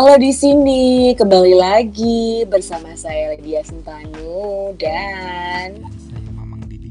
Halo 0.00 0.16
di 0.16 0.32
sini, 0.32 1.12
kembali 1.12 1.60
lagi 1.60 2.48
bersama 2.48 2.96
saya 2.96 3.36
Lydia 3.36 3.60
Sentanu 3.60 4.72
dan 4.80 5.76
Saya 6.00 6.24
Mamang 6.32 6.64
Didi. 6.64 6.88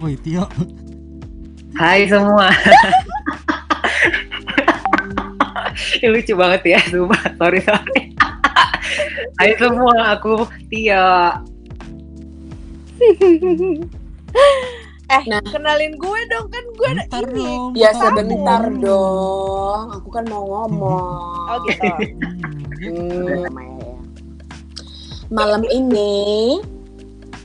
Woi 0.00 0.16
Tio, 0.24 0.48
Hai 1.76 2.08
semua. 2.08 2.48
Ini 6.00 6.08
lucu 6.08 6.32
banget 6.40 6.64
ya, 6.64 6.80
sumpah. 6.88 7.20
Sorry, 7.36 7.60
sorry. 7.60 8.16
Hai 9.36 9.52
semua, 9.60 10.16
aku 10.16 10.48
Tia. 10.72 11.36
Eh, 15.12 15.22
Nah. 15.28 15.44
kenalin 15.44 15.92
gue 15.94 16.20
dong 16.26 16.48
kan 16.48 16.64
gue 16.72 16.88
ada 16.88 17.04
bentar 17.04 17.24
ini. 17.26 17.36
dong. 17.36 17.70
ya 17.74 17.90
bentar 17.90 18.00
sebentar 18.02 18.62
dong. 18.64 18.80
dong, 18.80 19.84
aku 19.92 20.08
kan 20.08 20.24
mau 20.24 20.44
ngomong. 20.46 21.44
Oh 21.46 21.58
gitu. 21.66 21.84
Hmm, 22.82 22.98
ya, 23.22 23.46
Hmm, 23.46 23.78
ya. 23.78 23.98
Malam 25.30 25.62
ini 25.64 26.58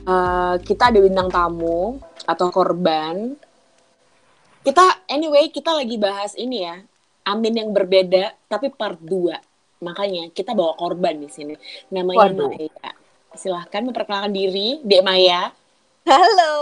eh, 0.02 0.54
kita 0.58 0.88
ada 0.88 0.98
bintang 0.98 1.28
tamu 1.28 2.00
atau 2.24 2.48
korban. 2.48 3.36
Kita 4.60 4.82
anyway 5.06 5.46
kita 5.48 5.70
lagi 5.70 5.94
bahas 5.94 6.34
ini 6.34 6.64
ya, 6.64 6.82
Amin 7.22 7.54
yang 7.54 7.70
berbeda 7.70 8.34
tapi 8.48 8.68
part 8.68 8.98
2. 8.98 9.36
Makanya 9.78 10.32
kita 10.32 10.52
bawa 10.52 10.74
korban 10.74 11.20
di 11.20 11.28
sini. 11.28 11.54
Namanya 11.88 12.34
Waduh. 12.34 12.50
Maya. 12.50 12.90
Silahkan 13.30 13.84
memperkenalkan 13.84 14.32
diri, 14.32 14.80
Dek 14.82 15.04
Maya. 15.04 15.54
Halo, 16.08 16.56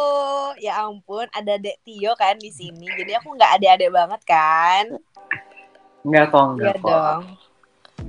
ya 0.58 0.82
ampun 0.82 1.30
ada 1.30 1.54
Dek 1.54 1.78
Tio 1.86 2.18
kan 2.18 2.34
di 2.34 2.50
sini. 2.50 2.82
Jadi 2.82 3.14
aku 3.14 3.38
nggak 3.38 3.54
adik-adik 3.54 3.94
banget 3.94 4.20
kan? 4.26 4.84
Enggak 6.02 6.34
kok, 6.34 6.42
Iya 6.42 6.50
enggak 6.50 6.74
kok. 6.82 6.90
dong. 6.90 7.22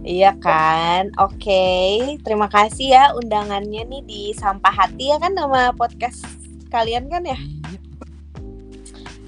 Iya 0.02 0.32
kan? 0.42 1.04
Oke, 1.22 1.66
terima 2.26 2.50
kasih 2.50 2.90
ya 2.90 3.04
undangannya 3.14 3.86
nih 3.86 4.02
di 4.02 4.22
Sampah 4.34 4.74
Hati 4.74 5.14
ya 5.14 5.22
kan 5.22 5.38
nama 5.38 5.70
podcast 5.78 6.26
kalian 6.74 7.06
kan 7.06 7.22
ya? 7.22 7.38
iya. 7.38 7.80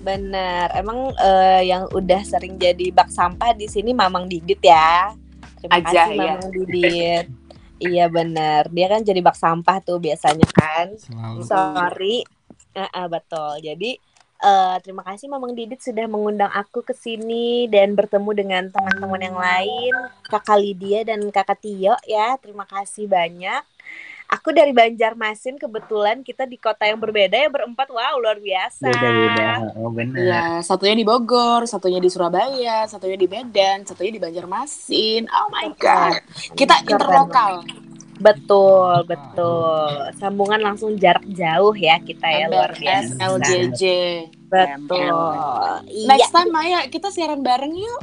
Bener. 0.01 0.65
Emang 0.73 1.13
eh, 1.13 1.69
yang 1.69 1.85
udah 1.93 2.25
sering 2.25 2.57
jadi 2.57 2.89
bak 2.89 3.13
sampah 3.13 3.53
di 3.53 3.69
sini 3.69 3.93
Mamang 3.93 4.25
Didit 4.25 4.65
ya. 4.65 5.13
Terima 5.61 5.77
Aja, 5.77 6.09
kasih 6.09 6.17
ya. 6.17 6.33
Mamang 6.41 6.49
Didit. 6.57 7.25
Iya 7.79 8.05
bener. 8.11 8.67
Dia 8.69 8.87
kan 8.91 9.01
jadi 9.01 9.19
bak 9.23 9.39
sampah 9.39 9.79
tuh 9.81 9.97
biasanya 9.97 10.47
kan. 10.51 10.93
Selalu. 10.99 11.41
Sorry. 11.47 12.17
Ah, 12.75 12.87
ah, 12.93 13.07
betul. 13.09 13.63
Jadi 13.63 13.97
eh, 14.39 14.75
terima 14.85 15.03
kasih 15.03 15.27
Mamang 15.27 15.57
Didit 15.57 15.81
sudah 15.83 16.05
mengundang 16.05 16.51
aku 16.51 16.85
ke 16.85 16.93
sini 16.95 17.67
dan 17.67 17.97
bertemu 17.97 18.31
dengan 18.35 18.63
teman-teman 18.71 19.21
yang 19.23 19.39
lain, 19.39 19.93
Kakak 20.27 20.59
Lydia 20.59 21.03
dan 21.03 21.23
Kakak 21.31 21.59
Tio 21.59 21.95
ya. 22.07 22.37
Terima 22.39 22.63
kasih 22.67 23.09
banyak. 23.09 23.63
Aku 24.29 24.53
dari 24.53 24.69
Banjarmasin 24.77 25.57
kebetulan 25.57 26.21
kita 26.21 26.45
di 26.45 26.61
kota 26.61 26.85
yang 26.85 27.01
berbeda 27.01 27.33
ya 27.33 27.49
berempat. 27.49 27.89
Wow, 27.89 28.21
luar 28.21 28.37
biasa. 28.37 28.85
Beda-beda. 28.93 29.73
Oh, 29.73 29.89
benar. 29.89 30.21
Iya, 30.21 30.45
satunya 30.61 30.93
di 30.93 31.01
Bogor, 31.01 31.65
satunya 31.65 31.97
di 31.97 32.13
Surabaya, 32.13 32.85
satunya 32.85 33.17
di 33.17 33.25
Medan, 33.25 33.89
satunya 33.89 34.13
di 34.13 34.21
Banjarmasin. 34.21 35.25
Oh 35.33 35.49
my 35.49 35.73
god. 35.81 36.21
Kita 36.53 36.77
interlokal. 36.85 37.65
Betul, 38.21 39.09
betul. 39.09 40.13
Sambungan 40.21 40.61
langsung 40.61 40.93
jarak 40.99 41.25
jauh 41.33 41.73
ya 41.73 41.97
kita 41.97 42.27
ya 42.29 42.45
luar 42.53 42.77
MBS, 42.77 43.17
biasa. 43.17 43.33
LJJ. 43.33 43.83
Betul. 44.45 45.33
Iya. 45.89 46.05
Next 46.05 46.29
time 46.29 46.51
Maya 46.53 46.85
kita 46.85 47.09
siaran 47.09 47.41
bareng 47.41 47.73
yuk. 47.73 48.01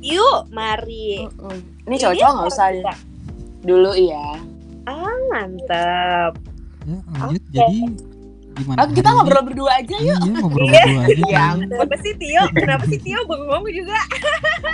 Yuk, 0.00 0.48
mari. 0.48 1.28
Ini 1.84 1.96
cowok-cowok 2.00 2.32
nggak 2.40 2.48
usah 2.56 2.68
dulu 3.66 3.92
iya. 3.92 4.38
Ah, 4.88 5.16
mantap. 5.28 6.32
Ya, 6.88 6.96
lanjut. 7.12 7.42
Oke. 7.44 7.52
Jadi 7.52 7.78
gimana? 8.58 8.78
Oh, 8.82 8.88
kita 8.90 9.08
ngobrol 9.12 9.42
berdua 9.44 9.70
aja 9.76 9.96
yuk. 10.00 10.18
Iya, 10.18 10.34
ngobrol 10.40 10.66
berdua 10.66 11.02
aja. 11.04 11.14
Iya. 11.14 11.36
kan. 11.36 11.56
Kenapa 11.62 11.94
sih 12.00 12.12
Tio? 12.16 12.42
Kenapa 12.50 12.84
sih 12.88 12.98
Tio 12.98 13.20
bengong 13.22 13.64
juga? 13.70 13.98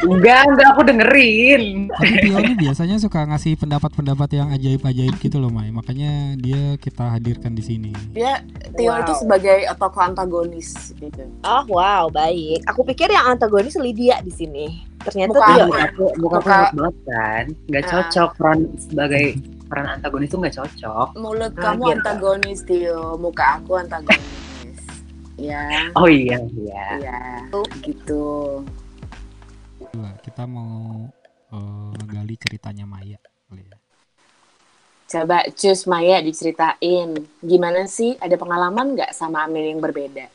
Enggak, 0.04 0.40
enggak 0.48 0.68
aku 0.72 0.82
dengerin. 0.86 1.62
Tapi 1.90 2.14
Tio 2.22 2.36
ini 2.40 2.54
biasanya 2.56 2.96
suka 2.96 3.26
ngasih 3.26 3.52
pendapat-pendapat 3.58 4.28
yang 4.32 4.48
ajaib-ajaib 4.54 5.14
gitu 5.18 5.36
loh, 5.36 5.50
Mai. 5.50 5.68
Makanya 5.68 6.38
dia 6.38 6.78
kita 6.78 7.12
hadirkan 7.12 7.52
di 7.52 7.60
sini. 7.60 7.92
Dia 8.14 8.40
Tio 8.72 8.88
Wow. 8.88 9.02
itu 9.02 9.12
sebagai 9.20 9.58
tokoh 9.74 10.00
antagonis 10.00 10.94
gitu. 10.96 11.26
Oh 11.42 11.64
wow, 11.68 12.06
baik. 12.08 12.62
Aku 12.70 12.86
pikir 12.86 13.10
yang 13.10 13.26
antagonis 13.28 13.74
Lydia 13.74 14.22
di 14.22 14.30
sini. 14.30 14.93
Ternyata 15.04 15.36
Bukan. 15.36 15.56
Muka 15.68 15.82
aku, 15.84 16.04
muka 16.16 16.36
aku 16.36 16.44
Muka- 16.44 16.56
enak 16.56 16.72
banget 16.72 16.96
kan. 17.04 17.44
Enggak 17.66 17.82
Ah. 17.82 17.88
cocok 17.90 18.28
peran 18.34 18.58
sebagai 18.78 19.24
peran 19.64 19.86
antagonis 19.90 20.26
itu 20.26 20.36
enggak 20.36 20.56
cocok. 20.56 21.08
Mulut 21.14 21.52
Ah, 21.52 21.62
kamu 21.62 21.82
gitu. 21.82 21.94
antagonis 21.94 22.60
Tio, 22.62 23.02
muka 23.16 23.44
aku 23.54 23.72
antagonis. 23.74 24.32
ya, 25.36 25.90
Oh 25.92 26.06
iya, 26.06 26.38
iya. 26.54 26.86
iya. 26.96 27.20
Gitu. 27.80 28.62
Kita 30.22 30.42
mau 30.44 31.06
eh, 31.50 32.02
gali 32.04 32.34
ceritanya 32.34 32.82
Maya 32.82 33.14
kali 33.44 33.62
ya. 33.62 33.76
Coba 35.06 35.46
cus 35.48 35.84
Maya 35.84 36.18
diceritain 36.18 37.14
gimana 37.38 37.84
sih 37.84 38.18
ada 38.18 38.34
pengalaman 38.34 38.94
nggak 38.94 39.12
sama 39.12 39.44
Amin 39.44 39.62
yang 39.68 39.78
berbeda 39.78 40.26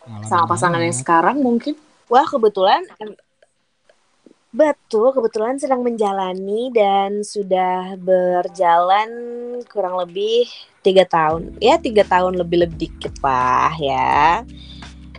Pengalaman 0.00 0.26
sama 0.26 0.44
pasangan 0.48 0.80
yang 0.80 0.90
sekarang 0.92 1.38
mungkin? 1.38 1.78
Wah 2.06 2.24
kebetulan 2.24 2.82
Betul, 4.52 5.16
kebetulan 5.16 5.56
sedang 5.56 5.80
menjalani 5.80 6.68
dan 6.76 7.24
sudah 7.24 7.96
berjalan 7.96 9.08
kurang 9.64 9.96
lebih 9.96 10.44
tiga 10.84 11.08
tahun. 11.08 11.56
Ya 11.56 11.80
tiga 11.80 12.04
tahun 12.04 12.36
lebih 12.36 12.68
lebih 12.68 12.76
dikit 12.84 13.16
lah 13.24 13.72
ya. 13.80 14.44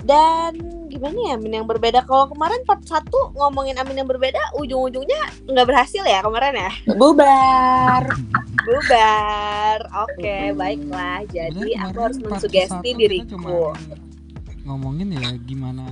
Dan 0.06 0.86
gimana 0.86 1.34
ya 1.34 1.34
Amin 1.42 1.58
yang 1.58 1.66
berbeda? 1.66 2.06
Kalau 2.06 2.30
kemarin 2.30 2.62
part 2.62 2.86
1 2.86 3.10
ngomongin 3.34 3.74
Amin 3.82 3.98
yang 3.98 4.06
berbeda, 4.06 4.54
ujung-ujungnya 4.54 5.50
nggak 5.50 5.66
berhasil 5.66 6.06
ya 6.06 6.22
kemarin 6.22 6.54
ya. 6.54 6.72
Bubar. 6.94 8.06
Bubar. 8.70 9.80
Oke, 10.06 10.54
Mm-mm. 10.54 10.62
baiklah. 10.62 11.26
Jadi 11.34 11.74
aku 11.74 11.98
harus 12.06 12.22
mensugesti 12.22 12.70
satu 12.70 13.00
diriku. 13.02 13.74
ngomongin 14.64 15.12
ya 15.12 15.28
gimana 15.44 15.84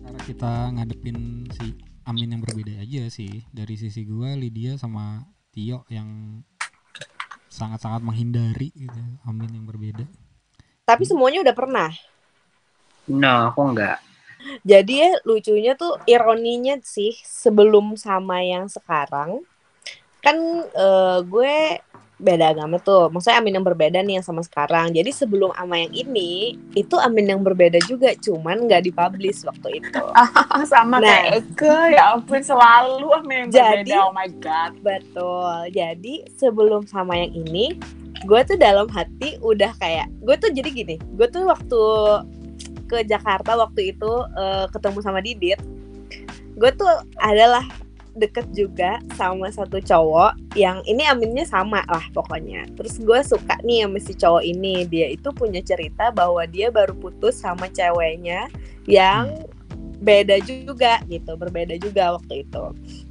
cara 0.00 0.20
kita 0.24 0.52
ngadepin 0.72 1.44
si 1.52 1.76
Amin 2.04 2.36
yang 2.36 2.42
berbeda 2.44 2.84
aja 2.84 3.08
sih 3.08 3.48
dari 3.48 3.80
sisi 3.80 4.04
gua 4.04 4.36
Lydia 4.36 4.76
sama 4.76 5.24
Tio 5.48 5.88
yang 5.88 6.40
sangat-sangat 7.48 8.04
menghindari 8.04 8.68
gitu 8.76 9.00
Amin 9.24 9.48
yang 9.48 9.64
berbeda 9.64 10.04
Tapi 10.84 11.08
semuanya 11.08 11.40
udah 11.40 11.56
pernah. 11.56 11.90
No, 13.08 13.48
aku 13.48 13.72
enggak. 13.72 14.04
Jadi 14.60 15.00
ya 15.00 15.10
lucunya 15.24 15.72
tuh 15.72 15.96
ironinya 16.04 16.76
sih 16.84 17.16
sebelum 17.24 17.96
sama 17.96 18.44
yang 18.44 18.68
sekarang 18.68 19.40
kan 20.20 20.36
eh, 20.68 21.18
gue 21.24 21.56
beda 22.16 22.54
agama 22.54 22.78
tuh. 22.78 23.10
Maksudnya 23.10 23.38
Amin 23.38 23.54
yang 23.54 23.66
berbeda 23.66 23.98
nih 24.00 24.18
yang 24.18 24.26
sama 24.26 24.40
sekarang. 24.40 24.90
Jadi 24.90 25.10
sebelum 25.10 25.50
sama 25.52 25.78
yang 25.78 25.92
ini 25.92 26.54
itu 26.72 26.94
Amin 26.96 27.26
yang 27.26 27.42
berbeda 27.42 27.82
juga, 27.84 28.14
cuman 28.16 28.64
nggak 28.64 28.86
dipublish 28.86 29.42
waktu 29.42 29.82
itu. 29.82 30.02
sama 30.72 30.98
Nah. 30.98 31.04
kayak 31.04 31.42
Eke, 31.42 31.76
ya 31.92 32.14
ampun 32.14 32.40
selalu 32.40 33.06
Amin 33.12 33.36
yang 33.46 33.50
Jadi- 33.50 33.90
berbeda. 33.90 33.96
Oh 34.00 34.12
my 34.12 34.28
god. 34.38 34.72
Betul. 34.80 35.56
Jadi 35.70 36.14
sebelum 36.32 36.86
sama 36.86 37.18
yang 37.18 37.34
ini, 37.34 37.74
gue 38.22 38.40
tuh 38.42 38.56
dalam 38.56 38.86
hati 38.88 39.36
udah 39.40 39.74
kayak 39.76 40.06
gue 40.22 40.34
tuh 40.38 40.50
jadi 40.50 40.70
gini. 40.70 40.96
Gue 41.14 41.26
tuh 41.26 41.44
waktu 41.44 41.82
ke 42.84 43.02
Jakarta 43.04 43.56
waktu 43.56 43.90
itu 43.90 44.12
eh, 44.32 44.66
ketemu 44.70 44.98
sama 45.00 45.18
Didit, 45.18 45.58
gue 46.54 46.70
tuh 46.72 46.88
adalah 47.18 47.64
deket 48.14 48.46
juga 48.54 49.02
sama 49.18 49.50
satu 49.50 49.82
cowok 49.82 50.54
yang 50.54 50.80
ini 50.86 51.02
aminnya 51.06 51.44
sama 51.46 51.82
lah 51.90 52.06
pokoknya. 52.14 52.66
Terus 52.78 53.02
gue 53.02 53.20
suka 53.26 53.58
nih 53.66 53.86
sama 53.86 53.98
si 53.98 54.12
cowok 54.14 54.44
ini. 54.46 54.86
Dia 54.86 55.10
itu 55.10 55.28
punya 55.34 55.60
cerita 55.60 56.14
bahwa 56.14 56.46
dia 56.46 56.70
baru 56.70 56.94
putus 56.94 57.42
sama 57.42 57.66
ceweknya 57.70 58.46
yang 58.86 59.30
beda 60.04 60.36
juga 60.44 61.00
gitu, 61.08 61.32
berbeda 61.34 61.80
juga 61.80 62.20
waktu 62.20 62.44
itu. 62.44 62.64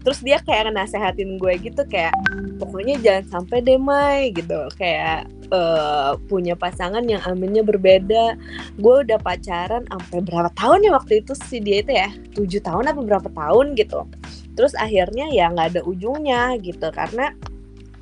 Terus 0.06 0.20
dia 0.22 0.38
kayak 0.40 0.72
nasehatin 0.72 1.42
gue 1.42 1.54
gitu 1.58 1.82
kayak 1.90 2.14
pokoknya 2.62 3.02
jangan 3.02 3.26
sampai 3.42 3.66
deh 3.66 3.82
Mai 3.82 4.30
gitu. 4.32 4.70
Kayak 4.78 5.26
eh, 5.50 6.12
punya 6.30 6.54
pasangan 6.54 7.02
yang 7.10 7.20
aminnya 7.26 7.66
berbeda. 7.66 8.38
Gue 8.78 9.02
udah 9.04 9.18
pacaran 9.20 9.84
sampai 9.90 10.22
berapa 10.22 10.54
tahun 10.54 10.86
ya 10.86 10.92
waktu 10.94 11.26
itu 11.26 11.34
si 11.50 11.58
dia 11.60 11.82
itu 11.82 11.92
ya? 11.92 12.10
tujuh 12.38 12.62
tahun 12.62 12.94
apa 12.94 13.02
berapa 13.02 13.30
tahun 13.34 13.74
gitu. 13.74 14.06
Terus 14.54 14.74
akhirnya 14.78 15.30
ya 15.34 15.50
nggak 15.50 15.68
ada 15.78 15.82
ujungnya 15.86 16.58
gitu 16.62 16.88
karena 16.94 17.34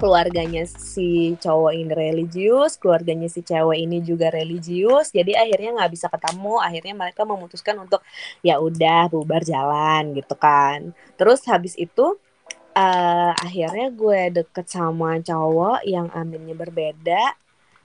keluarganya 0.01 0.65
si 0.65 1.37
cowok 1.37 1.77
ini 1.77 1.93
religius, 1.93 2.73
keluarganya 2.81 3.29
si 3.29 3.45
cewek 3.45 3.77
ini 3.85 4.01
juga 4.01 4.33
religius. 4.33 5.13
Jadi 5.13 5.37
akhirnya 5.37 5.77
nggak 5.77 5.91
bisa 5.93 6.09
ketemu. 6.09 6.57
Akhirnya 6.57 6.93
mereka 6.97 7.21
memutuskan 7.21 7.77
untuk 7.85 8.01
ya 8.41 8.57
udah 8.57 9.13
bubar 9.13 9.45
jalan 9.45 10.17
gitu 10.17 10.33
kan. 10.33 10.97
Terus 11.21 11.45
habis 11.45 11.77
itu 11.77 12.17
uh, 12.73 13.31
akhirnya 13.37 13.93
gue 13.93 14.41
deket 14.41 14.65
sama 14.73 15.21
cowok 15.21 15.85
yang 15.85 16.09
aminnya 16.17 16.57
berbeda. 16.57 17.37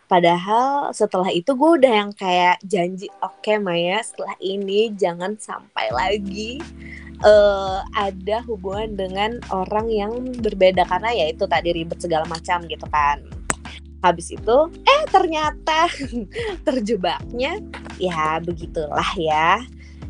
Padahal 0.06 0.94
setelah 0.94 1.34
itu 1.34 1.50
gue 1.52 1.70
udah 1.82 1.92
yang 2.06 2.10
kayak 2.14 2.62
janji, 2.62 3.10
oke 3.18 3.42
okay, 3.42 3.58
Maya, 3.58 3.98
setelah 4.06 4.38
ini 4.38 4.94
jangan 4.94 5.34
sampai 5.34 5.90
lagi 5.90 6.62
uh, 7.24 7.80
ada 7.94 8.42
hubungan 8.44 8.96
dengan 8.98 9.40
orang 9.48 9.88
yang 9.88 10.12
berbeda 10.40 10.84
karena 10.84 11.10
ya 11.14 11.26
itu 11.32 11.44
tadi 11.48 11.72
ribet 11.72 12.00
segala 12.02 12.28
macam 12.28 12.64
gitu 12.68 12.84
kan. 12.90 13.22
Habis 14.04 14.36
itu 14.36 14.56
eh 14.84 15.02
ternyata 15.08 15.88
terjebaknya 16.66 17.62
ya 17.96 18.42
begitulah 18.42 19.10
ya. 19.16 19.62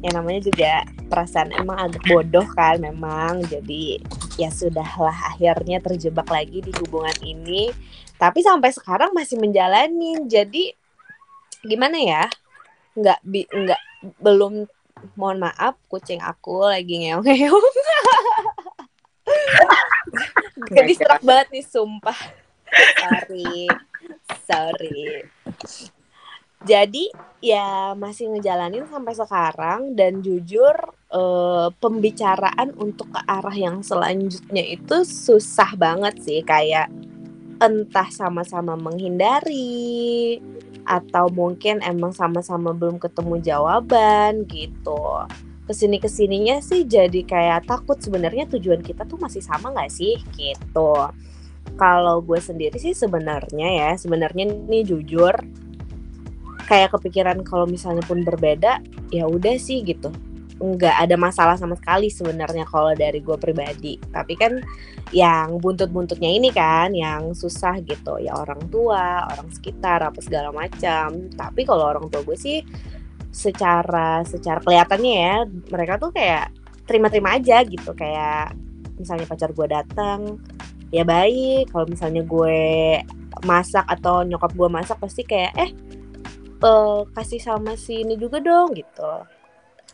Yang 0.05 0.13
namanya 0.13 0.41
juga 0.45 0.73
perasaan 1.09 1.55
emang 1.57 1.91
agak 1.91 2.05
bodoh 2.11 2.47
kan 2.53 2.83
memang. 2.83 3.47
Jadi 3.47 4.03
ya 4.37 4.53
sudahlah 4.53 5.35
akhirnya 5.35 5.81
terjebak 5.81 6.27
lagi 6.29 6.61
di 6.61 6.73
hubungan 6.83 7.15
ini. 7.23 7.71
Tapi 8.17 8.41
sampai 8.41 8.73
sekarang 8.73 9.13
masih 9.17 9.41
menjalani. 9.41 10.25
Jadi 10.29 10.73
gimana 11.65 11.97
ya? 11.97 12.25
Nggak 12.97 13.19
bi 13.25 13.45
nggak 13.49 13.83
belum 14.21 14.69
mohon 15.19 15.43
maaf 15.45 15.77
kucing 15.91 16.21
aku 16.21 16.67
lagi 16.67 17.07
ngeong-ngeong. 17.07 17.67
Gue 20.71 20.83
distrakt 20.89 21.23
banget 21.27 21.49
nih 21.53 21.65
sumpah. 21.67 22.19
Sorry 23.01 23.69
sorry. 24.47 25.27
Jadi 26.67 27.13
ya 27.45 27.95
masih 27.95 28.33
ngejalanin 28.33 28.89
sampai 28.91 29.15
sekarang 29.15 29.95
dan 29.95 30.19
jujur 30.25 30.75
eh, 31.13 31.69
pembicaraan 31.79 32.75
untuk 32.75 33.13
ke 33.13 33.21
arah 33.29 33.55
yang 33.55 33.85
selanjutnya 33.87 34.65
itu 34.65 35.07
susah 35.07 35.77
banget 35.79 36.19
sih 36.25 36.41
kayak 36.43 36.91
entah 37.57 38.09
sama-sama 38.13 38.77
menghindari 38.77 40.39
atau 40.87 41.27
mungkin 41.33 41.83
emang 41.83 42.15
sama-sama 42.15 42.71
belum 42.71 43.03
ketemu 43.03 43.43
jawaban 43.43 44.47
gitu. 44.47 45.27
Ke 45.67 45.75
sini 45.75 45.99
ke 45.99 46.07
sininya 46.07 46.63
sih 46.63 46.87
jadi 46.87 47.27
kayak 47.27 47.67
takut 47.67 47.99
sebenarnya 47.99 48.47
tujuan 48.47 48.85
kita 48.87 49.03
tuh 49.03 49.19
masih 49.19 49.43
sama 49.43 49.75
nggak 49.75 49.91
sih 49.91 50.15
gitu. 50.39 50.95
Kalau 51.75 52.23
gue 52.23 52.39
sendiri 52.39 52.79
sih 52.79 52.95
sebenarnya 52.95 53.69
ya 53.75 53.91
sebenarnya 53.99 54.47
ini 54.47 54.87
jujur 54.87 55.35
kayak 56.71 56.95
kepikiran 56.95 57.43
kalau 57.43 57.67
misalnya 57.67 58.03
pun 58.07 58.23
berbeda 58.23 58.83
ya 59.11 59.27
udah 59.27 59.55
sih 59.59 59.83
gitu 59.87 60.11
nggak 60.57 60.97
ada 61.05 61.17
masalah 61.21 61.61
sama 61.61 61.77
sekali 61.77 62.09
sebenarnya 62.09 62.65
kalau 62.65 62.97
dari 62.97 63.21
gue 63.21 63.37
pribadi. 63.37 64.01
Tapi 64.01 64.35
kan 64.41 64.57
yang 65.13 65.61
buntut-buntutnya 65.61 66.31
ini 66.33 66.49
kan 66.49 66.97
yang 66.97 67.37
susah 67.37 67.77
gitu. 67.85 68.17
Ya 68.21 68.33
orang 68.33 68.65
tua 68.73 69.29
orang 69.29 69.53
sekitar 69.53 70.01
apa 70.01 70.19
segala 70.25 70.51
macam. 70.51 71.29
Tapi 71.37 71.61
kalau 71.69 71.85
orang 71.93 72.09
tua 72.09 72.25
gue 72.25 72.37
sih 72.39 72.65
secara 73.31 74.25
secara 74.25 74.65
kelihatannya 74.65 75.13
ya 75.13 75.37
mereka 75.69 76.01
tuh 76.01 76.11
kayak 76.17 76.49
terima-terima 76.89 77.37
aja 77.37 77.61
gitu. 77.67 77.93
Kayak 77.93 78.57
misalnya 78.97 79.29
pacar 79.29 79.53
gue 79.53 79.67
datang 79.69 80.41
ya 80.89 81.05
baik. 81.05 81.69
Kalau 81.69 81.85
misalnya 81.85 82.25
gue 82.25 82.61
masak 83.45 83.85
atau 83.85 84.25
nyokap 84.25 84.57
gue 84.57 84.69
masak 84.73 84.97
pasti 84.97 85.21
kayak 85.21 85.53
eh 85.61 85.71
uh, 86.65 87.05
kasih 87.13 87.41
sama 87.43 87.77
si 87.77 88.01
ini 88.01 88.17
juga 88.17 88.41
dong 88.41 88.73
gitu 88.73 89.36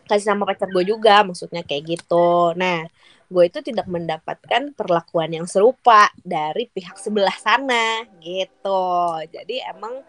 kasih 0.09 0.35
sama 0.35 0.45
pacar 0.45 0.69
gue 0.69 0.85
juga 0.85 1.23
maksudnya 1.23 1.63
kayak 1.63 1.99
gitu. 1.99 2.53
Nah 2.59 2.85
gue 3.33 3.45
itu 3.49 3.65
tidak 3.65 3.89
mendapatkan 3.89 4.77
perlakuan 4.77 5.33
yang 5.33 5.49
serupa 5.49 6.13
dari 6.21 6.69
pihak 6.69 7.01
sebelah 7.01 7.33
sana 7.41 8.05
gitu. 8.21 8.85
Jadi 9.33 9.65
emang 9.65 10.05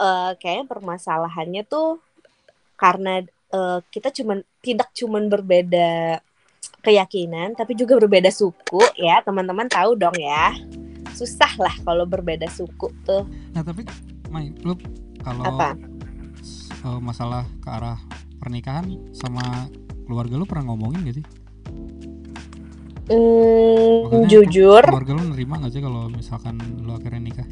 uh, 0.00 0.34
kayaknya 0.34 0.66
permasalahannya 0.66 1.62
tuh 1.68 2.02
karena 2.74 3.22
uh, 3.54 3.78
kita 3.88 4.10
cuman 4.10 4.42
tidak 4.60 4.90
cuman 4.92 5.30
berbeda 5.30 6.20
keyakinan 6.82 7.54
tapi 7.54 7.78
juga 7.78 8.02
berbeda 8.02 8.34
suku 8.34 8.82
ya. 8.98 9.22
Teman-teman 9.22 9.70
tahu 9.70 9.94
dong 9.94 10.18
ya. 10.18 10.50
Susah 11.14 11.54
lah 11.56 11.72
kalau 11.86 12.04
berbeda 12.04 12.50
suku 12.50 12.90
tuh. 13.06 13.22
Nah 13.54 13.62
tapi 13.62 13.86
Mai 14.26 14.50
lu 14.66 14.74
kalau 15.22 15.46
Uh, 16.84 17.02
masalah 17.02 17.42
ke 17.58 17.66
arah 17.66 17.98
pernikahan 18.46 18.86
sama 19.10 19.66
keluarga 20.06 20.38
lu 20.38 20.46
pernah 20.46 20.70
ngomongin 20.70 21.02
gak 21.02 21.18
sih? 21.18 21.26
Mm, 23.10 24.30
jujur. 24.30 24.86
Keluarga 24.86 25.18
lu 25.18 25.34
nerima 25.34 25.58
gak 25.66 25.74
sih 25.74 25.82
kalau 25.82 26.06
misalkan 26.06 26.62
lu 26.78 26.94
akhirnya 26.94 27.26
nikah? 27.26 27.48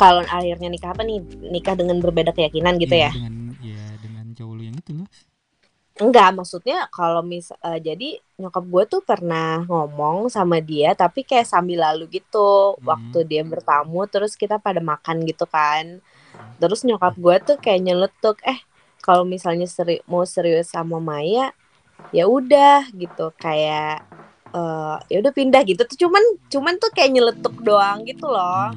Kalau 0.00 0.24
akhirnya 0.24 0.72
nikah 0.72 0.96
apa 0.96 1.04
nih? 1.04 1.20
Nikah 1.52 1.76
dengan 1.76 2.00
berbeda 2.00 2.32
keyakinan 2.32 2.80
gitu 2.80 2.96
ya? 2.96 3.12
ya? 3.12 3.20
Dengan 3.20 3.34
ya 3.60 3.84
dengan 4.00 4.24
cowok 4.32 4.54
lu 4.56 4.62
yang 4.64 4.76
itu 4.80 4.92
lah. 4.96 5.08
Enggak, 5.98 6.30
maksudnya 6.30 6.86
kalau 6.94 7.26
mis 7.26 7.50
uh, 7.50 7.78
jadi 7.82 8.22
nyokap 8.38 8.64
gue 8.64 8.84
tuh 8.86 9.02
pernah 9.02 9.66
ngomong 9.66 10.30
sama 10.30 10.62
dia 10.62 10.94
tapi 10.94 11.26
kayak 11.26 11.44
sambil 11.44 11.82
lalu 11.82 12.22
gitu 12.22 12.78
hmm. 12.78 12.86
waktu 12.86 13.18
dia 13.26 13.42
bertamu 13.42 14.06
terus 14.06 14.38
kita 14.38 14.62
pada 14.62 14.78
makan 14.78 15.26
gitu 15.26 15.42
kan 15.50 15.98
terus 16.62 16.86
nyokap 16.86 17.18
gue 17.18 17.36
tuh 17.42 17.56
kayak 17.58 17.82
nyeletuk 17.82 18.38
eh 18.46 18.62
kalau 19.00 19.24
misalnya 19.24 19.66
seri 19.70 20.02
mau 20.06 20.22
serius 20.26 20.74
sama 20.74 20.98
Maya 20.98 21.54
ya 22.14 22.24
udah 22.26 22.88
gitu. 22.94 23.32
Kayak 23.36 24.06
uh, 24.52 24.96
ya 25.08 25.20
udah 25.20 25.32
pindah 25.34 25.62
gitu. 25.66 25.82
Tuh 25.84 26.08
cuman 26.08 26.22
cuman 26.48 26.74
tuh 26.80 26.90
kayak 26.92 27.12
nyeletuk 27.14 27.56
doang 27.64 28.04
gitu 28.06 28.28
loh. 28.28 28.72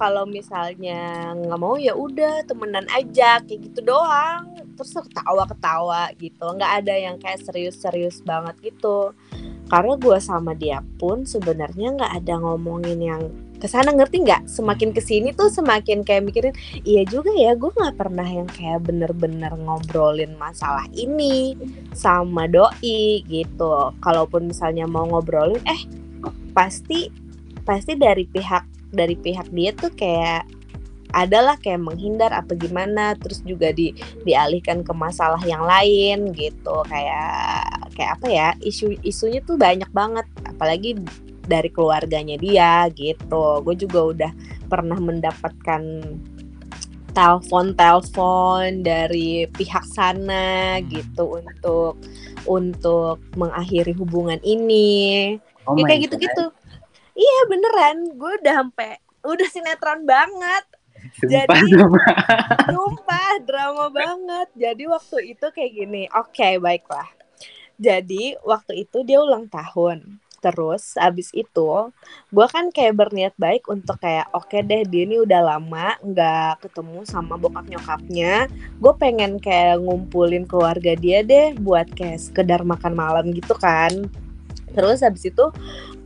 Kalau 0.00 0.26
misalnya 0.26 1.30
nggak 1.36 1.60
mau 1.60 1.78
ya 1.78 1.94
udah 1.94 2.42
temenan 2.48 2.88
aja 2.90 3.38
kayak 3.44 3.70
gitu 3.70 3.80
doang. 3.86 4.58
Terus 4.74 4.98
ketawa 4.98 5.44
ketawa 5.46 6.02
gitu. 6.18 6.44
Nggak 6.44 6.72
ada 6.82 6.94
yang 6.96 7.16
kayak 7.22 7.44
serius-serius 7.44 8.24
banget 8.24 8.58
gitu. 8.72 9.14
Karena 9.70 9.96
gue 9.96 10.18
sama 10.20 10.52
dia 10.52 10.84
pun 11.00 11.24
sebenarnya 11.24 11.96
nggak 11.96 12.12
ada 12.24 12.34
ngomongin 12.44 13.00
yang 13.00 13.22
ke 13.62 13.70
sana 13.70 13.94
ngerti 13.94 14.26
nggak? 14.26 14.50
Semakin 14.50 14.90
ke 14.90 14.98
sini 14.98 15.30
tuh 15.30 15.46
semakin 15.46 16.02
kayak 16.02 16.26
mikirin 16.26 16.54
iya 16.82 17.06
juga 17.06 17.30
ya 17.30 17.54
gue 17.54 17.70
nggak 17.70 17.94
pernah 17.94 18.26
yang 18.26 18.50
kayak 18.50 18.82
bener-bener 18.82 19.54
ngobrolin 19.54 20.34
masalah 20.34 20.82
ini 20.90 21.54
sama 21.94 22.50
doi 22.50 23.22
gitu. 23.30 23.94
Kalaupun 24.02 24.50
misalnya 24.50 24.90
mau 24.90 25.06
ngobrolin 25.06 25.62
eh 25.62 25.86
pasti 26.50 27.06
pasti 27.62 27.94
dari 27.94 28.26
pihak 28.26 28.90
dari 28.90 29.14
pihak 29.14 29.46
dia 29.54 29.70
tuh 29.78 29.94
kayak 29.94 30.42
adalah 31.12 31.60
kayak 31.60 31.84
menghindar 31.86 32.32
apa 32.32 32.56
gimana 32.56 33.14
terus 33.20 33.44
juga 33.44 33.70
di 33.70 33.92
dialihkan 34.24 34.82
ke 34.82 34.90
masalah 34.90 35.38
yang 35.46 35.62
lain 35.62 36.34
gitu. 36.34 36.82
Kayak 36.90 37.94
kayak 37.94 38.10
apa 38.18 38.26
ya 38.26 38.48
isu 38.58 38.98
isunya 39.06 39.38
tuh 39.46 39.54
banyak 39.54 39.88
banget. 39.94 40.26
Apalagi 40.50 40.98
dari 41.46 41.70
keluarganya 41.70 42.36
dia 42.38 42.86
gitu. 42.94 43.62
Gue 43.62 43.74
juga 43.74 44.00
udah 44.14 44.32
pernah 44.70 44.98
mendapatkan 44.98 45.82
telepon-telepon 47.12 48.80
dari 48.80 49.44
pihak 49.52 49.84
sana 49.84 50.80
hmm. 50.80 50.84
gitu 50.88 51.24
untuk 51.38 51.92
untuk 52.48 53.20
mengakhiri 53.36 53.92
hubungan 53.94 54.40
ini. 54.42 55.36
Oh 55.68 55.78
ya, 55.78 55.86
kayak 55.86 56.10
gitu-gitu. 56.10 56.50
Iya 57.12 57.38
beneran. 57.46 57.96
Gue 58.16 58.32
udah 58.40 58.54
sampai 58.64 58.98
udah 59.22 59.48
sinetron 59.52 60.02
banget. 60.08 60.64
Sumpah, 61.18 61.28
jadi 61.28 61.60
drama. 61.70 62.00
sumpah 62.72 63.30
drama 63.44 63.86
banget. 63.92 64.48
Jadi 64.56 64.84
waktu 64.88 65.36
itu 65.36 65.46
kayak 65.52 65.72
gini. 65.76 66.02
Oke 66.16 66.42
okay, 66.42 66.52
baiklah. 66.58 67.06
Jadi 67.76 68.38
waktu 68.42 68.86
itu 68.86 69.02
dia 69.02 69.18
ulang 69.20 69.50
tahun 69.50 70.22
terus 70.42 70.98
abis 70.98 71.30
itu 71.30 71.70
gue 72.34 72.46
kan 72.50 72.74
kayak 72.74 72.98
berniat 72.98 73.34
baik 73.38 73.70
untuk 73.70 74.02
kayak 74.02 74.26
oke 74.34 74.50
okay 74.50 74.66
deh 74.66 74.82
dia 74.82 75.06
ini 75.06 75.22
udah 75.22 75.40
lama 75.54 75.94
nggak 76.02 76.66
ketemu 76.66 77.06
sama 77.06 77.38
bokap 77.38 77.70
nyokapnya 77.70 78.50
gue 78.82 78.92
pengen 78.98 79.38
kayak 79.38 79.78
ngumpulin 79.78 80.42
keluarga 80.44 80.98
dia 80.98 81.22
deh 81.22 81.54
buat 81.62 81.86
kayak 81.94 82.18
sekedar 82.18 82.66
makan 82.66 82.92
malam 82.98 83.30
gitu 83.30 83.54
kan. 83.54 84.10
Terus 84.72 85.04
habis 85.04 85.28
itu 85.28 85.44
uh, 85.44 85.52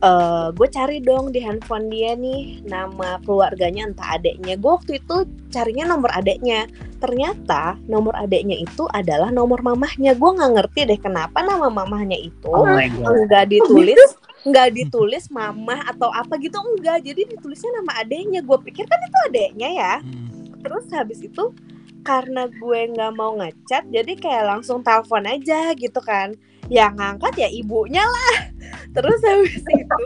eh, 0.03 0.47
gue 0.51 0.67
cari 0.67 0.99
dong 0.99 1.31
di 1.31 1.39
handphone 1.39 1.87
dia 1.87 2.19
nih 2.19 2.67
nama 2.67 3.15
keluarganya 3.23 3.87
entah 3.87 4.19
adeknya. 4.19 4.59
Gue 4.59 4.75
waktu 4.75 4.99
itu 4.99 5.23
carinya 5.47 5.95
nomor 5.95 6.11
adeknya. 6.11 6.67
Ternyata 6.99 7.79
nomor 7.87 8.11
adeknya 8.19 8.59
itu 8.59 8.83
adalah 8.91 9.31
nomor 9.31 9.63
mamahnya. 9.63 10.19
Gue 10.19 10.35
nggak 10.35 10.51
ngerti 10.59 10.79
deh 10.83 10.99
kenapa 10.99 11.39
nama 11.47 11.71
mamahnya 11.71 12.19
itu 12.19 12.51
oh 12.51 12.67
nggak 12.67 13.45
ditulis 13.47 14.19
nggak 14.47 14.69
ditulis 14.73 15.27
mama 15.27 15.83
atau 15.87 16.07
apa 16.11 16.39
gitu 16.39 16.55
enggak. 16.55 17.03
Jadi 17.03 17.35
ditulisnya 17.35 17.71
nama 17.83 17.99
adeknya. 18.01 18.39
Gue 18.43 18.57
pikir 18.63 18.87
kan 18.87 18.99
itu 19.03 19.17
adeknya 19.27 19.69
ya. 19.71 19.95
Hmm. 20.01 20.25
terus 20.57 20.89
habis 20.89 21.21
itu 21.23 21.53
karena 22.01 22.49
gue 22.49 22.79
nggak 22.91 23.13
mau 23.15 23.39
ngechat 23.39 23.87
jadi 23.87 24.19
kayak 24.19 24.45
langsung 24.57 24.83
telepon 24.83 25.23
aja 25.27 25.71
gitu 25.75 25.99
kan. 26.01 26.35
Yang 26.67 26.93
ngangkat 26.99 27.33
ya 27.39 27.49
ibunya 27.51 28.03
lah. 28.03 28.35
Terus 28.95 29.19
habis 29.23 29.63
itu 29.63 30.03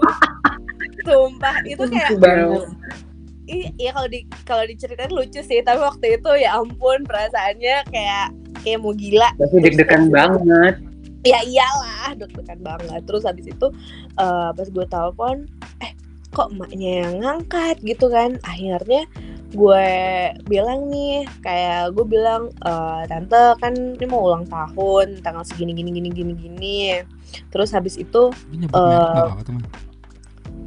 sumpah 1.01 1.57
itu 1.65 1.81
kayak 1.89 2.13
iya 3.49 3.91
kalau 3.91 4.09
di 4.09 4.19
kalau 4.45 4.63
diceritain 4.69 5.09
lucu 5.09 5.41
sih. 5.41 5.65
Tapi 5.65 5.81
waktu 5.81 6.21
itu 6.21 6.31
ya 6.37 6.61
ampun 6.61 7.01
perasaannya 7.07 7.89
kayak 7.89 8.27
kayak 8.61 8.77
mau 8.77 8.93
gila. 8.93 9.33
Pasti 9.41 9.57
deg-degan 9.57 10.13
banget. 10.13 10.90
Ya 11.21 11.39
iyalah 11.41 12.15
deg-degan 12.15 12.59
banget. 12.59 13.01
Terus 13.05 13.23
habis 13.23 13.45
itu 13.45 13.67
eh, 14.15 14.49
pas 14.51 14.67
gue 14.67 14.85
telepon 14.85 15.45
eh 15.79 15.91
kok 16.31 16.49
emaknya 16.49 17.05
yang 17.05 17.15
ngangkat? 17.19 17.77
Gitu 17.81 18.07
kan. 18.07 18.39
Akhirnya 18.41 19.05
gue 19.51 19.87
bilang 20.47 20.87
nih 20.87 21.27
kayak 21.43 21.91
gue 21.91 22.05
bilang 22.07 22.47
"Eh, 22.63 23.01
tante 23.05 23.59
kan 23.59 23.75
ini 23.75 24.05
mau 24.07 24.23
ulang 24.23 24.47
tahun 24.47 25.19
tanggal 25.19 25.43
segini 25.43 25.75
gini 25.75 25.91
gini 25.91 26.09
gini 26.09 26.33
gini. 26.33 26.79
Terus 27.51 27.71
habis 27.71 27.95
itu 27.95 28.31
Eh, 28.71 29.43
teman. 29.43 29.63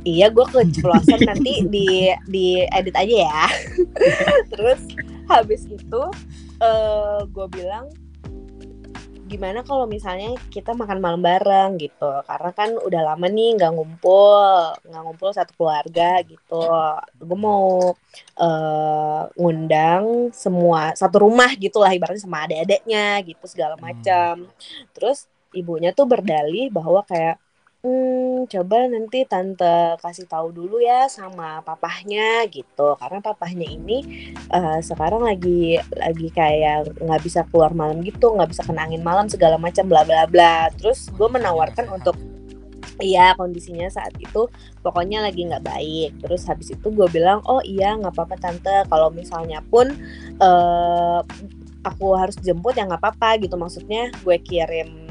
iya 0.04 0.28
gue 0.28 0.44
keceplosan 0.44 1.24
nanti 1.24 1.64
di 1.64 2.12
di 2.28 2.46
edit 2.62 2.92
aja 2.92 3.16
ya. 3.24 3.42
Terus 4.52 4.80
habis 5.26 5.64
itu 5.64 6.02
eh 6.60 7.20
gue 7.24 7.46
bilang 7.48 7.88
gimana 9.34 9.58
kalau 9.68 9.84
misalnya 9.94 10.28
kita 10.54 10.70
makan 10.80 10.98
malam 11.04 11.20
bareng 11.28 11.70
gitu? 11.84 12.10
Karena 12.28 12.50
kan 12.58 12.70
udah 12.86 13.00
lama 13.08 13.26
nih 13.36 13.48
nggak 13.58 13.72
ngumpul 13.74 14.46
nggak 14.88 15.02
ngumpul 15.04 15.30
satu 15.38 15.52
keluarga 15.58 16.02
gitu. 16.30 16.62
Gue 17.28 17.38
mau 17.46 17.64
eh 18.44 19.20
ngundang 19.40 20.04
semua 20.44 20.80
satu 21.00 21.16
rumah 21.26 21.50
gitulah 21.64 21.90
ibaratnya 21.96 22.22
sama 22.26 22.38
adik-adiknya 22.46 23.04
gitu 23.28 23.44
segala 23.52 23.74
Hmm. 23.76 23.84
macam. 23.86 24.34
Terus 24.94 25.18
ibunya 25.60 25.90
tuh 25.98 26.06
berdalih 26.12 26.66
bahwa 26.76 27.00
kayak 27.10 27.36
hmm 27.84 28.48
coba 28.48 28.88
nanti 28.88 29.28
tante 29.28 30.00
kasih 30.00 30.24
tahu 30.24 30.48
dulu 30.56 30.80
ya 30.80 31.04
sama 31.12 31.60
papahnya 31.60 32.48
gitu. 32.48 32.96
Karena 32.96 33.20
papahnya 33.20 33.66
ini 33.68 33.98
eh, 34.48 34.78
sekarang 34.80 35.22
lagi 35.28 35.76
lagi 35.92 36.28
kayak 36.32 36.96
nggak 37.04 37.22
bisa 37.26 37.44
keluar 37.52 37.76
malam 37.76 38.00
gitu 38.00 38.32
nggak 38.32 38.50
bisa 38.52 38.62
kena 38.64 38.88
angin 38.88 39.04
malam 39.04 39.28
segala 39.28 39.60
macam 39.60 39.84
bla 39.84 40.02
bla 40.08 40.24
bla. 40.24 40.72
Terus 40.80 41.12
gue 41.12 41.28
menawarkan 41.28 41.92
untuk 41.92 42.16
Iya 43.02 43.34
kondisinya 43.34 43.90
saat 43.90 44.14
itu 44.22 44.46
pokoknya 44.78 45.18
lagi 45.26 45.50
nggak 45.50 45.66
baik. 45.66 46.10
Terus 46.22 46.46
habis 46.46 46.70
itu 46.70 46.86
gue 46.94 47.08
bilang 47.10 47.42
oh 47.42 47.58
iya 47.66 47.98
nggak 47.98 48.14
apa-apa 48.14 48.36
tante. 48.38 48.86
Kalau 48.86 49.10
misalnya 49.10 49.58
pun 49.66 49.90
eh 50.38 51.20
aku 51.84 52.06
harus 52.16 52.38
jemput 52.38 52.78
ya 52.78 52.86
nggak 52.86 53.02
apa-apa 53.02 53.42
gitu. 53.42 53.58
Maksudnya 53.58 54.14
gue 54.22 54.36
kirim 54.38 55.03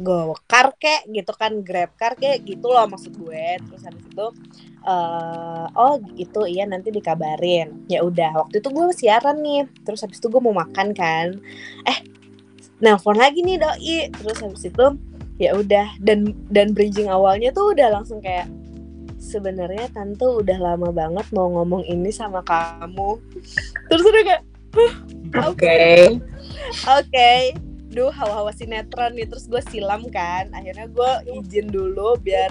gokar 0.00 0.72
kek 0.80 1.08
gitu 1.10 1.32
kan 1.36 1.60
grab 1.60 1.92
car 1.96 2.16
kek 2.16 2.44
gitu 2.44 2.68
loh 2.68 2.86
maksud 2.88 3.12
gue. 3.16 3.60
Terus 3.68 3.82
habis 3.84 4.04
itu 4.06 4.26
eh 4.82 5.66
oh 5.78 5.94
gitu 6.16 6.48
iya 6.48 6.64
nanti 6.64 6.88
dikabarin. 6.88 7.86
Ya 7.86 8.02
udah 8.04 8.46
waktu 8.46 8.60
itu 8.60 8.68
gue 8.72 8.86
siaran 8.96 9.40
nih. 9.40 9.68
Terus 9.84 10.02
habis 10.04 10.18
itu 10.20 10.28
gue 10.28 10.42
mau 10.42 10.54
makan 10.56 10.92
kan. 10.96 11.36
Eh 11.88 11.98
nelpon 12.82 13.16
lagi 13.16 13.44
nih 13.44 13.60
doi. 13.60 13.98
Terus 14.10 14.38
habis 14.40 14.64
itu 14.68 14.86
ya 15.40 15.56
udah 15.56 15.96
dan 15.98 16.36
dan 16.52 16.70
bridging 16.76 17.08
awalnya 17.10 17.50
tuh 17.50 17.74
udah 17.74 17.88
langsung 17.90 18.22
kayak 18.22 18.46
sebenarnya 19.22 19.86
tante 19.94 20.26
udah 20.26 20.58
lama 20.58 20.90
banget 20.90 21.26
mau 21.30 21.46
ngomong 21.50 21.86
ini 21.86 22.10
sama 22.10 22.42
kamu 22.42 23.22
terus 23.86 24.02
udah 24.02 24.22
kayak 24.26 24.42
"Huh, 24.74 24.94
oke 25.46 25.78
oke 26.90 27.32
duh 27.92 28.08
hawa-hawa 28.08 28.50
sinetron 28.56 29.12
nih 29.12 29.28
terus 29.28 29.46
gue 29.46 29.60
silam 29.68 30.08
kan. 30.08 30.48
Akhirnya 30.56 30.88
gue 30.88 31.10
izin 31.38 31.68
dulu 31.68 32.16
biar 32.18 32.50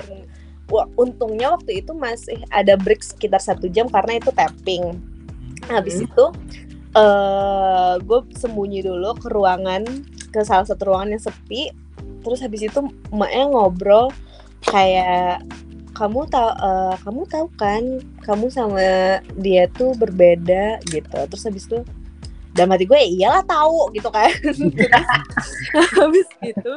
Wah, 0.72 0.88
untungnya 0.96 1.52
waktu 1.52 1.84
itu 1.84 1.92
masih 1.92 2.40
ada 2.48 2.80
break 2.80 3.04
sekitar 3.04 3.44
satu 3.44 3.68
jam 3.68 3.92
karena 3.92 4.24
itu 4.24 4.32
tapping. 4.32 4.96
Habis 5.68 6.08
itu 6.08 6.26
eh 6.96 7.94
gue 8.00 8.20
sembunyi 8.40 8.80
dulu 8.84 9.12
ke 9.20 9.28
ruangan 9.28 9.84
ke 10.32 10.40
salah 10.48 10.64
satu 10.64 10.88
ruangan 10.96 11.20
yang 11.20 11.24
sepi. 11.24 11.76
Terus 12.24 12.40
habis 12.40 12.64
itu 12.64 12.80
emaknya 13.12 13.52
ngobrol 13.52 14.16
kayak 14.64 15.44
kamu 15.92 16.24
tahu 16.32 16.52
eh, 16.56 16.96
kamu 17.04 17.22
tahu 17.28 17.46
kan 17.60 17.84
kamu 18.24 18.48
sama 18.48 19.20
dia 19.36 19.68
tuh 19.76 19.92
berbeda 20.00 20.80
gitu. 20.88 21.20
Terus 21.28 21.44
habis 21.52 21.68
itu 21.68 21.84
dalam 22.62 22.72
hati 22.78 22.86
gue 22.86 23.00
ya 23.02 23.10
iyalah 23.10 23.44
tahu 23.44 23.90
gitu 23.98 24.10
kan 24.14 24.30
habis 25.98 26.30
gitu 26.46 26.74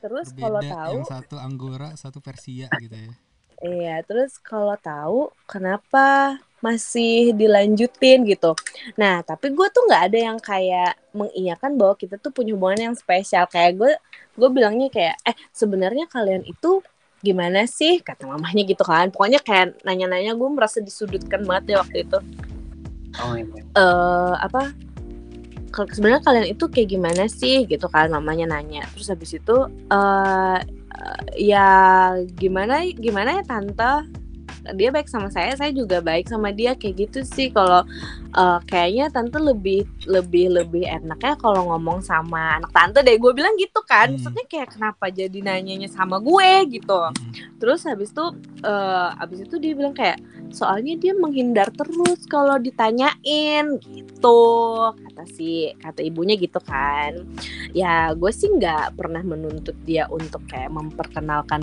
terus 0.00 0.28
kalau 0.36 0.60
tahu 0.64 0.94
yang 1.00 1.08
satu 1.08 1.36
Anggora, 1.36 1.92
satu 1.92 2.24
Persia 2.24 2.72
gitu 2.80 2.96
ya. 2.96 3.12
Iya, 3.60 4.00
terus 4.08 4.40
kalau 4.40 4.72
tahu 4.80 5.28
kenapa 5.44 6.40
masih 6.64 7.36
dilanjutin 7.36 8.24
gitu. 8.24 8.56
Nah, 8.96 9.20
tapi 9.20 9.52
gue 9.52 9.68
tuh 9.68 9.84
nggak 9.84 10.02
ada 10.08 10.18
yang 10.32 10.38
kayak 10.40 10.96
mengiyakan 11.12 11.76
bahwa 11.76 11.92
kita 11.96 12.16
tuh 12.16 12.32
punya 12.32 12.56
hubungan 12.56 12.92
yang 12.92 12.96
spesial. 12.96 13.44
Kayak 13.52 13.72
gue, 13.76 13.92
gue 14.40 14.48
bilangnya 14.48 14.88
kayak, 14.88 15.16
eh 15.28 15.36
sebenarnya 15.52 16.08
kalian 16.08 16.48
itu 16.48 16.80
gimana 17.20 17.68
sih? 17.68 18.00
Kata 18.00 18.24
mamahnya 18.24 18.64
gitu 18.64 18.80
kan. 18.80 19.12
Pokoknya 19.12 19.44
kayak 19.44 19.84
nanya-nanya 19.84 20.32
gue 20.32 20.48
merasa 20.48 20.80
disudutkan 20.80 21.44
banget 21.44 21.76
ya 21.76 21.84
waktu 21.84 22.08
itu. 22.08 22.18
Oh 23.20 23.36
iya. 23.36 23.44
eh 23.76 24.34
apa? 24.40 24.72
Sebenarnya 25.70 26.22
kalian 26.26 26.46
itu 26.50 26.64
kayak 26.66 26.88
gimana 26.90 27.24
sih 27.30 27.64
gitu 27.66 27.86
kan? 27.86 28.10
Mamanya 28.10 28.58
nanya. 28.58 28.84
Terus 28.94 29.08
habis 29.10 29.30
itu 29.34 29.56
eh, 29.90 30.58
ya 31.38 31.68
gimana 32.36 32.84
gimana 32.98 33.40
ya 33.40 33.44
tante? 33.46 34.10
Dia 34.76 34.92
baik 34.92 35.08
sama 35.08 35.32
saya 35.32 35.56
saya 35.56 35.72
juga 35.72 36.04
baik 36.04 36.28
sama 36.28 36.52
dia 36.52 36.76
kayak 36.76 37.08
gitu 37.08 37.20
sih. 37.24 37.48
Kalau 37.48 37.86
eh, 38.36 38.58
kayaknya 38.68 39.08
tante 39.08 39.38
lebih 39.40 39.88
lebih 40.04 40.52
lebih 40.52 40.84
enaknya 40.84 41.34
kalau 41.40 41.72
ngomong 41.72 42.04
sama 42.04 42.60
anak 42.60 42.70
tante 42.74 43.00
deh. 43.00 43.16
Gue 43.16 43.32
bilang 43.32 43.56
gitu 43.56 43.80
kan. 43.88 44.12
Hmm. 44.12 44.20
maksudnya 44.20 44.44
kayak 44.50 44.68
kenapa 44.76 45.08
jadi 45.08 45.38
nanyanya 45.40 45.88
sama 45.88 46.20
gue 46.20 46.76
gitu. 46.76 47.00
Mm-mm. 47.00 47.56
terus 47.60 47.84
habis 47.84 48.12
itu 48.12 48.26
eh 48.64 49.08
habis 49.20 49.44
itu 49.44 49.56
dia 49.60 49.72
bilang 49.76 49.92
kayak 49.92 50.16
soalnya 50.50 50.98
dia 50.98 51.14
menghindar 51.14 51.70
terus 51.72 52.26
kalau 52.26 52.58
ditanyain 52.58 53.78
gitu 53.86 54.42
kata 55.20 55.36
si 55.36 55.68
kata 55.76 56.00
ibunya 56.00 56.40
gitu 56.40 56.56
kan. 56.64 57.12
Ya 57.76 58.16
gue 58.16 58.32
sih 58.32 58.48
nggak 58.48 58.96
pernah 58.96 59.20
menuntut 59.20 59.76
dia 59.84 60.08
untuk 60.08 60.48
kayak 60.48 60.72
memperkenalkan 60.72 61.62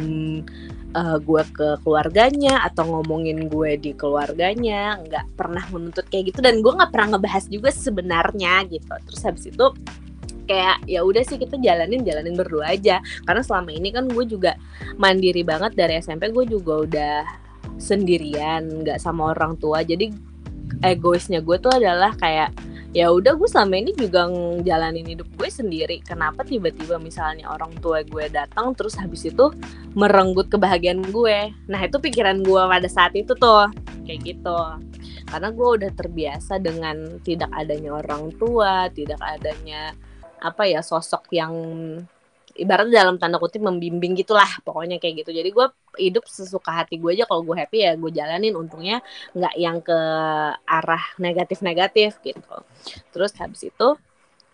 eh, 0.93 1.17
gue 1.17 1.43
ke 1.49 1.81
keluarganya 1.81 2.61
atau 2.69 2.85
ngomongin 2.85 3.49
gue 3.49 3.81
di 3.81 3.97
keluarganya. 3.97 5.01
Nggak 5.01 5.25
pernah 5.33 5.65
menuntut 5.73 6.05
kayak 6.05 6.33
gitu. 6.33 6.45
Dan 6.45 6.61
gue 6.61 6.69
nggak 6.69 6.93
pernah 6.93 7.17
ngebahas 7.17 7.45
juga 7.49 7.73
sebenarnya 7.73 8.61
gitu. 8.69 8.93
Terus 9.09 9.21
habis 9.25 9.49
itu 9.49 9.65
kayak 10.47 10.87
ya 10.87 11.03
udah 11.03 11.27
sih 11.27 11.35
kita 11.41 11.57
jalanin 11.57 12.05
jalanin 12.05 12.37
berdua 12.37 12.77
aja. 12.77 13.01
Karena 13.25 13.41
selama 13.41 13.73
ini 13.73 13.89
kan 13.89 14.05
gue 14.05 14.25
juga 14.29 14.53
mandiri 15.01 15.41
banget. 15.41 15.73
Dari 15.73 15.97
SMP 15.97 16.29
gue 16.29 16.45
juga 16.45 16.85
udah 16.85 17.17
sendirian 17.81 18.85
nggak 18.85 19.01
sama 19.01 19.33
orang 19.33 19.57
tua. 19.57 19.81
Jadi 19.81 20.36
egoisnya 20.81 21.41
gue 21.41 21.57
tuh 21.57 21.73
adalah 21.73 22.13
kayak 22.17 22.53
ya 22.95 23.11
udah 23.11 23.35
gue 23.35 23.45
selama 23.45 23.77
ini 23.77 23.91
juga 23.93 24.25
ngejalanin 24.25 25.05
hidup 25.05 25.27
gue 25.37 25.49
sendiri. 25.51 26.01
Kenapa 26.01 26.41
tiba-tiba 26.41 26.97
misalnya 26.97 27.51
orang 27.51 27.75
tua 27.83 28.01
gue 28.01 28.25
datang 28.31 28.73
terus 28.73 28.95
habis 28.97 29.27
itu 29.27 29.51
merenggut 29.93 30.47
kebahagiaan 30.49 31.03
gue? 31.13 31.53
Nah 31.67 31.79
itu 31.83 32.01
pikiran 32.01 32.41
gue 32.41 32.61
pada 32.65 32.89
saat 32.89 33.13
itu 33.13 33.35
tuh 33.35 33.69
kayak 34.07 34.21
gitu. 34.23 34.59
Karena 35.27 35.51
gue 35.51 35.67
udah 35.77 35.91
terbiasa 35.93 36.57
dengan 36.63 37.19
tidak 37.21 37.51
adanya 37.51 37.99
orang 37.99 38.31
tua 38.39 38.87
tidak 38.89 39.19
adanya 39.19 39.91
apa 40.41 40.69
ya 40.69 40.85
sosok 40.85 41.33
yang 41.33 41.53
ibaratnya 42.57 43.05
dalam 43.05 43.15
tanda 43.21 43.37
kutip 43.37 43.61
membimbing 43.63 44.17
gitulah 44.17 44.49
pokoknya 44.65 44.97
kayak 44.97 45.23
gitu. 45.23 45.31
Jadi 45.31 45.49
gue 45.53 45.65
hidup 46.01 46.25
sesuka 46.27 46.83
hati 46.83 46.97
gue 46.97 47.13
aja 47.13 47.25
kalau 47.29 47.45
gue 47.45 47.55
happy 47.55 47.77
ya 47.85 47.91
gue 47.95 48.11
jalanin. 48.11 48.53
Untungnya 48.57 48.99
nggak 49.37 49.53
yang 49.55 49.77
ke 49.79 49.99
arah 50.65 51.03
negatif-negatif 51.21 52.19
gitu. 52.25 52.55
Terus 53.13 53.31
habis 53.39 53.61
itu 53.65 53.87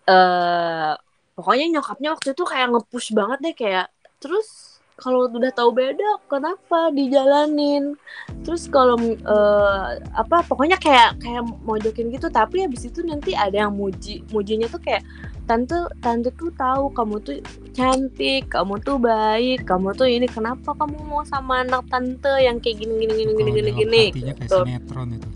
eh 0.04 0.94
pokoknya 1.34 1.80
nyokapnya 1.80 2.14
waktu 2.14 2.36
itu 2.36 2.44
kayak 2.46 2.66
nge-push 2.70 3.10
banget 3.16 3.38
deh 3.42 3.54
kayak 3.56 3.86
terus 4.22 4.48
kalau 4.94 5.26
udah 5.26 5.50
tahu 5.50 5.70
beda 5.70 6.06
kenapa 6.24 6.90
dijalanin 6.90 7.98
terus 8.42 8.66
kalau 8.66 8.94
eh, 9.04 9.86
apa 10.12 10.42
pokoknya 10.42 10.76
kayak 10.76 11.18
kayak 11.18 11.42
mojokin 11.60 12.08
gitu 12.08 12.28
tapi 12.28 12.62
habis 12.62 12.84
itu 12.84 13.02
nanti 13.02 13.34
ada 13.34 13.66
yang 13.66 13.74
muji 13.74 14.22
mujinya 14.30 14.66
tuh 14.66 14.78
kayak 14.78 15.02
tante 15.44 15.74
tante 15.98 16.30
tuh 16.32 16.48
tahu 16.54 16.88
kamu 16.90 17.20
tuh 17.20 17.36
cantik 17.72 18.48
kamu 18.48 18.80
tuh 18.80 18.96
baik 18.96 19.66
kamu 19.66 19.92
tuh 19.92 20.06
ini 20.06 20.24
kenapa 20.24 20.72
kamu 20.72 20.96
mau 21.02 21.20
sama 21.22 21.60
anak 21.60 21.84
tante 21.86 22.30
yang 22.38 22.56
kayak 22.56 22.80
gini 22.80 22.94
gini 22.96 23.12
gini 23.14 23.32
gini 23.34 23.42
Kalau 23.42 23.52
gini 23.52 23.70
gini 23.74 24.02
hatinya 24.08 24.32
kayak 24.32 24.46
gitu. 24.46 24.58
sinetron 24.62 25.08
itu 25.12 25.28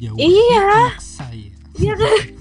jauh 0.00 0.16
Iya. 0.16 0.64
anak 0.88 0.98
saya 0.98 1.50
Iya 1.76 1.94
kan? 1.94 2.16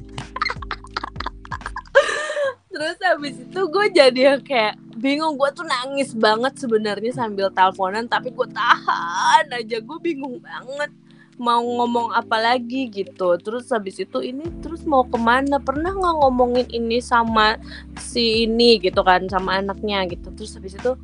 Terus 2.79 2.95
habis 3.03 3.35
itu 3.35 3.59
gue 3.59 3.85
jadi 3.91 4.21
yang 4.31 4.39
kayak 4.39 4.79
bingung. 4.95 5.35
Gue 5.35 5.51
tuh 5.51 5.67
nangis 5.67 6.15
banget 6.15 6.55
sebenarnya 6.63 7.11
sambil 7.11 7.51
teleponan 7.51 8.07
tapi 8.07 8.31
gue 8.31 8.47
tahan 8.55 9.51
aja. 9.51 9.83
Gue 9.83 9.99
bingung 9.99 10.39
banget 10.39 10.87
mau 11.35 11.59
ngomong 11.59 12.15
apa 12.15 12.39
lagi 12.39 12.87
gitu. 12.87 13.35
Terus 13.35 13.67
habis 13.75 13.99
itu 13.99 14.23
ini 14.23 14.47
terus 14.63 14.87
mau 14.87 15.03
ke 15.03 15.19
mana? 15.19 15.59
Pernah 15.59 15.91
nggak 15.91 16.15
ngomongin 16.23 16.67
ini 16.71 17.03
sama 17.03 17.59
si 17.99 18.47
ini 18.47 18.79
gitu 18.79 19.03
kan 19.03 19.27
sama 19.27 19.59
anaknya 19.59 20.07
gitu? 20.07 20.31
Terus 20.31 20.55
habis 20.55 20.79
itu 20.79 20.95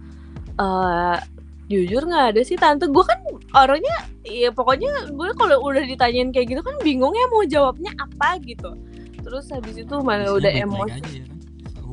eh 0.56 1.20
jujur 1.68 2.08
nggak 2.08 2.40
ada 2.40 2.42
sih 2.48 2.56
tante. 2.56 2.88
Gue 2.88 3.04
kan 3.04 3.20
orangnya 3.52 4.08
ya 4.24 4.48
pokoknya 4.48 5.12
gue 5.12 5.28
kalau 5.36 5.60
udah 5.60 5.84
ditanyain 5.84 6.32
kayak 6.32 6.56
gitu 6.56 6.64
kan 6.64 6.80
bingung 6.88 7.12
ya 7.12 7.28
mau 7.36 7.44
jawabnya 7.44 7.92
apa 8.00 8.40
gitu. 8.48 8.80
Terus 9.28 9.52
habis 9.52 9.76
itu 9.76 9.96
mana 10.00 10.24
Biasanya 10.24 10.40
udah 10.40 10.52
emosi 10.64 11.12
ya 11.20 11.26
kan 11.28 11.35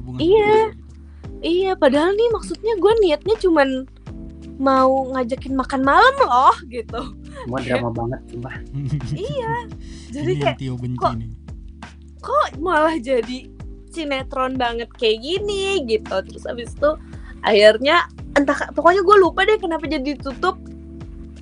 hubungan 0.03 0.19
Iya. 0.21 0.55
iya 1.41 1.73
padahal 1.73 2.11
nih 2.13 2.29
maksudnya 2.31 2.75
gue 2.75 2.93
niatnya 3.01 3.37
cuman 3.39 3.69
mau 4.59 5.11
ngajakin 5.11 5.55
makan 5.55 5.83
malam 5.83 6.15
loh 6.19 6.55
gitu. 6.67 7.03
Semua 7.25 7.59
drama 7.61 7.89
banget 7.91 8.21
sumpah. 8.29 8.55
iya. 9.31 9.53
Jadi 10.11 10.29
ini 10.29 10.41
kayak 10.41 10.59
Tio 10.59 10.75
benci 10.77 10.99
kok- 10.99 11.17
nih. 11.17 11.31
kok 12.19 12.49
malah 12.59 12.95
jadi 12.97 13.39
sinetron 13.89 14.55
banget 14.55 14.91
kayak 14.95 15.19
gini 15.19 15.83
gitu. 15.85 16.15
Terus 16.23 16.45
habis 16.45 16.71
itu 16.71 16.91
akhirnya 17.43 18.07
entah 18.33 18.55
pokoknya 18.71 19.03
gue 19.03 19.17
lupa 19.19 19.43
deh 19.43 19.59
kenapa 19.59 19.87
jadi 19.87 20.15
ditutup. 20.15 20.59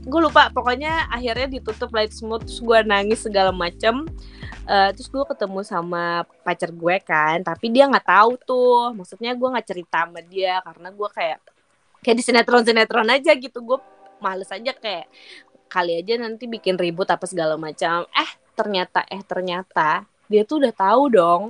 Gue 0.00 0.20
lupa 0.22 0.48
pokoknya 0.48 1.08
akhirnya 1.08 1.50
ditutup 1.50 1.92
light 1.92 2.10
smooth 2.10 2.40
terus 2.40 2.58
gue 2.58 2.78
nangis 2.82 3.20
segala 3.20 3.52
macem 3.52 4.08
Eh, 4.68 4.90
terus 4.94 5.08
gue 5.08 5.24
ketemu 5.24 5.60
sama 5.64 6.22
pacar 6.44 6.70
gue 6.70 6.96
kan 7.02 7.40
tapi 7.42 7.72
dia 7.72 7.88
nggak 7.88 8.06
tahu 8.06 8.32
tuh. 8.44 8.92
Maksudnya 8.94 9.32
gue 9.34 9.48
nggak 9.48 9.66
cerita 9.66 10.04
sama 10.06 10.20
dia 10.20 10.60
karena 10.60 10.88
gue 10.92 11.08
kayak 11.10 11.38
kayak 12.04 12.16
di 12.16 12.24
sinetron 12.24 12.62
sinetron 12.62 13.08
aja 13.08 13.32
gitu. 13.34 13.58
Gue 13.64 13.78
males 14.20 14.50
aja 14.52 14.72
kayak 14.76 15.08
kali 15.70 16.02
aja 16.02 16.18
nanti 16.20 16.44
bikin 16.50 16.76
ribut 16.76 17.08
apa 17.08 17.24
segala 17.24 17.56
macam. 17.56 18.04
Eh 18.14 18.30
ternyata 18.54 19.02
eh 19.08 19.22
ternyata 19.24 20.04
dia 20.30 20.44
tuh 20.44 20.62
udah 20.62 20.74
tahu 20.76 21.02
dong 21.10 21.42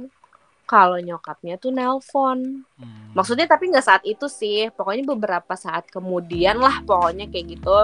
kalau 0.65 0.97
nyokapnya 1.03 1.59
tuh 1.59 1.75
nelpon. 1.75 2.63
Hmm. 2.79 3.11
maksudnya 3.11 3.51
tapi 3.51 3.69
nggak 3.69 3.85
saat 3.85 4.03
itu 4.07 4.31
sih. 4.31 4.71
Pokoknya 4.73 5.05
beberapa 5.13 5.59
saat 5.59 5.91
kemudian 5.91 6.57
lah 6.63 6.81
pokoknya 6.87 7.27
kayak 7.29 7.47
gitu. 7.59 7.79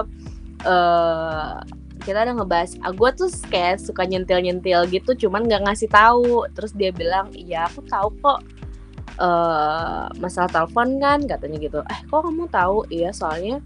Eh 0.65 1.86
kita 2.07 2.23
udah 2.23 2.35
ngebahas 2.39 2.71
ah, 2.87 2.95
gue 2.95 3.09
tuh 3.19 3.27
kayak 3.51 3.83
suka 3.83 4.07
nyentil 4.07 4.39
nyentil 4.39 4.87
gitu 4.87 5.27
cuman 5.27 5.43
nggak 5.43 5.67
ngasih 5.67 5.91
tahu. 5.91 6.47
Terus 6.55 6.71
dia 6.71 6.95
bilang 6.95 7.35
iya 7.35 7.67
aku 7.67 7.83
tahu 7.83 8.15
kok. 8.23 8.39
Eh 9.19 10.05
masalah 10.15 10.47
telepon 10.47 11.03
kan 11.03 11.19
katanya 11.27 11.57
gitu. 11.59 11.79
Eh 11.83 11.99
kok 12.07 12.23
kamu 12.23 12.47
tahu? 12.47 12.87
Iya 12.87 13.11
soalnya. 13.11 13.59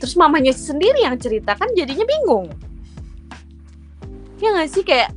Terus 0.00 0.16
mamanya 0.16 0.56
sendiri 0.56 1.04
yang 1.04 1.20
cerita 1.20 1.52
kan 1.52 1.68
jadinya 1.76 2.08
bingung. 2.08 2.48
Ya 4.40 4.48
nggak 4.56 4.70
sih 4.72 4.80
kayak 4.80 5.12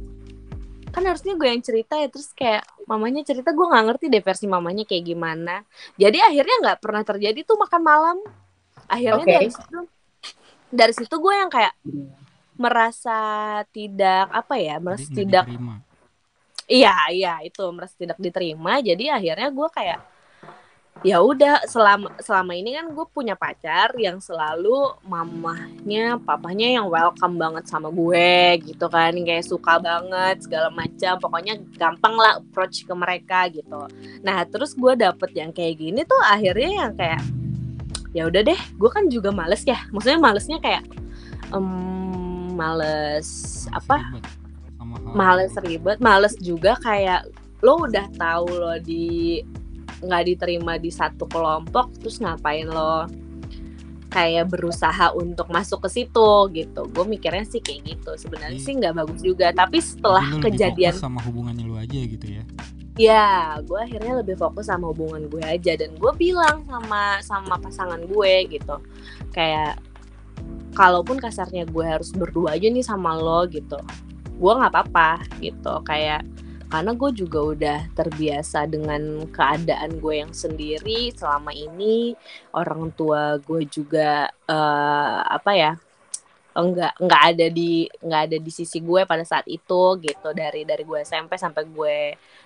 kan 0.91 1.05
harusnya 1.07 1.39
gue 1.39 1.47
yang 1.47 1.61
cerita 1.61 1.93
ya 1.93 2.09
terus 2.09 2.33
kayak 2.33 2.65
mamanya 2.89 3.21
cerita 3.21 3.53
gue 3.53 3.65
nggak 3.69 3.85
ngerti 3.85 4.05
deh 4.11 4.23
versi 4.25 4.45
mamanya 4.51 4.83
kayak 4.83 5.07
gimana. 5.07 5.63
Jadi 5.95 6.19
akhirnya 6.19 6.55
nggak 6.67 6.79
pernah 6.83 7.03
terjadi 7.07 7.39
tuh 7.47 7.55
makan 7.55 7.81
malam. 7.81 8.17
Akhirnya 8.91 9.23
Oke. 9.23 9.35
dari 9.39 9.49
situ 9.55 9.79
dari 10.67 10.93
situ 10.93 11.15
gue 11.15 11.33
yang 11.33 11.47
kayak 11.47 11.73
merasa 12.57 13.19
tidak 13.71 14.27
apa 14.33 14.55
ya 14.57 14.75
merasa 14.81 15.07
Jadi 15.07 15.17
tidak 15.23 15.45
diterima. 15.45 15.75
Iya, 16.67 16.95
iya 17.15 17.33
itu 17.47 17.63
merasa 17.71 17.95
tidak 17.95 18.19
diterima. 18.19 18.83
Jadi 18.83 19.07
akhirnya 19.07 19.49
gue 19.55 19.69
kayak 19.71 19.99
ya 21.05 21.21
udah 21.21 21.61
selama 21.69 22.09
selama 22.17 22.57
ini 22.57 22.73
kan 22.73 22.89
gue 22.89 23.05
punya 23.13 23.39
pacar 23.39 23.95
yang 23.95 24.19
selalu 24.19 24.99
mamahnya, 25.07 26.19
papahnya 26.19 26.75
yang 26.75 26.91
welcome 26.91 27.39
banget 27.39 27.69
sama 27.71 27.87
gue 27.87 28.59
gitu 28.67 28.85
kan, 28.91 29.15
kayak 29.15 29.47
suka 29.47 29.79
banget 29.79 30.43
segala 30.43 30.67
macam. 30.75 31.13
Pokoknya 31.23 31.55
gampang 31.79 32.15
lah 32.19 32.43
approach 32.43 32.83
ke 32.83 32.91
mereka 32.91 33.47
gitu. 33.47 33.87
Nah 34.19 34.43
terus 34.43 34.75
gue 34.75 34.93
dapet 34.99 35.31
yang 35.39 35.55
kayak 35.55 35.79
gini 35.79 36.03
tuh 36.03 36.19
akhirnya 36.19 36.83
yang 36.83 36.93
kayak 36.99 37.23
ya 38.11 38.27
udah 38.27 38.43
deh, 38.43 38.59
gue 38.59 38.89
kan 38.91 39.07
juga 39.07 39.31
males 39.31 39.63
ya. 39.63 39.87
Maksudnya 39.95 40.19
malesnya 40.19 40.59
kayak 40.59 40.83
em, 41.55 41.96
males 42.57 43.27
apa? 43.69 44.01
Males 45.13 45.53
ribet, 45.61 46.01
males 46.01 46.33
juga 46.41 46.73
kayak 46.81 47.29
lo 47.61 47.85
udah 47.85 48.09
tahu 48.17 48.49
lo 48.49 48.73
di 48.81 49.41
nggak 50.01 50.23
diterima 50.25 50.81
di 50.81 50.89
satu 50.89 51.29
kelompok, 51.29 51.93
terus 52.01 52.17
ngapain 52.17 52.65
lo 52.65 53.05
kayak 54.07 54.49
berusaha 54.49 55.13
untuk 55.13 55.45
masuk 55.53 55.85
ke 55.85 56.01
situ 56.01 56.29
gitu. 56.57 56.81
Gue 56.89 57.05
mikirnya 57.05 57.45
sih 57.45 57.61
kayak 57.61 57.93
gitu. 57.93 58.11
Sebenarnya 58.17 58.57
sih 58.57 58.73
nggak 58.73 59.05
bagus 59.05 59.21
juga. 59.21 59.53
Tapi 59.53 59.77
setelah 59.77 60.25
Jadi 60.25 60.43
kejadian, 60.49 60.93
fokus 60.97 61.05
sama 61.05 61.19
hubungannya 61.21 61.63
lu 61.69 61.77
aja 61.77 61.99
gitu 62.01 62.25
ya 62.25 62.43
ya 62.97 63.61
gue 63.61 63.77
akhirnya 63.77 64.25
lebih 64.25 64.33
fokus 64.41 64.73
sama 64.73 64.89
hubungan 64.89 65.29
gue 65.29 65.45
aja 65.45 65.77
dan 65.77 65.93
gue 65.93 66.13
bilang 66.17 66.65
sama 66.65 67.21
sama 67.21 67.55
pasangan 67.61 68.01
gue 68.01 68.33
gitu, 68.49 68.81
kayak 69.37 69.77
kalaupun 70.75 71.21
kasarnya 71.21 71.69
gue 71.69 71.85
harus 71.85 72.11
berdua 72.11 72.57
aja 72.57 72.67
nih 72.67 72.83
sama 72.83 73.15
lo 73.15 73.45
gitu 73.47 73.77
gue 74.37 74.51
nggak 74.53 74.73
apa-apa 74.73 75.11
gitu. 75.41 75.73
Kayak 75.83 76.21
karena 76.67 76.91
gue 76.93 77.11
juga 77.15 77.39
udah 77.41 77.79
terbiasa 77.95 78.67
dengan 78.67 79.23
keadaan 79.31 79.97
gue 80.03 80.15
yang 80.23 80.33
sendiri 80.33 81.11
selama 81.15 81.51
ini. 81.53 82.13
Orang 82.53 82.93
tua 82.93 83.41
gue 83.41 83.65
juga 83.67 84.29
eh, 84.29 85.19
apa 85.25 85.51
ya 85.57 85.73
enggak 86.57 86.97
enggak 86.97 87.21
ada 87.21 87.45
di 87.53 87.85
nggak 88.01 88.21
ada 88.29 88.37
di 88.41 88.49
sisi 88.49 88.81
gue 88.81 89.05
pada 89.05 89.25
saat 89.25 89.45
itu 89.49 89.81
gitu. 90.01 90.29
Dari 90.33 90.65
dari 90.65 90.83
gue 90.85 90.99
SMP 91.01 91.37
sampai 91.37 91.63
gue 91.69 91.97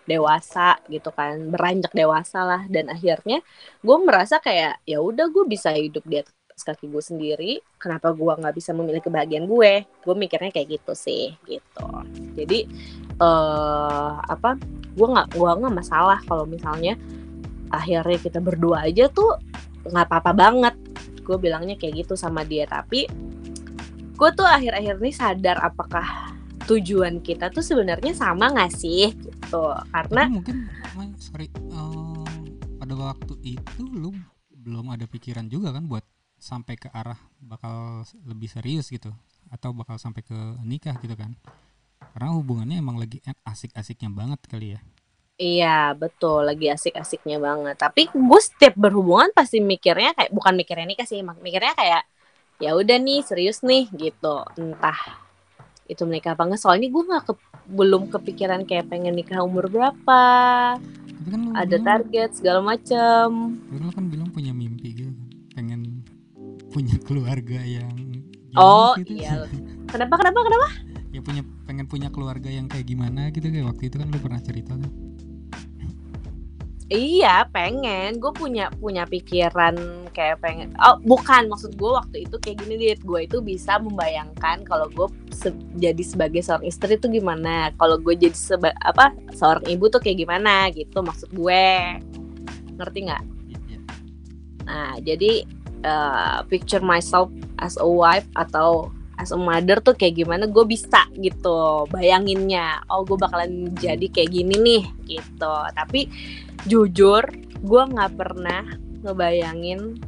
dewasa 0.07 0.79
gitu 0.87 1.11
kan. 1.11 1.51
Beranjak 1.51 1.91
dewasa 1.95 2.39
lah. 2.43 2.61
Dan 2.71 2.87
akhirnya 2.91 3.43
gue 3.83 3.97
merasa 4.03 4.39
kayak 4.39 4.83
ya 4.87 4.99
udah 5.03 5.27
gue 5.27 5.43
bisa 5.47 5.71
hidup 5.75 6.03
di 6.07 6.23
atas 6.23 6.40
kaki 6.63 6.89
gue 6.89 7.03
sendiri 7.03 7.51
kenapa 7.77 8.13
gue 8.13 8.29
nggak 8.29 8.55
bisa 8.55 8.71
memilih 8.71 9.01
kebahagiaan 9.03 9.45
gue? 9.49 9.85
Gue 10.03 10.15
mikirnya 10.15 10.51
kayak 10.53 10.81
gitu 10.81 10.93
sih 10.93 11.35
gitu. 11.45 11.87
Jadi 12.37 12.65
eh 13.21 14.13
apa 14.17 14.57
gue 14.91 15.07
nggak 15.07 15.37
gua 15.37 15.55
nggak 15.55 15.75
masalah 15.77 16.19
kalau 16.27 16.43
misalnya 16.43 16.97
akhirnya 17.71 18.17
kita 18.19 18.39
berdua 18.43 18.87
aja 18.89 19.07
tuh 19.07 19.37
nggak 19.87 20.05
apa-apa 20.07 20.31
banget. 20.33 20.75
Gue 21.21 21.37
bilangnya 21.37 21.77
kayak 21.77 22.05
gitu 22.05 22.13
sama 22.17 22.43
dia 22.43 22.65
tapi 22.65 23.07
gue 24.21 24.29
tuh 24.37 24.45
akhir-akhir 24.45 25.01
ini 25.01 25.11
sadar 25.13 25.57
apakah 25.65 26.05
tujuan 26.69 27.25
kita 27.25 27.49
tuh 27.49 27.65
sebenarnya 27.65 28.13
sama 28.13 28.53
nggak 28.53 28.71
sih 28.73 29.09
gitu. 29.09 29.65
Karena 29.89 30.29
mungkin 30.29 30.69
sorry 31.17 31.49
eh, 31.49 32.25
pada 32.77 32.93
waktu 32.97 33.33
itu 33.57 33.83
lu 33.93 34.13
belum 34.61 34.93
ada 34.93 35.09
pikiran 35.09 35.49
juga 35.49 35.73
kan 35.73 35.89
buat 35.89 36.05
sampai 36.41 36.73
ke 36.73 36.89
arah 36.89 37.21
bakal 37.37 38.01
lebih 38.25 38.49
serius 38.49 38.89
gitu 38.89 39.13
atau 39.53 39.69
bakal 39.71 40.01
sampai 40.01 40.25
ke 40.25 40.37
nikah 40.65 40.97
gitu 40.97 41.13
kan 41.13 41.37
karena 42.17 42.33
hubungannya 42.33 42.81
emang 42.81 42.97
lagi 42.97 43.21
asik-asiknya 43.45 44.09
banget 44.09 44.41
kali 44.49 44.73
ya 44.75 44.81
Iya 45.41 45.97
betul 45.97 46.45
lagi 46.45 46.69
asik-asiknya 46.69 47.41
banget. 47.41 47.73
Tapi 47.73 48.13
gue 48.13 48.41
setiap 48.45 48.77
berhubungan 48.77 49.33
pasti 49.33 49.57
mikirnya 49.57 50.13
kayak 50.13 50.29
bukan 50.29 50.53
mikirnya 50.53 50.85
nikah 50.85 51.07
sih, 51.09 51.25
mikirnya 51.25 51.73
kayak 51.73 52.05
ya 52.61 52.77
udah 52.77 53.01
nih 53.01 53.25
serius 53.25 53.65
nih 53.65 53.89
gitu. 53.89 54.45
Entah 54.53 55.17
itu 55.89 56.05
menikah 56.05 56.37
apa 56.37 56.45
enggak. 56.45 56.61
Soalnya 56.61 56.93
gue 56.93 57.03
nggak 57.09 57.23
ke- 57.25 57.49
belum 57.73 58.13
kepikiran 58.13 58.69
kayak 58.69 58.85
pengen 58.93 59.17
nikah 59.17 59.41
umur 59.41 59.65
berapa, 59.65 60.21
tapi 60.77 61.29
kan 61.33 61.41
ada 61.57 61.65
bilang- 61.73 61.85
target 61.89 62.29
segala 62.37 62.59
macem. 62.61 63.57
kan 63.97 64.05
bilang 64.13 64.29
punya 64.29 64.53
mimpi 64.53 64.93
punya 66.71 66.95
keluarga 67.03 67.59
yang 67.59 67.91
Oh 68.55 68.95
gitu. 68.99 69.15
iya. 69.15 69.43
Kenapa 69.87 70.15
kenapa 70.15 70.39
kenapa? 70.41 70.67
ya 71.11 71.19
punya 71.19 71.43
pengen 71.67 71.85
punya 71.85 72.07
keluarga 72.07 72.47
yang 72.47 72.71
kayak 72.71 72.87
gimana 72.87 73.27
gitu 73.29 73.43
kayak 73.43 73.67
waktu 73.67 73.91
itu 73.91 73.99
kan 73.99 74.07
lu 74.07 74.15
pernah 74.15 74.39
cerita 74.39 74.79
kan 74.79 74.91
Iya, 76.91 77.47
pengen. 77.47 78.19
Gue 78.19 78.35
punya 78.35 78.67
punya 78.75 79.07
pikiran 79.07 79.79
kayak 80.11 80.43
pengen. 80.43 80.75
Oh, 80.75 80.99
bukan 80.99 81.47
maksud 81.47 81.79
gue 81.79 81.87
waktu 81.87 82.27
itu 82.27 82.35
kayak 82.35 82.67
gini 82.67 82.75
dit. 82.75 82.99
Gue 82.99 83.23
itu 83.23 83.39
bisa 83.39 83.79
membayangkan 83.79 84.67
kalau 84.67 84.91
gue 84.91 85.07
se- 85.31 85.55
jadi 85.79 86.03
sebagai 86.03 86.43
seorang 86.43 86.67
istri 86.67 86.99
itu 86.99 87.07
gimana. 87.07 87.71
Kalau 87.79 87.95
gue 87.95 88.11
jadi 88.11 88.35
seba 88.35 88.75
apa 88.83 89.15
seorang 89.31 89.71
ibu 89.71 89.87
tuh 89.87 90.03
kayak 90.03 90.19
gimana 90.19 90.67
gitu 90.75 90.99
maksud 90.99 91.31
gue. 91.31 91.71
Ngerti 92.75 92.99
nggak? 93.07 93.23
Iya. 93.47 93.79
Nah, 94.67 94.99
jadi 94.99 95.47
uh, 95.85 96.41
picture 96.47 96.83
myself 96.83 97.29
as 97.61 97.77
a 97.77 97.87
wife 97.87 98.27
atau 98.37 98.89
as 99.21 99.29
a 99.29 99.37
mother 99.37 99.77
tuh 99.85 99.93
kayak 99.93 100.25
gimana 100.25 100.49
gue 100.49 100.65
bisa 100.65 101.05
gitu 101.13 101.85
bayanginnya. 101.93 102.81
Oh 102.89 103.05
gue 103.05 103.17
bakalan 103.17 103.69
jadi 103.77 104.09
kayak 104.09 104.33
gini 104.33 104.55
nih 104.57 104.83
gitu. 105.05 105.55
Tapi 105.77 106.09
jujur 106.65 107.21
gue 107.61 107.83
nggak 107.93 108.11
pernah 108.17 108.65
ngebayangin 109.05 110.01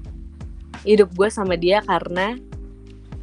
hidup 0.82 1.14
gue 1.14 1.30
sama 1.30 1.54
dia 1.54 1.86
karena 1.86 2.38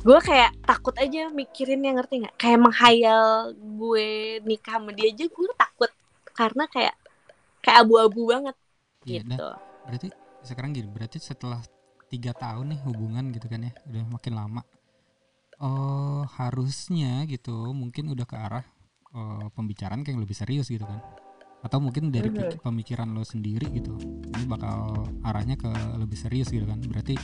gue 0.01 0.19
kayak 0.23 0.57
takut 0.65 0.97
aja 0.97 1.29
mikirin 1.35 1.83
yang 1.83 1.99
ngerti 1.99 2.23
nggak? 2.23 2.37
Kayak 2.39 2.61
menghayal 2.71 3.27
gue 3.59 4.39
nikah 4.47 4.79
sama 4.79 4.95
dia 4.95 5.11
aja 5.11 5.27
gue 5.27 5.51
takut. 5.59 5.91
Karena 6.31 6.65
kayak 6.71 6.95
kayak 7.61 7.85
abu-abu 7.85 8.31
banget 8.31 8.57
dah. 8.57 9.37
gitu. 9.37 9.49
berarti 9.85 10.09
sekarang 10.41 10.71
gini 10.73 10.89
berarti 10.89 11.19
setelah 11.21 11.61
tiga 12.11 12.35
tahun 12.35 12.75
nih 12.75 12.81
hubungan 12.85 13.31
gitu 13.31 13.47
kan 13.47 13.71
ya 13.71 13.73
udah 13.87 14.05
makin 14.11 14.35
lama. 14.35 14.63
Oh 15.61 16.25
harusnya 16.41 17.23
gitu 17.29 17.71
mungkin 17.71 18.11
udah 18.11 18.27
ke 18.27 18.37
arah 18.37 18.65
eh, 19.11 19.47
pembicaraan 19.55 20.03
kayak 20.03 20.15
yang 20.19 20.23
lebih 20.25 20.35
serius 20.35 20.67
gitu 20.67 20.83
kan. 20.83 20.99
Atau 21.61 21.79
mungkin 21.79 22.09
dari 22.09 22.33
Mhm. 22.33 22.37
pik- 22.37 22.61
pemikiran 22.65 23.13
lo 23.13 23.23
sendiri 23.23 23.69
gitu 23.71 23.95
ini 24.33 24.45
bakal 24.49 25.07
arahnya 25.23 25.55
ke 25.55 25.69
lebih 26.01 26.17
serius 26.17 26.49
gitu 26.49 26.65
kan. 26.65 26.81
Berarti 26.81 27.15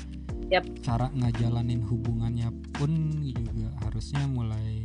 Yap. 0.52 0.62
cara 0.84 1.10
ngejalanin 1.10 1.82
hubungannya 1.82 2.52
pun 2.76 2.92
juga 3.26 3.72
harusnya 3.82 4.22
mulai 4.28 4.84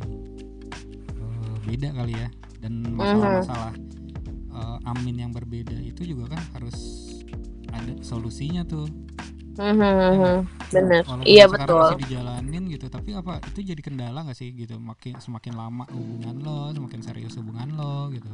eh, 1.13 1.55
beda 1.67 1.91
kali 1.93 2.13
ya. 2.15 2.29
Dan 2.57 2.95
masalah-masalah 2.95 3.73
eh, 4.51 4.77
amin 4.87 5.27
yang 5.27 5.31
berbeda 5.35 5.75
itu 5.83 6.07
juga 6.15 6.33
kan 6.33 6.41
harus 6.55 6.77
ada 7.71 7.91
solusinya 8.03 8.63
tuh 8.63 8.87
Mhm, 9.59 10.47
bener. 10.71 11.03
Walaupun 11.03 11.27
iya 11.27 11.43
sekarang 11.45 11.67
betul. 11.67 11.81
masih 11.83 11.99
dijalanin 12.07 12.63
gitu 12.71 12.85
tapi 12.87 13.09
apa 13.11 13.33
itu 13.51 13.59
jadi 13.75 13.81
kendala 13.83 14.23
nggak 14.23 14.37
sih 14.37 14.49
gitu? 14.55 14.79
Makin 14.79 15.19
semakin 15.19 15.53
lama 15.59 15.83
hubungan 15.91 16.35
lo 16.39 16.71
semakin 16.71 17.01
serius 17.03 17.35
hubungan 17.35 17.75
lo 17.75 18.07
gitu. 18.15 18.31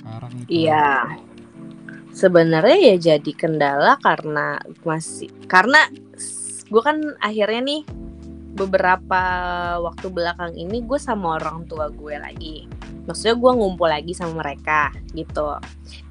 Sekarang 0.00 0.32
itu. 0.40 0.48
Iya. 0.48 1.20
Sebenarnya 2.14 2.78
ya 2.94 2.96
jadi 3.12 3.32
kendala 3.34 3.98
karena 4.00 4.56
masih 4.86 5.28
karena 5.50 5.90
gue 6.70 6.82
kan 6.82 7.02
akhirnya 7.20 7.60
nih 7.60 7.82
beberapa 8.54 9.22
waktu 9.82 10.06
belakang 10.14 10.54
ini 10.54 10.86
gue 10.86 10.96
sama 10.96 11.36
orang 11.42 11.66
tua 11.66 11.90
gue 11.90 12.14
lagi. 12.16 12.70
Maksudnya 13.04 13.36
gue 13.36 13.52
ngumpul 13.52 13.88
lagi 13.88 14.12
sama 14.16 14.40
mereka 14.40 14.92
gitu. 15.12 15.60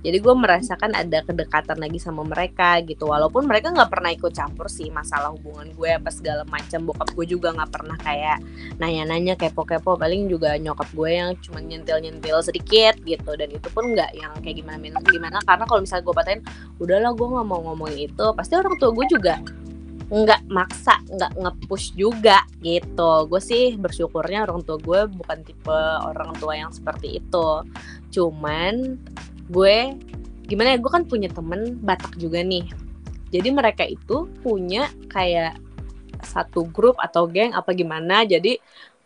Jadi 0.04 0.18
gue 0.20 0.36
merasakan 0.36 0.94
ada 0.94 1.24
kedekatan 1.26 1.80
lagi 1.80 1.98
sama 1.98 2.22
mereka 2.22 2.78
gitu. 2.86 3.10
Walaupun 3.10 3.50
mereka 3.50 3.74
nggak 3.74 3.90
pernah 3.90 4.12
ikut 4.14 4.32
campur 4.36 4.70
sih 4.70 4.94
masalah 4.94 5.34
hubungan 5.34 5.74
gue 5.74 5.90
apa 5.90 6.14
segala 6.14 6.46
macam. 6.46 6.86
Bokap 6.86 7.10
gue 7.18 7.26
juga 7.26 7.56
nggak 7.56 7.72
pernah 7.72 7.98
kayak 7.98 8.38
nanya-nanya 8.78 9.34
kepo-kepo. 9.40 9.98
Paling 9.98 10.30
juga 10.30 10.56
nyokap 10.60 10.90
gue 10.94 11.12
yang 11.12 11.30
cuma 11.42 11.60
nyentil-nyentil 11.64 12.40
sedikit 12.46 13.00
gitu. 13.02 13.32
Dan 13.34 13.50
itu 13.50 13.68
pun 13.74 13.96
nggak 13.96 14.12
yang 14.14 14.34
kayak 14.44 14.62
gimana 14.62 15.00
gimana. 15.10 15.38
Karena 15.42 15.66
kalau 15.66 15.82
misalnya 15.82 16.04
gue 16.06 16.16
patahin, 16.16 16.42
udahlah 16.78 17.12
gue 17.16 17.28
nggak 17.28 17.48
mau 17.48 17.60
ngomongin 17.72 18.12
itu. 18.12 18.26
Pasti 18.38 18.54
orang 18.60 18.76
tua 18.78 18.92
gue 18.94 19.06
juga 19.10 19.42
nggak 20.14 20.46
maksa 20.46 21.02
nggak 21.10 21.34
nge-push 21.42 21.98
juga 21.98 22.46
gitu. 22.62 23.26
Gue 23.26 23.42
sih 23.42 23.74
bersyukurnya 23.74 24.46
orang 24.46 24.62
tua 24.62 24.78
gue 24.78 25.10
bukan 25.10 25.42
tipe 25.42 25.80
orang 26.06 26.38
tua 26.38 26.54
yang 26.54 26.70
seperti 26.70 27.18
itu. 27.18 27.66
Cuman 28.14 29.02
gue 29.50 29.98
gimana 30.46 30.76
ya 30.76 30.78
gue 30.78 30.92
kan 30.94 31.10
punya 31.10 31.34
temen 31.34 31.82
Batak 31.82 32.22
juga 32.22 32.46
nih. 32.46 32.70
Jadi 33.34 33.50
mereka 33.50 33.82
itu 33.90 34.30
punya 34.46 34.86
kayak 35.10 35.58
satu 36.22 36.70
grup 36.70 37.02
atau 37.02 37.26
geng 37.26 37.58
apa 37.58 37.74
gimana. 37.74 38.22
Jadi 38.22 38.62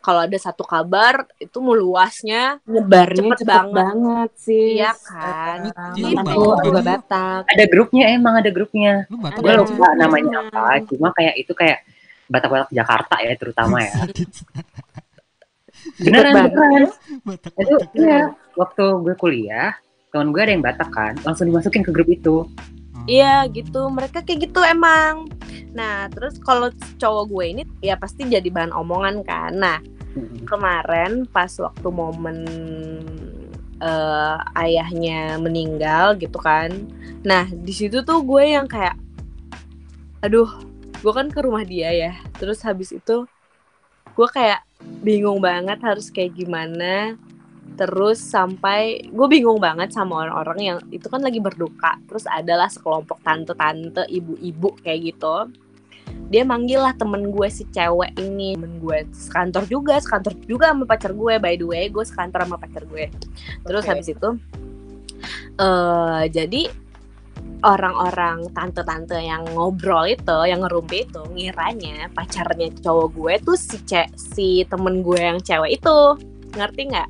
kalau 0.08 0.24
ada 0.24 0.39
satu 0.39 0.63
kabar 0.63 1.28
itu 1.36 1.60
meluasnya 1.60 2.63
Nyebarnya 2.63 3.28
Cepet 3.28 3.39
cepet, 3.43 3.52
banget. 3.52 3.76
banget 3.76 4.32
sih. 4.39 4.80
Iya 4.80 4.96
kan? 4.96 5.60
Iya, 6.00 6.15
Batak 6.15 6.32
gue 6.32 6.48
kan 6.48 6.63
juga? 6.63 6.82
Batak. 6.88 7.41
Ada 7.52 7.63
grupnya 7.67 8.06
emang 8.15 8.34
ada 8.39 8.50
grupnya. 8.56 8.93
Gue 9.12 9.52
lupa 9.52 9.88
namanya 10.00 10.48
Hmm. 10.48 10.56
apa. 10.56 10.80
Cuma 10.88 11.12
kayak 11.12 11.36
itu 11.36 11.52
kayak 11.52 11.84
Batak-Batak 12.32 12.72
Jakarta 12.72 13.15
ya 13.20 13.34
terutama 13.36 13.84
ya. 13.84 13.96
Beneran 16.00 16.34
beneran. 16.48 16.84
batak 17.28 17.52
Itu 17.60 17.76
iya. 18.00 18.32
Waktu 18.56 18.84
gue 19.04 19.15
kuliah, 19.20 19.76
teman 20.10 20.32
gue 20.32 20.39
ada 20.39 20.52
yang 20.56 20.63
Batak 20.63 20.89
kan, 20.89 21.13
langsung 21.28 21.52
dimasukin 21.52 21.84
ke 21.84 21.91
grup 21.91 22.08
itu. 22.08 22.48
Iya 23.08 23.43
gitu, 23.52 23.88
mereka 23.91 24.24
kayak 24.24 24.52
gitu 24.52 24.63
emang. 24.63 25.28
Nah, 25.72 26.10
terus 26.12 26.39
kalau 26.41 26.72
cowok 26.98 27.24
gue 27.30 27.46
ini 27.46 27.62
ya 27.80 27.96
pasti 27.96 28.26
jadi 28.26 28.48
bahan 28.50 28.74
omongan 28.74 29.24
kan. 29.24 29.52
Nah, 29.56 29.78
kemarin 30.47 31.25
pas 31.30 31.51
waktu 31.60 31.88
momen 31.91 32.38
eh, 33.82 34.38
ayahnya 34.58 35.38
meninggal 35.41 36.17
gitu 36.17 36.38
kan. 36.41 36.71
Nah, 37.25 37.45
di 37.49 37.73
situ 37.73 38.01
tuh 38.01 38.23
gue 38.23 38.43
yang 38.56 38.65
kayak 38.65 38.97
aduh, 40.23 40.49
gue 41.03 41.13
kan 41.13 41.27
ke 41.30 41.39
rumah 41.41 41.63
dia 41.67 41.93
ya. 41.93 42.13
Terus 42.38 42.62
habis 42.65 42.93
itu 42.95 43.25
gue 44.17 44.27
kayak 44.34 44.65
bingung 45.06 45.38
banget 45.43 45.77
harus 45.84 46.10
kayak 46.10 46.34
gimana. 46.38 47.17
Terus 47.77 48.17
sampai 48.17 49.06
gue 49.06 49.27
bingung 49.30 49.62
banget 49.62 49.93
sama 49.93 50.25
orang-orang 50.25 50.60
yang 50.63 50.77
itu 50.89 51.06
kan 51.06 51.21
lagi 51.21 51.38
berduka. 51.38 51.99
Terus 52.10 52.25
adalah 52.25 52.71
sekelompok 52.71 53.21
tante-tante, 53.21 54.10
ibu-ibu 54.10 54.82
kayak 54.82 55.13
gitu 55.13 55.66
dia 56.28 56.43
manggil 56.43 56.84
lah 56.84 56.91
temen 56.96 57.32
gue 57.32 57.48
si 57.48 57.63
cewek 57.72 58.15
ini. 58.20 58.56
Temen 58.60 58.84
gue 58.84 59.08
sekantor 59.15 59.63
juga 59.67 59.96
sekantor 60.00 60.34
juga 60.43 60.76
sama 60.76 60.84
pacar 60.84 61.12
gue. 61.15 61.34
By 61.39 61.56
the 61.56 61.67
way 61.67 61.88
gue 61.88 62.04
sekantor 62.04 62.43
sama 62.43 62.58
pacar 62.60 62.84
gue. 62.88 63.08
Terus 63.63 63.84
Oke. 63.84 63.89
habis 63.91 64.08
itu 64.12 64.30
eh 65.58 66.24
jadi 66.30 66.70
orang-orang 67.65 68.54
tante-tante 68.54 69.17
yang 69.17 69.41
ngobrol 69.58 70.06
itu 70.06 70.38
yang 70.46 70.62
ngerumpi 70.62 71.10
itu 71.10 71.22
ngiranya 71.34 72.06
pacarnya 72.13 72.70
cowok 72.86 73.08
gue 73.17 73.34
tuh 73.41 73.58
si 73.58 73.82
ce 73.82 74.06
si 74.13 74.62
temen 74.70 75.02
gue 75.02 75.17
yang 75.17 75.41
cewek 75.41 75.82
itu. 75.82 75.98
Ngerti 76.54 76.82
nggak 76.89 77.10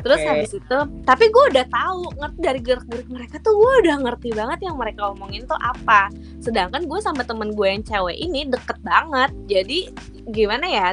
Terus 0.00 0.20
Oke. 0.24 0.28
habis 0.28 0.52
itu, 0.56 0.78
tapi 1.04 1.24
gue 1.28 1.44
udah 1.52 1.66
tahu 1.68 2.00
ngerti 2.16 2.38
dari 2.40 2.60
gerak-gerik 2.64 3.08
mereka 3.12 3.36
tuh 3.44 3.52
gue 3.52 3.72
udah 3.84 3.96
ngerti 4.08 4.28
banget 4.32 4.58
yang 4.64 4.76
mereka 4.80 5.12
omongin 5.12 5.44
tuh 5.44 5.58
apa. 5.60 6.08
Sedangkan 6.40 6.88
gue 6.88 6.98
sama 7.04 7.22
temen 7.28 7.52
gue 7.52 7.68
yang 7.68 7.84
cewek 7.84 8.16
ini 8.16 8.48
deket 8.48 8.80
banget. 8.80 9.30
Jadi 9.44 9.92
gimana 10.32 10.64
ya? 10.64 10.88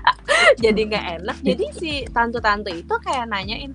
jadi 0.64 0.80
nggak 0.90 1.06
enak. 1.22 1.36
Jadi 1.46 1.64
si 1.78 1.90
tante-tante 2.10 2.74
itu 2.74 2.94
kayak 2.98 3.30
nanyain, 3.30 3.72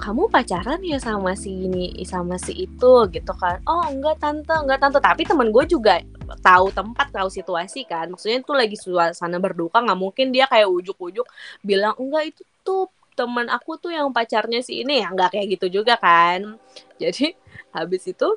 kamu 0.00 0.32
pacaran 0.32 0.80
ya 0.80 0.96
sama 0.96 1.36
si 1.36 1.68
ini 1.68 1.92
sama 2.08 2.40
si 2.40 2.64
itu 2.64 2.92
gitu 3.12 3.32
kan? 3.36 3.60
Oh 3.68 3.84
enggak 3.90 4.16
tante, 4.22 4.54
enggak 4.54 4.80
tante. 4.80 4.98
Tapi 5.02 5.28
temen 5.28 5.52
gue 5.52 5.64
juga 5.68 6.00
tahu 6.40 6.72
tempat, 6.72 7.12
tahu 7.12 7.28
situasi 7.28 7.84
kan. 7.84 8.08
Maksudnya 8.08 8.40
itu 8.40 8.52
lagi 8.56 8.76
suasana 8.80 9.36
berduka, 9.36 9.82
nggak 9.84 10.00
mungkin 10.00 10.32
dia 10.32 10.48
kayak 10.48 10.70
ujuk-ujuk 10.70 11.26
bilang 11.60 11.92
enggak 12.00 12.32
itu 12.32 12.42
tuh 12.64 12.88
teman 13.20 13.52
aku 13.52 13.76
tuh 13.76 13.92
yang 13.92 14.08
pacarnya 14.16 14.64
si 14.64 14.80
ini 14.80 15.04
ya 15.04 15.12
nggak 15.12 15.36
kayak 15.36 15.60
gitu 15.60 15.84
juga 15.84 16.00
kan 16.00 16.56
jadi 16.96 17.36
habis 17.76 18.08
itu 18.08 18.28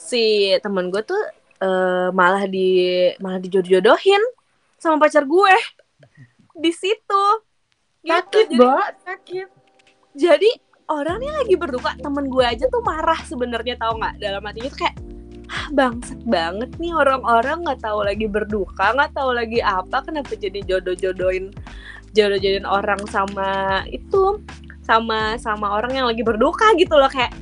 si 0.00 0.56
teman 0.64 0.88
gue 0.88 1.04
tuh 1.04 1.20
eh, 1.60 2.08
malah 2.16 2.48
di 2.48 3.12
malah 3.20 3.36
dijodoh-jodohin 3.36 4.22
sama 4.80 4.96
pacar 4.96 5.28
gue 5.28 5.54
di 6.56 6.72
situ 6.72 7.24
gitu 8.02 8.16
Sakit, 8.16 8.46
jadi, 8.50 8.58
Bo. 8.58 8.72
Sakit. 9.04 9.48
jadi 10.16 10.50
orangnya 10.88 11.32
lagi 11.44 11.54
berduka 11.60 11.92
temen 12.00 12.26
gue 12.32 12.44
aja 12.44 12.64
tuh 12.72 12.82
marah 12.82 13.20
sebenarnya 13.28 13.76
tahu 13.76 14.00
nggak 14.00 14.14
dalam 14.18 14.42
hatinya 14.48 14.70
tuh 14.72 14.80
kayak 14.88 14.96
ah 15.52 15.66
bangsat 15.76 16.20
banget 16.24 16.70
nih 16.80 16.96
orang-orang 16.96 17.60
nggak 17.60 17.80
tahu 17.84 18.00
lagi 18.02 18.24
berduka 18.24 18.96
nggak 18.96 19.12
tahu 19.12 19.30
lagi 19.36 19.60
apa 19.60 20.00
kenapa 20.00 20.32
jadi 20.32 20.64
jodoh-jodohin 20.64 21.52
jodoh-jodohin 22.12 22.68
orang 22.68 23.00
sama 23.08 23.82
itu 23.88 24.40
sama 24.82 25.38
sama 25.38 25.72
orang 25.72 25.96
yang 25.96 26.06
lagi 26.10 26.20
berduka 26.20 26.74
gitu 26.76 26.98
loh 26.98 27.08
kayak 27.08 27.32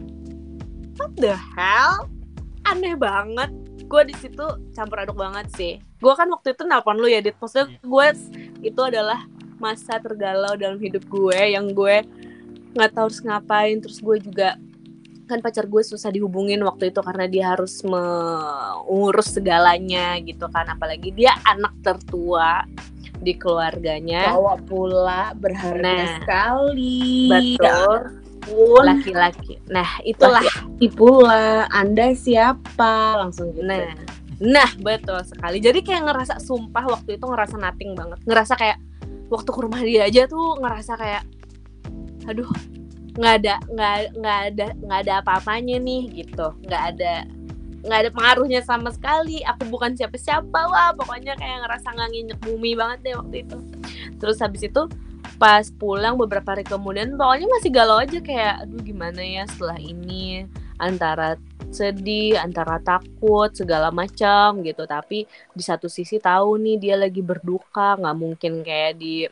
what 1.01 1.11
the 1.17 1.33
hell? 1.57 2.07
Aneh 2.69 2.93
banget. 2.93 3.49
Gue 3.89 4.05
di 4.07 4.15
situ 4.21 4.45
campur 4.77 5.01
aduk 5.01 5.17
banget 5.17 5.49
sih. 5.57 5.75
Gue 5.99 6.13
kan 6.13 6.29
waktu 6.29 6.53
itu 6.53 6.63
nelpon 6.69 7.01
lu 7.01 7.09
ya 7.09 7.25
dit. 7.25 7.35
Maksudnya 7.41 7.81
gue 7.81 8.07
itu 8.61 8.81
adalah 8.85 9.25
masa 9.57 9.97
tergalau 9.99 10.55
dalam 10.61 10.77
hidup 10.77 11.03
gue 11.09 11.57
yang 11.57 11.73
gue 11.73 12.05
nggak 12.77 12.93
tahu 12.93 13.09
harus 13.09 13.21
ngapain. 13.25 13.81
Terus 13.81 13.99
gue 13.99 14.17
juga 14.21 14.61
kan 15.27 15.41
pacar 15.41 15.65
gue 15.67 15.83
susah 15.83 16.13
dihubungin 16.13 16.61
waktu 16.63 16.91
itu 16.93 17.01
karena 17.01 17.27
dia 17.27 17.45
harus 17.57 17.81
mengurus 17.83 19.33
segalanya 19.35 20.21
gitu 20.21 20.47
kan. 20.53 20.69
Apalagi 20.69 21.11
dia 21.17 21.33
anak 21.49 21.75
tertua 21.81 22.69
di 23.21 23.37
keluarganya 23.37 24.33
Cowok 24.33 24.59
pula 24.65 25.37
berharga 25.37 25.81
Nah. 25.85 26.09
sekali. 26.21 27.29
betul 27.29 28.19
laki-laki 28.81 29.61
nah 29.69 29.87
itulah 30.03 30.41
laki 30.41 30.89
pula. 30.91 31.69
Anda 31.71 32.17
siapa? 32.17 33.21
Langsung 33.21 33.53
gitu. 33.53 33.63
nah 33.69 33.93
nah 34.41 34.71
betul 34.81 35.21
sekali 35.21 35.61
jadi 35.61 35.85
kayak 35.85 36.09
ngerasa 36.09 36.41
sumpah 36.41 36.89
waktu 36.89 37.21
itu 37.21 37.25
ngerasa 37.29 37.61
nothing 37.61 37.93
banget 37.93 38.17
ngerasa 38.25 38.57
kayak 38.57 38.81
waktu 39.29 39.51
ke 39.53 39.61
rumah 39.61 39.85
dia 39.85 40.09
aja 40.09 40.25
tuh 40.25 40.57
ngerasa 40.57 40.97
kayak 40.97 41.23
aduh 42.25 42.49
nggak 43.21 43.35
ada 43.45 43.55
nggak 43.69 43.95
nggak 44.17 44.39
ada 44.49 44.67
nggak 44.81 44.99
ada 45.05 45.13
apa-apanya 45.21 45.77
nih 45.77 46.25
gitu 46.25 46.57
nggak 46.65 46.83
ada 46.97 47.29
nggak 47.81 47.99
ada 48.07 48.11
pengaruhnya 48.13 48.61
sama 48.65 48.93
sekali. 48.93 49.41
Aku 49.45 49.69
bukan 49.69 49.97
siapa-siapa 49.97 50.61
wah 50.69 50.93
pokoknya 50.97 51.37
kayak 51.37 51.65
ngerasa 51.67 51.89
nggak 51.93 52.11
nginjek 52.13 52.39
bumi 52.45 52.73
banget 52.77 52.99
deh 53.05 53.15
waktu 53.17 53.37
itu. 53.49 53.59
Terus 54.21 54.37
habis 54.41 54.63
itu 54.65 54.83
pas 55.41 55.65
pulang 55.73 56.21
beberapa 56.21 56.53
hari 56.53 56.69
kemudian 56.69 57.17
pokoknya 57.17 57.49
masih 57.49 57.71
galau 57.73 57.97
aja 57.97 58.21
kayak 58.21 58.69
aduh 58.69 58.81
gimana 58.85 59.21
ya 59.25 59.45
setelah 59.49 59.79
ini? 59.81 60.45
Antara 60.81 61.37
sedih 61.71 62.41
antara 62.41 62.81
takut 62.81 63.53
segala 63.53 63.89
macam 63.93 64.61
gitu. 64.61 64.85
Tapi 64.85 65.25
di 65.57 65.63
satu 65.65 65.89
sisi 65.89 66.21
tahu 66.21 66.61
nih 66.61 66.77
dia 66.77 66.97
lagi 67.01 67.25
berduka 67.25 67.97
nggak 67.97 68.17
mungkin 68.17 68.53
kayak 68.61 69.01
di 69.01 69.25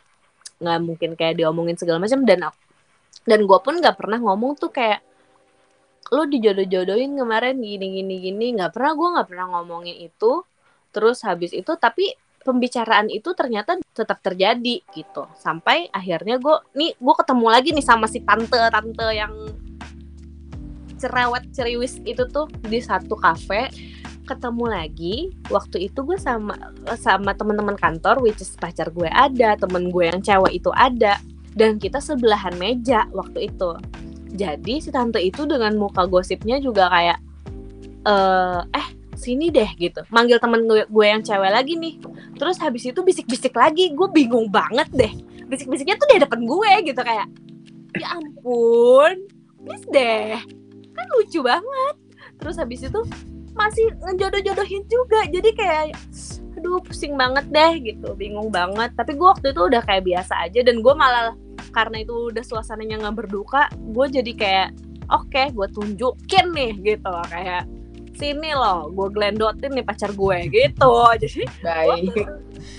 nggak 0.58 0.80
mungkin 0.82 1.11
kayak 1.14 1.37
diomongin 1.37 1.76
segala 1.76 2.00
macam. 2.00 2.24
Dan 2.24 2.48
aku 2.48 2.58
dan 3.28 3.44
gue 3.44 3.58
pun 3.61 3.76
nggak 3.76 3.96
pernah 4.00 4.16
ngomong 4.24 4.56
tuh 4.56 4.72
kayak 4.72 5.04
lo 6.09 6.25
dijodoh-jodohin 6.25 7.16
kemarin 7.16 7.61
gini 7.61 8.01
gini 8.01 8.14
gini. 8.23 8.47
Nggak 8.57 8.73
pernah 8.77 8.92
gue 8.97 9.09
nggak 9.18 9.29
pernah 9.29 9.47
ngomongin 9.59 9.97
itu. 10.09 10.42
Terus 10.92 11.21
habis 11.25 11.53
itu 11.53 11.68
tapi 11.77 12.16
pembicaraan 12.42 13.12
itu 13.12 13.37
ternyata 13.37 13.77
tetap 13.92 14.25
terjadi 14.25 14.81
gitu. 14.97 15.29
Sampai 15.37 15.92
akhirnya 15.92 16.40
gue 16.40 16.57
nih 16.73 16.97
gue 16.97 17.14
ketemu 17.21 17.47
lagi 17.53 17.68
nih 17.77 17.85
sama 17.85 18.09
si 18.09 18.25
tante 18.25 18.57
tante 18.57 19.09
yang 19.12 19.33
cerewet 20.99 21.47
ceriwis 21.55 22.03
itu 22.09 22.25
tuh 22.29 22.49
di 22.64 22.81
satu 22.81 23.14
kafe. 23.18 23.68
Ketemu 24.25 24.64
lagi 24.68 25.33
waktu 25.49 25.88
itu 25.88 26.05
gue 26.05 26.21
sama 26.21 26.53
sama 27.01 27.33
teman-teman 27.33 27.77
kantor 27.81 28.21
which 28.21 28.44
is 28.44 28.53
pacar 28.61 28.92
gue 28.92 29.09
ada 29.09 29.57
temen 29.57 29.88
gue 29.92 30.05
yang 30.09 30.21
cewek 30.25 30.57
itu 30.57 30.73
ada. 30.73 31.21
Dan 31.53 31.81
kita 31.81 31.99
sebelahan 31.99 32.55
meja 32.55 33.09
waktu 33.11 33.51
itu 33.51 33.77
jadi 34.33 34.75
si 34.81 34.91
tante 34.93 35.21
itu 35.21 35.49
dengan 35.49 35.73
muka 35.77 36.05
gosipnya 36.05 36.61
juga 36.61 36.88
kayak 36.93 37.19
eh 38.09 38.61
eh 38.77 38.87
sini 39.19 39.51
deh 39.51 39.67
gitu. 39.77 40.01
Manggil 40.14 40.38
temen 40.38 40.64
gue, 40.71 40.87
gue 40.87 41.07
yang 41.07 41.21
cewek 41.21 41.51
lagi 41.51 41.75
nih. 41.75 41.99
Terus 42.38 42.57
habis 42.62 42.87
itu 42.87 43.01
bisik-bisik 43.03 43.53
lagi. 43.59 43.91
Gue 43.93 44.07
bingung 44.14 44.47
banget 44.49 44.88
deh. 44.95 45.12
Bisik-bisiknya 45.51 45.99
tuh 45.99 46.09
di 46.14 46.23
depan 46.23 46.41
gue 46.47 46.71
gitu 46.87 47.01
kayak 47.03 47.27
ya 47.99 48.09
ampun 48.14 49.27
please 49.64 49.87
deh. 49.91 50.38
Kan 50.95 51.07
lucu 51.19 51.43
banget. 51.43 51.95
Terus 52.38 52.57
habis 52.62 52.81
itu 52.87 53.01
masih 53.59 53.91
ngejodoh-jodohin 54.07 54.87
juga. 54.87 55.27
Jadi 55.27 55.51
kayak 55.59 55.99
aduh 56.59 56.83
pusing 56.83 57.19
banget 57.19 57.47
deh 57.51 57.73
gitu. 57.83 58.14
Bingung 58.14 58.55
banget. 58.55 58.95
Tapi 58.95 59.19
gue 59.19 59.27
waktu 59.27 59.51
itu 59.51 59.62
udah 59.67 59.83
kayak 59.83 60.07
biasa 60.07 60.47
aja 60.47 60.62
dan 60.62 60.79
gue 60.79 60.95
malah 60.95 61.35
karena 61.70 61.96
itu 61.98 62.28
udah 62.28 62.42
suasananya 62.42 63.00
nggak 63.00 63.16
berduka 63.16 63.62
gue 63.72 64.07
jadi 64.11 64.33
kayak 64.35 64.68
oke 65.09 65.42
gue 65.48 65.66
tunjukin 65.70 66.46
nih 66.50 66.72
gitu 66.87 67.12
kayak 67.26 67.64
sini 68.12 68.50
loh 68.50 68.90
gue 68.90 69.09
glendotin 69.09 69.70
nih 69.70 69.83
pacar 69.83 70.11
gue 70.11 70.37
gitu 70.48 70.92
jadi 71.22 71.42
Baik. 71.61 72.14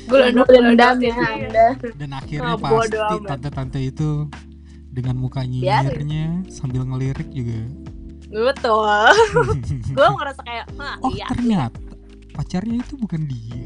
gue 0.05 0.19
Dendam 0.21 0.45
glendotin 0.45 0.99
ya. 1.05 1.15
Anda. 1.15 1.67
Dan 1.95 2.09
akhirnya 2.11 2.53
Ah, 2.53 2.59
bodo 2.59 2.99
pasti 2.99 3.15
tante-tante 3.25 3.79
itu 3.79 4.09
dengan 4.89 5.15
muka 5.15 5.41
nyinyirnya 5.41 6.49
sambil 6.49 6.83
ngelirik 6.83 7.29
juga. 7.29 7.61
betul 8.27 8.83
gue 9.95 10.07
ngerasa 10.11 10.41
kayak 10.43 10.65
Hah, 10.75 10.95
Oh 10.99 11.09
iya 11.09 11.25
ternyata 11.25 11.79
pacarnya 12.29 12.77
itu 12.77 12.93
bukan 12.95 13.21
dia. 13.25 13.63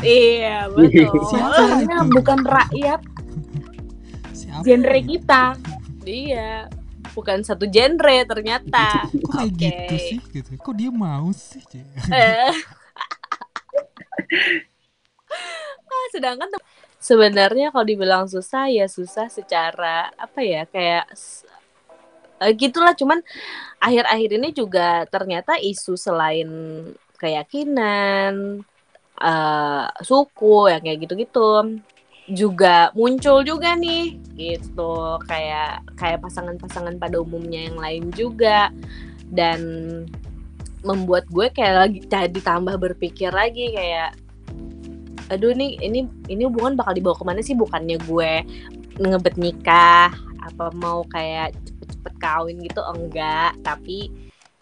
iya 0.00 0.56
betul 0.66 1.06
Siapa 1.28 1.82
itu? 1.82 2.14
bukan 2.14 2.40
rakyat 2.40 3.00
Siapa? 4.58 4.66
genre 4.66 4.98
kita. 5.00 5.42
iya 6.02 6.52
bukan 7.14 7.40
satu 7.42 7.64
genre 7.66 8.16
ternyata 8.24 9.06
Kok 9.10 9.30
kayak 9.32 9.50
Oke. 9.54 9.66
gitu 9.66 9.94
sih 9.96 10.18
gitu. 10.34 10.50
Kok 10.58 10.74
dia 10.74 10.90
mau 10.90 11.30
sih? 11.30 11.62
Eh. 12.10 12.52
Ah, 15.88 16.06
sedangkan 16.12 16.48
tuh- 16.52 16.64
sebenarnya 16.98 17.70
kalau 17.70 17.86
dibilang 17.86 18.26
susah 18.26 18.66
ya 18.68 18.84
susah 18.90 19.30
secara 19.30 20.10
apa 20.14 20.40
ya 20.42 20.66
kayak 20.66 21.06
eh, 22.38 22.52
gitulah 22.54 22.92
cuman 22.92 23.22
akhir-akhir 23.78 24.30
ini 24.36 24.48
juga 24.50 25.06
ternyata 25.06 25.56
isu 25.56 25.94
selain 25.94 26.48
keyakinan 27.16 28.62
eh, 29.18 29.86
suku 30.02 30.70
yang 30.70 30.82
kayak 30.82 30.98
gitu-gitu 31.06 31.80
juga 32.30 32.92
muncul 32.92 33.40
juga 33.42 33.72
nih 33.74 34.20
gitu. 34.36 35.18
Kayak 35.24 35.84
kayak 35.96 36.20
pasangan-pasangan 36.22 37.00
pada 37.00 37.18
umumnya 37.18 37.68
yang 37.68 37.78
lain 37.80 38.04
juga. 38.12 38.68
Dan 39.28 39.60
membuat 40.80 41.26
gue 41.28 41.50
kayak 41.50 41.74
lagi 41.74 41.98
jadi 42.06 42.38
tambah 42.40 42.78
berpikir 42.78 43.34
lagi 43.34 43.74
kayak 43.74 44.14
aduh 45.28 45.52
nih 45.52 45.76
ini 45.84 46.08
ini 46.32 46.42
hubungan 46.48 46.72
bakal 46.78 46.96
dibawa 46.96 47.16
ke 47.18 47.24
mana 47.26 47.40
sih? 47.44 47.52
Bukannya 47.52 48.00
gue 48.08 48.32
ngebet 48.96 49.36
nikah 49.36 50.14
apa 50.40 50.72
mau 50.72 51.04
kayak 51.04 51.52
cepet-cepet 51.66 52.14
kawin 52.16 52.56
gitu? 52.64 52.80
Enggak 52.80 53.58
tapi 53.60 54.08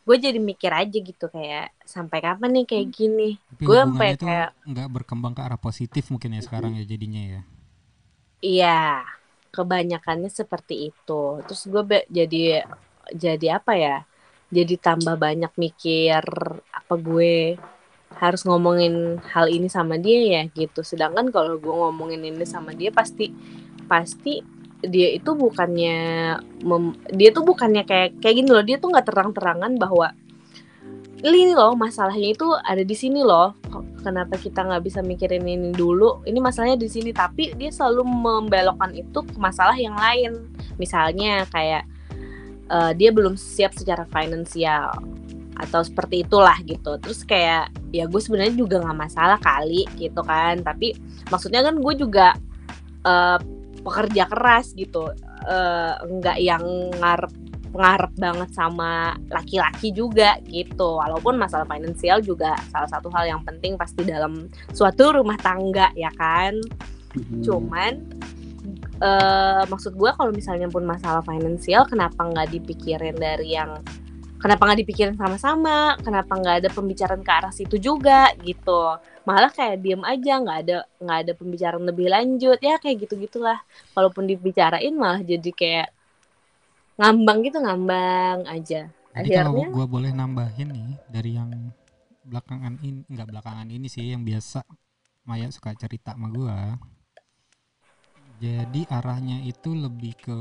gue 0.07 0.17
jadi 0.23 0.39
mikir 0.39 0.71
aja 0.71 0.99
gitu 1.03 1.27
kayak 1.27 1.75
sampai 1.83 2.23
kapan 2.23 2.51
nih 2.63 2.67
kayak 2.67 2.87
gini? 2.95 3.39
Gue 3.59 3.79
sampai 3.79 4.15
kayak- 4.15 4.55
nggak 4.67 4.89
berkembang 4.91 5.35
ke 5.35 5.43
arah 5.43 5.59
positif 5.59 6.11
mungkin 6.11 6.35
ya 6.39 6.43
sekarang 6.43 6.75
ya 6.79 6.83
jadinya 6.87 7.23
ya. 7.23 7.41
Iya 8.47 9.03
kebanyakannya 9.51 10.31
seperti 10.31 10.95
itu. 10.95 11.23
Terus 11.43 11.63
gue 11.67 11.83
be- 11.83 12.09
jadi 12.13 12.63
jadi 13.11 13.59
apa 13.59 13.73
ya 13.75 13.97
jadi 14.55 14.75
tambah 14.79 15.19
banyak 15.19 15.51
mikir 15.59 16.23
apa 16.71 16.95
gue 16.95 17.59
harus 18.17 18.43
ngomongin 18.49 19.19
hal 19.35 19.51
ini 19.51 19.67
sama 19.67 19.99
dia 19.99 20.21
ya 20.23 20.43
gitu. 20.55 20.87
Sedangkan 20.87 21.35
kalau 21.35 21.59
gue 21.59 21.75
ngomongin 21.75 22.23
ini 22.23 22.47
sama 22.47 22.71
dia 22.71 22.95
pasti 22.95 23.35
pasti 23.91 24.39
dia 24.87 25.09
itu 25.11 25.33
bukannya 25.35 25.99
mem- 26.63 26.99
dia 27.11 27.35
tuh 27.35 27.43
bukannya 27.43 27.83
kayak 27.83 28.23
kayak 28.23 28.35
gini 28.39 28.51
loh. 28.55 28.63
Dia 28.63 28.77
tuh 28.79 28.95
nggak 28.95 29.07
terang-terangan 29.09 29.73
bahwa 29.81 30.15
ini 31.27 31.57
loh 31.57 31.75
masalahnya 31.75 32.37
itu 32.37 32.47
ada 32.63 32.85
di 32.85 32.95
sini 32.95 33.25
loh 33.25 33.57
kenapa 34.01 34.39
kita 34.39 34.65
nggak 34.65 34.85
bisa 34.85 35.01
mikirin 35.03 35.45
ini 35.45 35.73
dulu? 35.75 36.23
Ini 36.25 36.39
masalahnya 36.39 36.79
di 36.79 36.89
sini. 36.89 37.11
Tapi 37.11 37.57
dia 37.59 37.73
selalu 37.73 38.07
membelokkan 38.07 38.95
itu 38.95 39.25
ke 39.25 39.37
masalah 39.37 39.77
yang 39.77 39.97
lain. 39.97 40.49
Misalnya 40.81 41.45
kayak 41.51 41.85
eh, 42.71 42.93
dia 42.95 43.11
belum 43.11 43.35
siap 43.35 43.75
secara 43.75 44.07
finansial 44.09 44.93
atau 45.57 45.81
seperti 45.81 46.25
itulah 46.25 46.57
gitu. 46.65 47.01
Terus 47.01 47.25
kayak 47.25 47.73
ya 47.91 48.05
gue 48.05 48.21
sebenarnya 48.21 48.55
juga 48.55 48.81
nggak 48.85 48.99
masalah 48.99 49.39
kali 49.41 49.89
gitu 49.97 50.21
kan. 50.23 50.61
Tapi 50.62 50.97
maksudnya 51.33 51.65
kan 51.65 51.77
gue 51.81 51.95
juga 51.97 52.37
eh, 53.05 53.39
pekerja 53.83 54.29
keras 54.29 54.77
gitu. 54.77 55.11
Eh, 55.47 55.95
nggak 56.03 56.39
yang 56.43 56.65
ngarep 56.99 57.33
ngarep 57.77 58.12
banget 58.17 58.51
sama 58.57 59.15
laki-laki 59.31 59.93
juga 59.93 60.41
gitu. 60.49 60.99
Walaupun 60.99 61.37
masalah 61.37 61.69
finansial 61.69 62.25
juga 62.25 62.57
salah 62.73 62.89
satu 62.89 63.12
hal 63.12 63.29
yang 63.29 63.43
penting 63.45 63.77
pasti 63.77 64.03
dalam 64.03 64.49
suatu 64.73 65.21
rumah 65.21 65.37
tangga 65.39 65.93
ya 65.95 66.11
kan? 66.17 66.57
Cuman 67.45 67.93
eh 68.97 69.62
maksud 69.69 69.93
gue 69.93 70.11
kalau 70.17 70.33
misalnya 70.33 70.73
pun 70.73 70.83
masalah 70.83 71.21
finansial 71.21 71.85
kenapa 71.85 72.25
nggak 72.25 72.49
dipikirin 72.57 73.12
dari 73.12 73.53
yang 73.53 73.85
kenapa 74.41 74.69
nggak 74.69 74.81
dipikirin 74.85 75.17
sama-sama? 75.21 75.97
Kenapa 76.01 76.33
nggak 76.37 76.57
ada 76.65 76.69
pembicaraan 76.73 77.21
ke 77.21 77.33
arah 77.33 77.53
situ 77.53 77.77
juga 77.77 78.33
gitu? 78.41 78.97
Malah 79.27 79.53
kayak 79.53 79.83
diem 79.85 80.03
aja 80.05 80.41
nggak 80.41 80.59
ada 80.65 80.79
nggak 81.03 81.19
ada 81.25 81.33
pembicaraan 81.37 81.85
lebih 81.85 82.09
lanjut. 82.09 82.59
Ya 82.61 82.81
kayak 82.81 83.05
gitu 83.05 83.21
gitulah 83.21 83.61
walaupun 83.93 84.25
dibicarain 84.29 84.93
malah 84.97 85.21
jadi 85.21 85.51
kayak 85.53 85.89
ngambang 86.97 87.39
gitu 87.45 87.59
ngambang 87.61 88.45
aja 88.49 88.89
Jadi 89.17 89.29
kalau 89.33 89.53
Akhirnya- 89.57 89.73
gue 89.73 89.87
boleh 89.89 90.11
nambahin 90.13 90.69
nih 90.77 90.91
dari 91.09 91.31
yang 91.37 91.49
belakangan 92.21 92.77
ini 92.85 93.01
nggak 93.09 93.29
belakangan 93.33 93.69
ini 93.69 93.89
sih 93.89 94.13
yang 94.13 94.21
biasa 94.21 94.61
Maya 95.25 95.49
suka 95.49 95.73
cerita 95.73 96.13
sama 96.13 96.29
gue. 96.29 96.59
Jadi 98.37 98.85
arahnya 98.87 99.41
itu 99.41 99.73
lebih 99.73 100.13
ke 100.21 100.39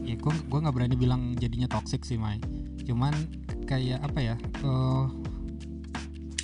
ya 0.00 0.16
gue 0.16 0.32
gue 0.48 0.58
nggak 0.60 0.74
berani 0.74 0.96
bilang 0.96 1.36
jadinya 1.36 1.68
toxic 1.68 2.04
sih 2.04 2.16
Mai 2.16 2.36
cuman 2.84 3.12
kayak 3.64 4.04
apa 4.04 4.20
ya 4.20 4.34
eh 4.62 5.04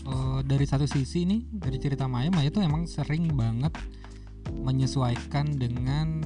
eh, 0.08 0.40
dari 0.44 0.64
satu 0.64 0.84
sisi 0.84 1.24
nih 1.24 1.40
dari 1.52 1.76
cerita 1.76 2.08
Maya 2.08 2.32
Maya 2.32 2.48
tuh 2.48 2.64
emang 2.64 2.88
sering 2.88 3.28
banget 3.32 3.72
menyesuaikan 4.52 5.56
dengan 5.56 6.24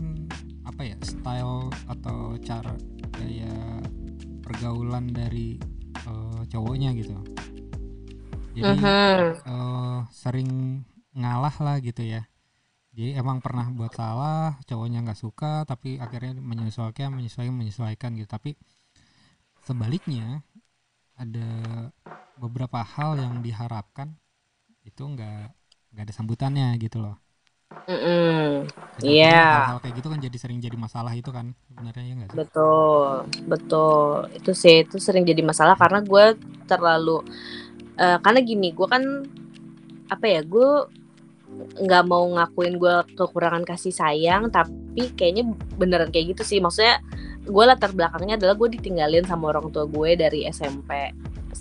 apa 0.77 0.93
ya 0.93 1.01
style 1.01 1.73
atau 1.89 2.37
cara 2.45 2.77
kayak 3.17 3.89
pergaulan 4.45 5.09
dari 5.09 5.57
eh, 6.05 6.41
cowoknya 6.53 6.93
gitu. 6.93 7.17
Jadi 8.53 8.77
Mhm. 8.77 8.93
eh, 9.41 9.99
sering 10.13 10.85
ngalah 11.17 11.57
lah 11.65 11.77
gitu 11.81 12.05
ya. 12.05 12.29
Jadi 12.93 13.17
emang 13.17 13.41
pernah 13.41 13.73
buat 13.73 13.97
salah 13.97 14.61
cowoknya 14.69 15.01
nggak 15.01 15.17
suka 15.17 15.65
tapi 15.65 15.97
akhirnya 15.97 16.37
menyesuaikan 16.37 17.09
menyesuaikan 17.09 17.57
menyesuaikan 17.57 18.13
gitu. 18.21 18.29
Tapi 18.29 18.53
sebaliknya 19.65 20.45
ada 21.17 21.49
beberapa 22.37 22.85
hal 22.85 23.17
yang 23.17 23.41
diharapkan 23.41 24.13
itu 24.85 25.09
nggak 25.09 25.57
nggak 25.97 26.05
ada 26.05 26.13
sambutannya 26.13 26.77
gitu 26.77 27.01
loh 27.01 27.17
Mm-mm. 27.85 28.65
Dan 28.97 29.05
Iya. 29.05 29.45
hal-hal 29.69 29.81
kayak 29.85 29.95
gitu 30.01 30.09
kan 30.09 30.19
jadi 30.25 30.37
sering 30.41 30.59
jadi 30.59 30.77
masalah 30.81 31.13
itu 31.13 31.29
kan 31.29 31.53
sebenarnya 31.69 32.03
ya 32.03 32.15
nggak 32.17 32.29
sih 32.33 32.37
Betul, 32.41 33.07
betul. 33.45 34.09
Itu 34.33 34.51
sih 34.57 34.77
itu 34.89 34.97
sering 34.97 35.29
jadi 35.29 35.45
masalah 35.45 35.77
karena 35.77 36.01
gue 36.01 36.25
terlalu 36.65 37.21
eh, 38.01 38.19
karena 38.25 38.41
gini, 38.41 38.73
gue 38.73 38.89
kan 38.89 39.03
apa 40.09 40.27
ya, 40.27 40.41
gue 40.41 40.69
nggak 41.57 42.05
mau 42.09 42.25
ngakuin 42.37 42.77
gue 42.77 42.95
kekurangan 43.17 43.65
kasih 43.65 43.95
sayang, 43.95 44.49
tapi 44.51 45.13
kayaknya 45.15 45.45
beneran 45.77 46.09
kayak 46.11 46.35
gitu 46.37 46.43
sih. 46.43 46.59
Maksudnya 46.59 46.99
gue 47.47 47.65
latar 47.65 47.95
belakangnya 47.95 48.35
adalah 48.41 48.59
gue 48.59 48.69
ditinggalin 48.75 49.23
sama 49.25 49.55
orang 49.55 49.71
tua 49.71 49.87
gue 49.87 50.19
dari 50.19 50.43
SMP 50.51 51.15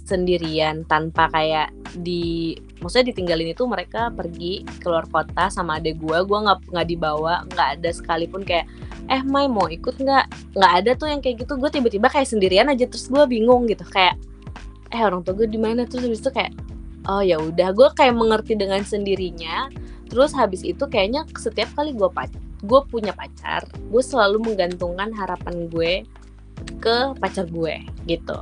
sendirian 0.05 0.85
tanpa 0.85 1.27
kayak 1.33 1.73
di 1.97 2.53
maksudnya 2.79 3.09
ditinggalin 3.09 3.51
itu 3.51 3.65
mereka 3.65 4.13
pergi 4.13 4.61
keluar 4.79 5.09
kota 5.09 5.49
sama 5.49 5.81
adek 5.81 5.97
gue 5.97 6.17
gue 6.23 6.39
nggak 6.45 6.59
nggak 6.69 6.87
dibawa 6.87 7.41
nggak 7.49 7.69
ada 7.81 7.89
sekalipun 7.89 8.45
kayak 8.45 8.69
eh 9.05 9.21
Mai 9.21 9.45
mau 9.45 9.69
ikut 9.69 10.01
nggak? 10.01 10.57
Nggak 10.57 10.73
ada 10.81 10.91
tuh 10.97 11.07
yang 11.09 11.21
kayak 11.21 11.45
gitu 11.45 11.57
gue 11.61 11.69
tiba-tiba 11.69 12.09
kayak 12.09 12.25
sendirian 12.25 12.69
aja 12.69 12.89
terus 12.89 13.05
gue 13.05 13.21
bingung 13.29 13.69
gitu 13.69 13.85
kayak 13.85 14.17
eh 14.89 15.01
orang 15.01 15.21
tua 15.21 15.37
gue 15.37 15.49
di 15.49 15.61
mana? 15.61 15.85
Terus 15.85 16.09
habis 16.09 16.21
itu 16.25 16.31
kayak 16.33 16.53
oh 17.05 17.21
ya 17.21 17.37
udah. 17.37 17.69
Gue 17.73 17.89
kayak 17.93 18.17
mengerti 18.17 18.57
dengan 18.57 18.81
sendirinya 18.81 19.69
terus 20.09 20.31
habis 20.31 20.61
itu 20.61 20.85
kayaknya 20.87 21.25
setiap 21.35 21.69
kali 21.73 21.91
gue 21.93 22.09
pac 22.09 22.31
gue 22.65 22.81
punya 22.89 23.13
pacar 23.13 23.65
gue 23.91 24.03
selalu 24.03 24.41
menggantungkan 24.41 25.11
harapan 25.13 25.67
gue 25.69 25.93
ke 26.79 26.97
pacar 27.19 27.45
gue 27.49 27.83
gitu 28.07 28.37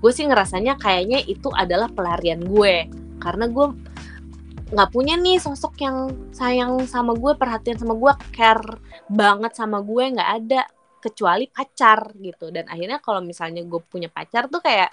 gue 0.00 0.12
sih 0.12 0.24
ngerasanya 0.24 0.80
kayaknya 0.80 1.20
itu 1.28 1.52
adalah 1.52 1.92
pelarian 1.92 2.40
gue. 2.40 2.88
Karena 3.20 3.46
gue 3.52 3.66
nggak 4.70 4.90
punya 4.94 5.18
nih 5.20 5.36
sosok 5.36 5.74
yang 5.82 5.96
sayang 6.32 6.88
sama 6.88 7.12
gue 7.12 7.34
perhatian 7.36 7.76
sama 7.76 7.94
gue 7.98 8.12
care 8.32 8.80
banget 9.12 9.52
sama 9.52 9.84
gue 9.84 10.04
nggak 10.16 10.30
ada. 10.44 10.62
Kecuali 11.00 11.48
pacar 11.48 12.12
gitu. 12.16 12.52
Dan 12.52 12.68
akhirnya 12.68 13.00
kalau 13.00 13.20
misalnya 13.24 13.64
gue 13.64 13.80
punya 13.80 14.08
pacar 14.08 14.48
tuh 14.48 14.60
kayak 14.60 14.92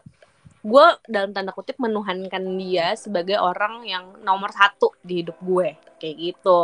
gue 0.67 0.85
dalam 1.07 1.31
tanda 1.31 1.55
kutip 1.55 1.79
menuhankan 1.79 2.43
dia 2.59 2.91
sebagai 2.99 3.39
orang 3.39 3.87
yang 3.87 4.19
nomor 4.23 4.51
satu 4.51 4.91
di 4.99 5.23
hidup 5.23 5.39
gue. 5.39 5.75
Kayak 5.99 6.15
gitu. 6.19 6.63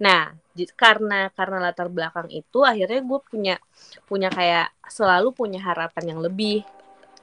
Nah 0.00 0.32
karena 0.72 1.28
karena 1.36 1.56
latar 1.60 1.92
belakang 1.92 2.32
itu 2.32 2.64
akhirnya 2.64 3.04
gue 3.04 3.20
punya 3.20 3.56
punya 4.08 4.32
kayak 4.32 4.72
selalu 4.88 5.36
punya 5.36 5.60
harapan 5.60 6.16
yang 6.16 6.20
lebih 6.24 6.64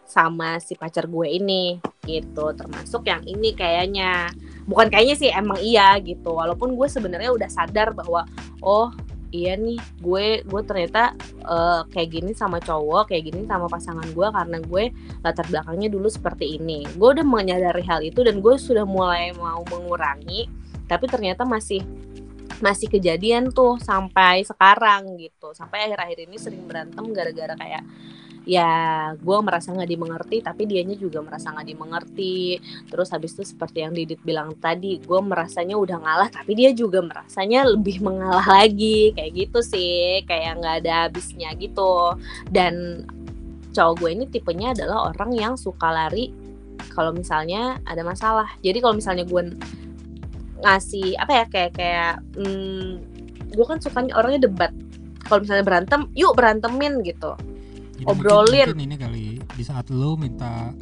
sama 0.05 0.59
si 0.59 0.75
pacar 0.75 1.07
gue 1.07 1.27
ini 1.27 1.79
gitu. 2.03 2.51
Termasuk 2.53 3.07
yang 3.07 3.23
ini 3.23 3.55
kayaknya. 3.55 4.29
Bukan 4.63 4.87
kayaknya 4.87 5.15
sih 5.19 5.29
emang 5.31 5.59
iya 5.59 5.97
gitu. 5.99 6.35
Walaupun 6.35 6.75
gue 6.75 6.87
sebenarnya 6.87 7.31
udah 7.33 7.49
sadar 7.51 7.91
bahwa 7.91 8.23
oh 8.63 8.91
iya 9.33 9.57
nih 9.57 9.81
gue 9.97 10.45
gue 10.45 10.61
ternyata 10.61 11.17
eh, 11.41 11.81
kayak 11.89 12.09
gini 12.13 12.31
sama 12.37 12.61
cowok 12.61 13.09
kayak 13.09 13.33
gini 13.33 13.49
sama 13.49 13.65
pasangan 13.65 14.05
gue 14.13 14.27
karena 14.29 14.57
gue 14.61 14.83
latar 15.25 15.45
belakangnya 15.49 15.89
dulu 15.89 16.07
seperti 16.07 16.61
ini. 16.61 16.85
Gue 16.95 17.17
udah 17.17 17.25
menyadari 17.25 17.83
hal 17.83 18.05
itu 18.05 18.21
dan 18.21 18.39
gue 18.39 18.55
sudah 18.61 18.85
mulai 18.85 19.33
mau 19.33 19.65
mengurangi 19.65 20.47
tapi 20.85 21.09
ternyata 21.09 21.47
masih 21.47 21.81
masih 22.61 22.87
kejadian 22.87 23.49
tuh 23.51 23.81
sampai 23.81 24.45
sekarang 24.45 25.17
gitu. 25.17 25.51
Sampai 25.57 25.89
akhir-akhir 25.89 26.29
ini 26.29 26.37
sering 26.37 26.63
berantem 26.69 27.03
gara-gara 27.11 27.57
kayak 27.57 27.83
ya 28.43 28.71
gue 29.15 29.37
merasa 29.39 29.71
nggak 29.71 29.87
dimengerti 29.87 30.43
tapi 30.43 30.67
dianya 30.67 30.99
juga 30.99 31.23
merasa 31.23 31.51
nggak 31.55 31.67
dimengerti. 31.67 32.59
Terus 32.91 33.07
habis 33.11 33.31
itu 33.35 33.43
seperti 33.47 33.83
yang 33.83 33.95
Didit 33.95 34.19
bilang 34.21 34.55
tadi 34.59 34.99
gue 34.99 35.19
merasanya 35.23 35.79
udah 35.79 35.97
ngalah 35.99 36.29
tapi 36.31 36.55
dia 36.59 36.75
juga 36.75 36.99
merasanya 36.99 37.67
lebih 37.67 38.03
mengalah 38.03 38.43
lagi. 38.43 39.15
Kayak 39.15 39.31
gitu 39.47 39.59
sih 39.63 40.23
kayak 40.27 40.59
nggak 40.59 40.75
ada 40.83 40.93
habisnya 41.07 41.55
gitu. 41.55 42.19
Dan 42.51 43.07
cowok 43.73 43.93
gue 44.03 44.09
ini 44.11 44.25
tipenya 44.29 44.75
adalah 44.75 45.09
orang 45.15 45.31
yang 45.33 45.53
suka 45.55 45.89
lari 45.89 46.35
kalau 46.91 47.15
misalnya 47.15 47.79
ada 47.87 48.03
masalah. 48.03 48.51
Jadi 48.59 48.83
kalau 48.83 48.99
misalnya 48.99 49.23
gue 49.23 49.55
ngasih 50.63 51.19
apa 51.19 51.31
ya 51.31 51.45
kayak 51.47 51.71
kayak 51.75 52.13
hmm, 52.39 52.87
gue 53.55 53.65
kan 53.65 53.79
sukanya 53.79 54.19
orangnya 54.19 54.51
debat. 54.51 54.71
Kalau 55.23 55.39
misalnya 55.39 55.63
berantem 55.63 56.11
yuk 56.11 56.35
berantemin 56.35 56.99
gitu 57.07 57.52
Jadi 58.03 58.09
mungkin- 58.09 58.27
Obrolin. 58.27 58.67
mungkin 58.67 58.83
ini 58.83 58.95
kali 58.97 59.25
di 59.39 59.63
saat 59.63 59.87
lo 59.87 60.15
minta 60.15 60.75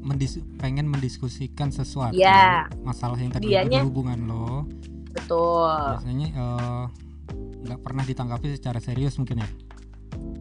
mendis 0.00 0.36
pengen 0.56 0.84
mendiskusikan 0.86 1.68
sesuatu 1.68 2.12
Ya. 2.14 2.64
masalah 2.80 3.16
yang 3.16 3.28
tadi 3.30 3.48
Dianya- 3.50 3.80
berhubungan 3.80 4.20
lo 4.22 4.64
betul 5.10 5.68
biasanya 5.94 6.28
eh, 6.30 6.84
nggak 7.62 7.80
pernah 7.80 8.02
ditanggapi 8.02 8.52
secara 8.52 8.78
serius 8.78 9.16
mungkin 9.16 9.40
ya 9.40 9.48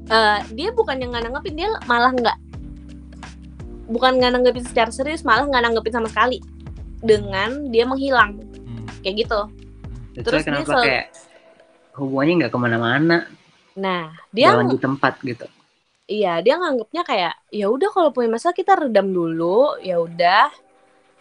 Eh, 0.05 0.39
dia 0.53 0.69
bukan 0.69 0.95
yang 0.97 1.09
nggak 1.09 1.23
nanggepin 1.25 1.55
dia 1.55 1.69
malah 1.83 2.11
nggak 2.11 2.37
bukan 3.85 4.11
nggak 4.15 4.31
nanggepin 4.31 4.63
secara 4.63 4.89
serius 4.89 5.23
malah 5.23 5.43
nggak 5.45 5.59
nanggepin 5.61 5.93
sama 5.93 6.07
sekali 6.07 6.39
dengan 6.99 7.67
dia 7.67 7.83
menghilang 7.83 8.39
Hmm. 8.39 8.87
kayak 8.99 9.15
gitu 9.21 9.39
Terus 10.13 10.23
Terus 10.23 10.33
dia 10.37 10.45
kenapa 10.45 10.67
selalu- 10.69 10.85
kayak 10.85 11.05
hubungannya 11.93 12.33
nggak 12.35 12.51
ke 12.51 12.59
mana-mana, 12.59 13.17
nah 13.73 14.03
dia 14.29 14.49
jalan 14.51 14.65
di 14.67 14.77
tempat 14.77 15.13
gitu. 15.21 15.45
Iya 16.13 16.33
dia 16.45 16.61
nganggepnya 16.61 17.01
kayak 17.01 17.33
ya 17.49 17.65
udah 17.73 17.89
kalau 17.89 18.13
punya 18.13 18.37
masalah 18.37 18.53
kita 18.53 18.77
redam 18.77 19.09
dulu 19.09 19.81
ya 19.81 19.97
udah 19.97 20.53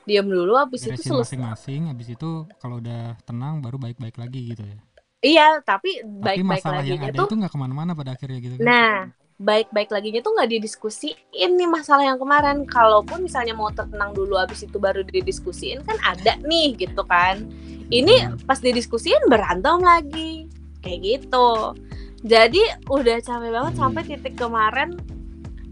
diam 0.05 0.29
dulu 0.29 0.59
habis 0.59 0.85
itu 0.85 1.01
selesai 1.01 1.39
masing-masing 1.39 1.89
habis 1.89 2.09
itu 2.13 2.45
kalau 2.61 2.83
udah 2.83 3.17
tenang 3.25 3.65
baru 3.65 3.81
baik-baik 3.81 4.21
lagi 4.21 4.53
gitu 4.53 4.63
ya 4.69 4.79
iya 5.23 5.47
tapi 5.65 6.05
baik-baik 6.05 6.61
ada 6.61 7.09
tuh 7.17 7.31
itu 7.31 7.35
nggak 7.41 7.53
ke 7.55 7.59
mana-mana 7.59 7.97
pada 7.97 8.13
akhirnya 8.13 8.39
gitu 8.43 8.55
kan 8.61 8.67
Nah, 8.67 8.95
baik-baik 9.43 9.91
laginya 9.91 10.23
tuh 10.23 10.39
nggak 10.39 10.51
didiskusiin 10.55 11.51
nih 11.59 11.69
masalah 11.71 12.07
yang 12.07 12.19
kemarin. 12.19 12.63
Kalaupun 12.63 13.27
misalnya 13.27 13.55
mau 13.59 13.71
tenang 13.75 14.15
dulu 14.15 14.39
abis 14.39 14.67
itu 14.67 14.79
baru 14.79 15.03
didiskusiin 15.03 15.83
kan 15.83 15.99
ada 16.07 16.39
nih 16.47 16.79
gitu 16.79 17.03
kan. 17.07 17.43
Ini 17.91 18.39
pas 18.47 18.63
didiskusiin 18.63 19.27
berantem 19.27 19.83
lagi. 19.83 20.47
Kayak 20.83 20.99
gitu. 21.03 21.79
Jadi 22.23 22.63
udah 22.87 23.19
capek 23.19 23.51
banget 23.51 23.75
sampai 23.75 24.03
titik 24.07 24.35
kemarin 24.39 24.95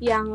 yang 0.03 0.27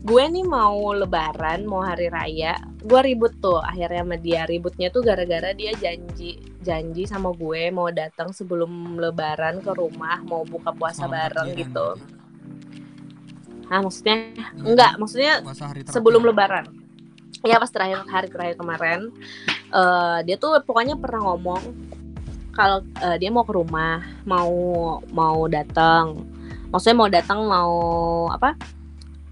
gue 0.00 0.24
nih 0.32 0.46
mau 0.46 0.96
lebaran, 0.96 1.66
mau 1.68 1.84
hari 1.84 2.08
raya, 2.08 2.56
gue 2.80 3.00
ribut 3.04 3.34
tuh 3.42 3.58
akhirnya 3.58 4.06
sama 4.06 4.16
dia. 4.16 4.46
Ributnya 4.46 4.88
tuh 4.88 5.02
gara-gara 5.02 5.50
dia 5.52 5.74
janji 5.76 6.38
janji 6.62 7.04
sama 7.10 7.34
gue 7.34 7.68
mau 7.74 7.90
datang 7.90 8.30
sebelum 8.30 8.96
lebaran 8.96 9.60
ke 9.60 9.72
rumah, 9.74 10.22
mau 10.24 10.46
buka 10.46 10.70
puasa 10.72 11.04
Salam 11.04 11.12
bareng 11.12 11.48
gitu. 11.58 11.88
berarti. 11.98 12.18
Ah, 13.70 13.80
maksudnya 13.86 14.16
Iya, 14.34 14.46
enggak, 14.66 14.92
maksudnya 14.98 15.32
sebelum 15.90 16.22
lebaran. 16.26 16.66
Ya 17.46 17.56
pas 17.56 17.70
terakhir 17.70 18.02
hari 18.10 18.28
terakhir 18.28 18.54
kemarin, 18.58 19.00
eh, 19.72 20.18
dia 20.26 20.36
tuh 20.36 20.58
pokoknya 20.66 20.98
pernah 20.98 21.30
ngomong 21.30 21.62
kalau 22.54 22.84
eh, 23.02 23.16
dia 23.20 23.30
mau 23.32 23.44
ke 23.46 23.52
rumah, 23.54 24.02
mau 24.26 24.52
mau 25.10 25.46
datang. 25.50 26.26
Maksudnya 26.70 26.96
mau 26.98 27.10
datang 27.10 27.38
mau 27.46 27.72
apa? 28.30 28.54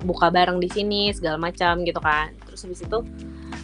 Buka 0.03 0.31
bareng 0.31 0.63
di 0.63 0.71
sini 0.71 1.11
segala 1.15 1.39
macam 1.39 1.83
gitu 1.83 1.99
kan. 1.99 2.35
Terus 2.47 2.67
habis 2.67 2.83
itu 2.83 2.99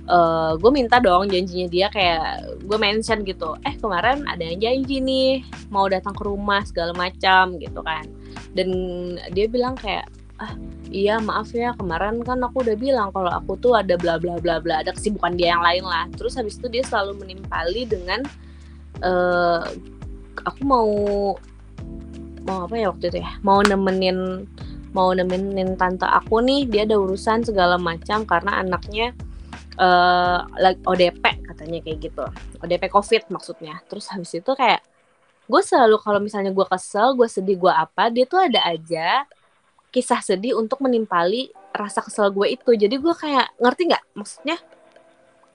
eh 0.04 0.52
gue 0.60 0.70
minta 0.74 1.00
dong 1.00 1.32
janjinya 1.32 1.68
dia 1.70 1.86
kayak 1.88 2.60
gue 2.66 2.78
mention 2.78 3.24
gitu. 3.24 3.56
Eh 3.64 3.74
kemarin 3.80 4.26
ada 4.28 4.42
yang 4.42 4.58
janji 4.60 5.00
nih 5.00 5.46
mau 5.70 5.88
datang 5.88 6.12
ke 6.12 6.22
rumah 6.26 6.62
segala 6.66 6.92
macam 6.94 7.56
gitu 7.58 7.80
kan. 7.82 8.04
Dan 8.54 8.68
dia 9.34 9.46
bilang 9.50 9.74
kayak 9.78 10.06
ah 10.42 10.50
iya 10.90 11.22
maaf 11.22 11.54
ya 11.54 11.70
kemarin 11.78 12.18
kan 12.26 12.42
aku 12.42 12.66
udah 12.66 12.74
bilang 12.74 13.08
kalau 13.14 13.30
aku 13.30 13.54
tuh 13.62 13.78
ada 13.78 13.94
bla 13.94 14.18
bla 14.18 14.42
bla 14.42 14.58
bla 14.58 14.82
ada 14.82 14.90
kesibukan 14.90 15.38
dia 15.38 15.54
yang 15.54 15.62
lain 15.62 15.84
lah 15.86 16.10
terus 16.18 16.34
habis 16.34 16.58
itu 16.58 16.66
dia 16.66 16.82
selalu 16.82 17.22
menimpali 17.22 17.86
dengan 17.86 18.26
eh 19.02 19.62
aku 20.44 20.60
mau 20.62 20.90
mau 22.44 22.58
apa 22.68 22.74
ya 22.76 22.92
waktu 22.92 23.08
itu 23.10 23.18
ya? 23.24 23.30
Mau 23.40 23.64
nemenin 23.64 24.44
mau 24.94 25.10
nemenin 25.10 25.74
tante 25.74 26.06
aku 26.06 26.38
nih 26.44 26.70
dia 26.70 26.82
ada 26.86 27.00
urusan 27.00 27.42
segala 27.42 27.80
macam 27.80 28.22
karena 28.22 28.62
anaknya 28.62 29.16
eh 29.74 30.38
ODP 30.86 31.24
katanya 31.50 31.78
kayak 31.82 31.98
gitu. 31.98 32.24
ODP 32.62 32.86
COVID 32.92 33.32
maksudnya. 33.34 33.80
Terus 33.90 34.06
habis 34.12 34.30
itu 34.36 34.52
kayak 34.54 34.84
gue 35.44 35.60
selalu 35.60 36.00
kalau 36.00 36.20
misalnya 36.24 36.52
gue 36.54 36.66
kesel 36.68 37.12
gue 37.18 37.28
sedih 37.28 37.60
gue 37.60 37.72
apa 37.72 38.08
dia 38.08 38.24
tuh 38.24 38.40
ada 38.40 38.64
aja 38.64 39.28
kisah 39.92 40.24
sedih 40.24 40.56
untuk 40.56 40.80
menimpali 40.80 41.52
rasa 41.74 42.02
kesel 42.02 42.30
gue 42.30 42.54
itu. 42.54 42.70
Jadi 42.74 42.96
gue 42.98 43.14
kayak 43.14 43.58
ngerti 43.58 43.82
nggak? 43.90 44.04
Maksudnya 44.14 44.56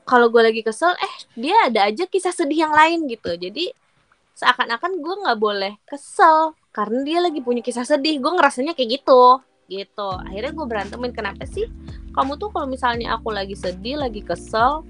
kalau 0.09 0.33
gue 0.33 0.41
lagi 0.41 0.65
kesel 0.65 0.97
eh 0.97 1.13
dia 1.37 1.69
ada 1.69 1.85
aja 1.85 2.09
kisah 2.09 2.33
sedih 2.33 2.65
yang 2.65 2.73
lain 2.73 3.05
gitu. 3.05 3.29
Jadi 3.37 3.69
seakan-akan 4.33 4.97
gue 4.97 5.15
nggak 5.21 5.37
boleh 5.37 5.77
kesel 5.85 6.57
karena 6.73 7.05
dia 7.05 7.19
lagi 7.21 7.45
punya 7.45 7.61
kisah 7.61 7.85
sedih. 7.85 8.17
Gue 8.17 8.33
ngerasanya 8.33 8.73
kayak 8.73 8.89
gitu 8.97 9.37
gitu. 9.69 10.09
Akhirnya 10.25 10.49
gue 10.57 10.65
berantemin. 10.65 11.13
Kenapa 11.13 11.45
sih? 11.45 11.69
Kamu 12.17 12.41
tuh 12.41 12.49
kalau 12.49 12.65
misalnya 12.65 13.21
aku 13.21 13.29
lagi 13.29 13.53
sedih 13.53 14.01
lagi 14.01 14.25
kesel 14.25 14.81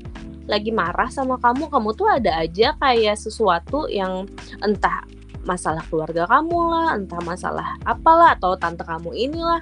lagi 0.49 0.73
marah 0.73 1.13
sama 1.13 1.37
kamu 1.37 1.69
kamu 1.69 1.93
tuh 1.93 2.09
ada 2.09 2.41
aja 2.41 2.73
kayak 2.81 3.21
sesuatu 3.21 3.85
yang 3.85 4.25
entah 4.65 5.05
masalah 5.45 5.85
keluarga 5.93 6.25
kamu 6.25 6.57
lah 6.73 6.97
entah 6.97 7.21
masalah 7.21 7.77
apalah 7.85 8.33
atau 8.33 8.57
tante 8.57 8.81
kamu 8.81 9.13
inilah 9.13 9.61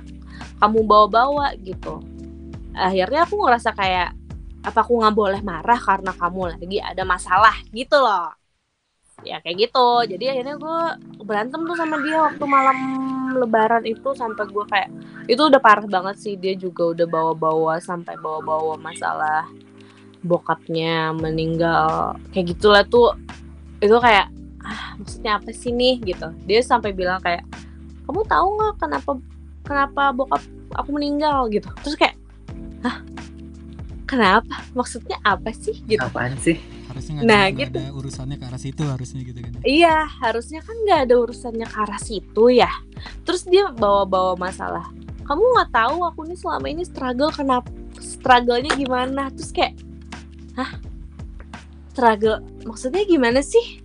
kamu 0.63 0.87
bawa-bawa 0.87 1.59
gitu. 1.59 1.99
Akhirnya 2.71 3.27
aku 3.27 3.35
ngerasa 3.41 3.75
kayak 3.75 4.16
apa 4.67 4.83
aku 4.83 4.99
nggak 4.99 5.15
boleh 5.15 5.39
marah 5.39 5.79
karena 5.79 6.11
kamu 6.11 6.59
lagi 6.59 6.77
ada 6.83 7.07
masalah? 7.07 7.55
Gitu 7.71 7.95
loh. 7.95 8.35
Ya 9.23 9.39
kayak 9.39 9.71
gitu. 9.71 9.87
Jadi 10.11 10.25
akhirnya 10.29 10.55
gue 10.59 10.79
berantem 11.23 11.63
tuh 11.63 11.73
sama 11.79 11.97
dia 12.03 12.19
waktu 12.21 12.43
malam 12.43 12.77
lebaran 13.39 13.87
itu 13.87 14.11
sampai 14.13 14.45
gue 14.45 14.65
kayak 14.67 14.89
itu 15.31 15.39
udah 15.39 15.61
parah 15.63 15.87
banget 15.87 16.15
sih. 16.19 16.33
Dia 16.35 16.53
juga 16.53 16.91
udah 16.91 17.07
bawa-bawa 17.07 17.79
sampai 17.79 18.19
bawa-bawa 18.19 18.75
masalah 18.77 19.47
bokapnya 20.21 21.15
meninggal. 21.15 22.19
Kayak 22.35 22.59
gitulah 22.59 22.83
tuh. 22.83 23.15
Itu 23.79 23.97
kayak 24.03 24.29
ah 24.67 24.99
maksudnya 24.99 25.39
apa 25.39 25.49
sih 25.55 25.71
nih? 25.71 26.03
Gitu. 26.03 26.27
Dia 26.43 26.59
sampai 26.61 26.91
bilang 26.91 27.23
kayak 27.23 27.47
kamu 28.03 28.21
tahu 28.27 28.47
nggak 28.59 28.73
kenapa 28.83 29.11
kenapa 29.63 30.03
bokap 30.13 30.43
aku 30.75 30.89
meninggal? 30.93 31.47
Gitu. 31.49 31.71
Terus 31.81 31.95
kayak 31.97 32.15
ah 32.85 33.01
kenapa 34.07 34.63
maksudnya 34.71 35.19
apa 35.21 35.51
sih 35.51 35.75
gitu 35.85 36.01
Apaan 36.01 36.39
sih? 36.39 36.55
harusnya 36.87 37.19
Nah, 37.27 37.51
ada, 37.51 37.59
gitu. 37.59 37.77
ada 37.77 37.91
urusannya 37.91 38.35
ke 38.39 38.45
arah 38.47 38.61
situ 38.61 38.83
harusnya 38.87 39.21
gitu 39.27 39.39
kan 39.43 39.51
Iya, 39.67 40.07
harusnya 40.23 40.59
kan 40.63 40.75
nggak 40.87 40.99
ada 41.05 41.15
urusannya 41.19 41.67
ke 41.67 41.77
arah 41.77 42.01
situ 42.01 42.43
ya. 42.49 42.71
Terus 43.27 43.43
dia 43.43 43.67
bawa-bawa 43.75 44.39
masalah. 44.39 44.87
Kamu 45.27 45.43
nggak 45.43 45.71
tahu 45.75 46.07
aku 46.07 46.23
nih 46.31 46.39
selama 46.39 46.65
ini 46.71 46.87
struggle 46.87 47.29
kenapa? 47.29 47.67
Struggle-nya 47.99 48.71
gimana? 48.79 49.27
Terus 49.35 49.51
kayak, 49.51 49.75
hah? 50.55 50.71
Struggle? 51.91 52.39
Maksudnya 52.63 53.03
gimana 53.03 53.43
sih? 53.43 53.83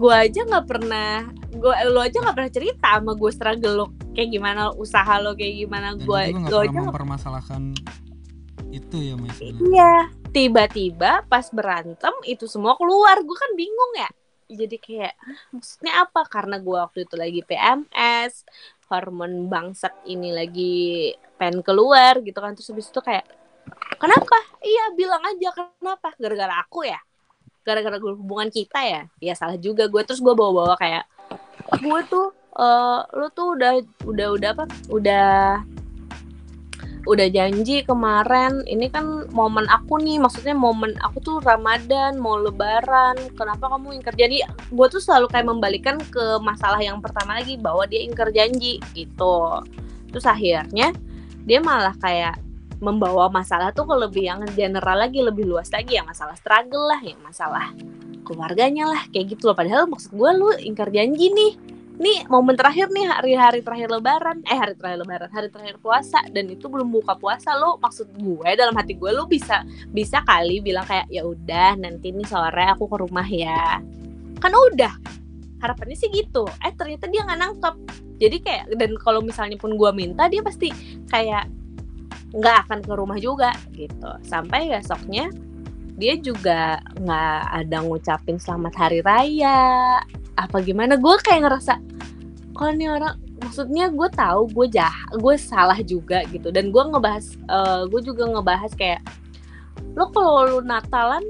Gue 0.00 0.14
aja 0.16 0.48
nggak 0.48 0.66
pernah, 0.66 1.28
gue 1.52 1.74
lo 1.92 2.00
aja 2.00 2.24
nggak 2.24 2.34
pernah 2.34 2.52
cerita 2.52 2.88
sama 2.96 3.12
gue 3.12 3.30
struggle 3.30 3.74
lo 3.76 3.86
kayak 4.16 4.30
gimana, 4.32 4.72
usaha 4.72 5.20
lo 5.20 5.36
kayak 5.36 5.68
gimana, 5.68 5.94
gue 6.00 6.22
lo 6.32 6.48
pernah 6.48 6.64
aja 6.64 6.80
mempermasalahkan 6.88 7.62
itu 8.72 8.96
ya 9.12 9.14
mas 9.20 9.36
Iya, 9.38 10.08
tiba-tiba 10.32 11.28
pas 11.28 11.46
berantem 11.52 12.14
itu 12.24 12.48
semua 12.48 12.72
keluar. 12.80 13.20
Gue 13.20 13.36
kan 13.36 13.52
bingung 13.52 13.92
ya. 13.94 14.08
Jadi 14.52 14.76
kayak, 14.80 15.14
"Hah, 15.16 15.40
maksudnya 15.52 15.92
apa? 16.08 16.24
Karena 16.28 16.56
gue 16.56 16.76
waktu 16.76 17.04
itu 17.04 17.14
lagi 17.16 17.40
PMS, 17.44 18.48
hormon 18.88 19.48
bangsat 19.48 19.92
ini 20.08 20.32
lagi 20.32 21.12
pengen 21.40 21.64
keluar 21.64 22.20
gitu 22.20 22.36
kan. 22.40 22.52
Terus 22.56 22.72
habis 22.72 22.88
itu 22.88 23.00
kayak, 23.00 23.24
kenapa? 24.00 24.36
Iya, 24.64 24.92
bilang 24.96 25.22
aja 25.24 25.48
kenapa? 25.52 26.12
Gara-gara 26.16 26.60
aku 26.64 26.84
ya? 26.84 27.00
Gara-gara 27.64 27.96
hubungan 28.00 28.52
kita 28.52 28.80
ya? 28.84 29.02
Ya 29.20 29.32
salah 29.36 29.56
juga 29.56 29.88
gue. 29.88 30.02
Terus 30.04 30.20
gue 30.20 30.32
bawa-bawa 30.36 30.76
kayak, 30.76 31.04
gue 31.80 32.00
tuh, 32.08 32.32
eh 32.56 33.00
lu 33.16 33.28
tuh 33.32 33.56
udah, 33.56 33.72
udah, 34.04 34.26
udah 34.36 34.48
apa? 34.52 34.64
Udah 34.92 35.64
udah 37.02 37.26
janji 37.34 37.82
kemarin 37.82 38.62
ini 38.70 38.86
kan 38.86 39.26
momen 39.34 39.66
aku 39.66 39.98
nih 39.98 40.22
maksudnya 40.22 40.54
momen 40.54 40.94
aku 41.02 41.18
tuh 41.18 41.36
Ramadan 41.42 42.14
mau 42.22 42.38
Lebaran 42.38 43.18
kenapa 43.34 43.66
kamu 43.74 43.98
ingkar? 43.98 44.14
Jadi 44.14 44.46
gue 44.46 44.86
tuh 44.86 45.02
selalu 45.02 45.26
kayak 45.26 45.46
membalikan 45.50 45.98
ke 45.98 46.38
masalah 46.38 46.78
yang 46.78 47.02
pertama 47.02 47.42
lagi 47.42 47.58
bahwa 47.58 47.82
dia 47.90 48.06
ingkar 48.06 48.30
janji 48.30 48.78
gitu. 48.94 49.66
Terus 50.14 50.26
akhirnya 50.30 50.94
dia 51.42 51.58
malah 51.58 51.98
kayak 51.98 52.38
membawa 52.78 53.30
masalah 53.30 53.74
tuh 53.74 53.86
ke 53.86 53.94
lebih 53.94 54.24
yang 54.26 54.42
general 54.54 54.98
lagi 54.98 55.22
lebih 55.22 55.46
luas 55.46 55.70
lagi 55.70 55.98
ya 55.98 56.02
masalah 56.02 56.34
struggle 56.34 56.90
lah 56.90 56.98
ya 56.98 57.14
masalah 57.22 57.70
keluarganya 58.22 58.86
lah 58.86 59.02
kayak 59.10 59.34
gitu 59.34 59.50
loh. 59.50 59.56
Padahal 59.58 59.90
maksud 59.90 60.14
gue 60.14 60.30
lu 60.38 60.54
ingkar 60.62 60.86
janji 60.94 61.34
nih 61.34 61.71
nih 61.98 62.24
momen 62.28 62.56
terakhir 62.56 62.88
nih 62.88 63.04
hari-hari 63.08 63.60
terakhir 63.60 63.88
lebaran. 63.92 64.40
Eh 64.48 64.56
hari 64.56 64.72
terakhir 64.76 65.04
lebaran 65.04 65.30
hari 65.32 65.48
terakhir 65.52 65.76
puasa. 65.82 66.20
Dan 66.32 66.48
itu 66.48 66.68
belum 66.68 66.88
buka 66.88 67.16
puasa 67.18 67.52
lo 67.56 67.76
maksud 67.80 68.12
gue 68.16 68.48
dalam 68.56 68.72
hati 68.76 68.96
gue 68.96 69.10
lo 69.12 69.28
bisa 69.28 69.66
bisa 69.90 70.24
kali 70.24 70.62
bilang 70.64 70.86
kayak 70.88 71.08
ya 71.12 71.26
udah 71.26 71.76
nanti 71.76 72.14
nih 72.14 72.26
sore 72.28 72.64
aku 72.68 72.88
ke 72.88 72.96
rumah 73.00 73.26
ya. 73.28 73.80
Kan 74.40 74.52
udah. 74.52 74.94
Harapannya 75.62 75.94
sih 75.94 76.10
gitu. 76.10 76.48
Eh 76.64 76.72
ternyata 76.74 77.06
dia 77.06 77.22
nggak 77.22 77.40
nangkep. 77.40 77.74
Jadi 78.22 78.36
kayak 78.42 78.64
dan 78.78 78.92
kalau 78.98 79.20
misalnya 79.22 79.58
pun 79.58 79.74
gue 79.74 79.90
minta 79.94 80.26
dia 80.26 80.42
pasti 80.42 80.70
kayak 81.10 81.46
nggak 82.32 82.56
akan 82.66 82.78
ke 82.82 82.92
rumah 82.96 83.18
juga 83.20 83.52
gitu. 83.74 84.10
Sampai 84.26 84.72
besoknya 84.72 85.30
dia 86.00 86.16
juga 86.16 86.80
nggak 86.96 87.42
ada 87.62 87.76
ngucapin 87.84 88.40
selamat 88.40 88.74
hari 88.74 89.04
raya 89.04 90.00
apa 90.36 90.64
gimana 90.64 90.96
gue 90.96 91.14
kayak 91.20 91.44
ngerasa 91.44 91.76
kalau 92.56 92.72
nih 92.76 92.88
orang 92.88 93.16
maksudnya 93.42 93.90
gue 93.90 94.08
tahu 94.14 94.46
gue 94.54 94.66
jah 94.70 94.94
gue 95.18 95.34
salah 95.36 95.78
juga 95.82 96.22
gitu. 96.30 96.54
Dan 96.54 96.70
gue 96.70 96.82
ngebahas 96.82 97.26
eh, 97.36 97.82
gue 97.90 98.00
juga 98.06 98.28
ngebahas 98.30 98.72
kayak 98.78 99.02
lo 99.98 100.08
kalau 100.14 100.48
lu 100.48 100.60
Natalan 100.64 101.24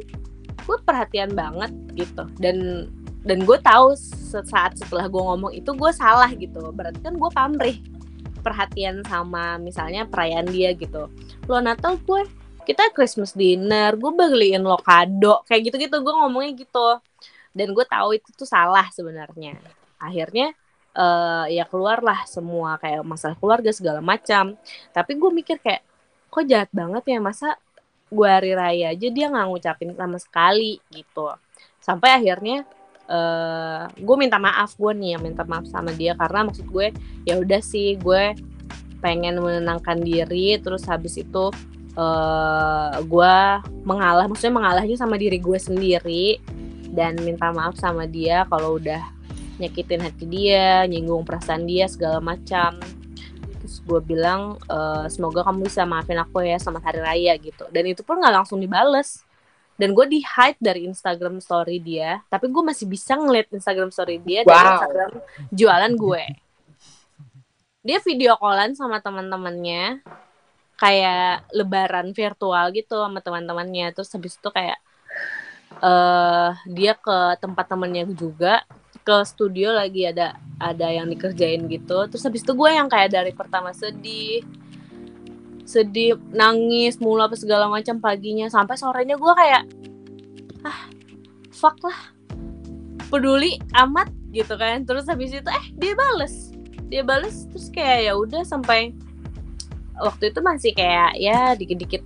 gue 0.63 0.77
perhatian 0.85 1.33
banget 1.33 1.73
gitu. 1.97 2.29
Dan 2.39 2.87
dan 3.23 3.47
gue 3.47 3.59
tahu 3.63 3.95
saat 4.45 4.77
setelah 4.77 5.07
gue 5.07 5.23
ngomong 5.23 5.53
itu 5.57 5.71
gue 5.73 5.91
salah 5.95 6.29
gitu. 6.35 6.71
Berarti 6.75 7.01
kan 7.01 7.15
gue 7.17 7.31
pamrih 7.33 7.77
perhatian 8.43 9.07
sama 9.07 9.57
misalnya 9.57 10.05
perayaan 10.05 10.51
dia 10.51 10.75
gitu. 10.75 11.09
Lo 11.49 11.59
Natal 11.63 11.97
gue 12.03 12.23
kita 12.63 12.95
Christmas 12.95 13.35
dinner 13.35 13.99
gue 13.99 14.13
beliin 14.15 14.63
lo 14.63 14.79
kado 14.79 15.43
kayak 15.51 15.71
gitu 15.71 15.77
gitu 15.83 15.97
gue 15.99 16.15
ngomongnya 16.15 16.63
gitu 16.63 16.89
dan 17.53 17.69
gue 17.77 17.85
tahu 17.85 18.17
itu 18.17 18.29
tuh 18.33 18.49
salah 18.49 18.89
sebenarnya. 18.93 19.61
Akhirnya 20.01 20.57
eh 20.93 21.47
ya 21.57 21.65
keluarlah 21.65 22.29
semua 22.29 22.77
kayak 22.77 23.01
masalah 23.05 23.37
keluarga 23.37 23.73
segala 23.73 24.01
macam. 24.05 24.57
Tapi 24.93 25.13
gue 25.17 25.31
mikir 25.33 25.57
kayak 25.61 25.85
kok 26.33 26.45
jahat 26.49 26.69
banget 26.73 27.17
ya 27.17 27.19
masa 27.21 27.57
gue 28.13 28.29
hari 28.29 28.53
raya 28.53 28.93
aja 28.93 29.09
dia 29.09 29.27
nggak 29.33 29.47
ngucapin 29.49 29.97
sama 29.97 30.19
sekali 30.21 30.81
gitu. 30.93 31.33
Sampai 31.81 32.13
akhirnya 32.17 32.65
eh 33.09 33.85
gue 34.01 34.17
minta 34.21 34.37
maaf 34.37 34.77
gue 34.77 34.93
nih 34.97 35.17
yang 35.17 35.23
minta 35.25 35.45
maaf 35.49 35.65
sama 35.69 35.93
dia. 35.97 36.13
Karena 36.17 36.49
maksud 36.49 36.69
gue 36.69 36.93
ya 37.25 37.41
udah 37.41 37.61
sih 37.65 37.97
gue 37.97 38.37
pengen 39.01 39.41
menenangkan 39.41 40.01
diri. 40.01 40.61
Terus 40.61 40.85
habis 40.89 41.17
itu 41.17 41.49
eh 41.93 42.97
gue 43.05 43.35
mengalah 43.85 44.25
maksudnya 44.29 44.57
mengalahnya 44.61 44.97
sama 44.97 45.21
diri 45.21 45.37
gue 45.37 45.59
sendiri 45.61 46.41
dan 46.93 47.17
minta 47.25 47.49
maaf 47.51 47.75
sama 47.81 48.05
dia 48.05 48.45
kalau 48.53 48.77
udah 48.77 49.01
nyakitin 49.57 50.05
hati 50.05 50.29
dia, 50.29 50.85
nyinggung 50.85 51.25
perasaan 51.25 51.65
dia 51.65 51.89
segala 51.89 52.21
macam. 52.21 52.77
Terus 53.63 53.81
gue 53.81 54.01
bilang 54.05 54.61
"Eh, 54.69 55.07
semoga 55.09 55.41
kamu 55.47 55.67
bisa 55.73 55.89
maafin 55.89 56.21
aku 56.21 56.45
ya 56.45 56.61
selamat 56.61 56.93
hari 56.93 57.01
raya 57.01 57.33
gitu. 57.41 57.65
Dan 57.73 57.89
itu 57.89 58.05
pun 58.05 58.21
nggak 58.21 58.45
langsung 58.45 58.61
dibales. 58.61 59.25
Dan 59.81 59.97
gue 59.97 60.05
di 60.05 60.21
hide 60.21 60.61
dari 60.61 60.85
Instagram 60.85 61.41
story 61.41 61.81
dia, 61.81 62.21
tapi 62.29 62.47
gue 62.53 62.61
masih 62.61 62.85
bisa 62.85 63.17
ngeliat 63.17 63.49
Instagram 63.51 63.89
story 63.89 64.21
dia 64.21 64.45
dari 64.45 64.53
Wow. 64.53 64.73
Instagram 64.79 65.11
jualan 65.49 65.93
gue. 65.97 66.25
Dia 67.83 67.99
video 68.05 68.39
callan 68.39 68.79
sama 68.79 69.03
teman-temannya, 69.03 70.05
kayak 70.79 71.51
lebaran 71.57 72.15
virtual 72.15 72.71
gitu 72.71 73.01
sama 73.01 73.19
teman-temannya. 73.25 73.91
Terus 73.97 74.13
habis 74.13 74.39
itu 74.39 74.49
kayak 74.55 74.79
eh 75.83 76.51
dia 76.71 76.95
ke 76.95 77.43
tempat 77.43 77.67
temennya 77.67 78.07
juga 78.15 78.63
ke 79.03 79.17
studio 79.27 79.75
lagi 79.75 80.07
ada 80.07 80.39
ada 80.63 80.87
yang 80.95 81.11
dikerjain 81.11 81.67
gitu. 81.67 82.07
Terus 82.07 82.23
habis 82.23 82.47
itu 82.47 82.55
gue 82.55 82.71
yang 82.71 82.87
kayak 82.87 83.11
dari 83.11 83.35
pertama 83.35 83.75
sedih 83.75 84.47
sedih 85.67 86.19
nangis 86.31 87.03
mulu 87.03 87.27
apa 87.27 87.35
segala 87.35 87.67
macam 87.67 87.99
paginya. 87.99 88.47
Sampai 88.47 88.79
sorenya 88.79 89.19
gue 89.19 89.33
kayak 89.35 89.63
ah 90.63 90.87
fuck 91.51 91.83
lah 91.83 91.99
peduli 93.11 93.59
amat 93.75 94.07
gitu 94.31 94.55
kan. 94.55 94.87
Terus 94.87 95.11
habis 95.11 95.35
itu 95.35 95.51
eh 95.51 95.67
dia 95.75 95.99
bales 95.99 96.55
dia 96.93 97.01
bales 97.01 97.49
terus 97.49 97.73
kayak 97.73 98.05
ya 98.05 98.13
udah 98.13 98.45
sampai 98.45 98.93
waktu 99.97 100.29
itu 100.29 100.45
masih 100.45 100.77
kayak 100.77 101.17
ya 101.17 101.57
dikit-dikit 101.57 102.05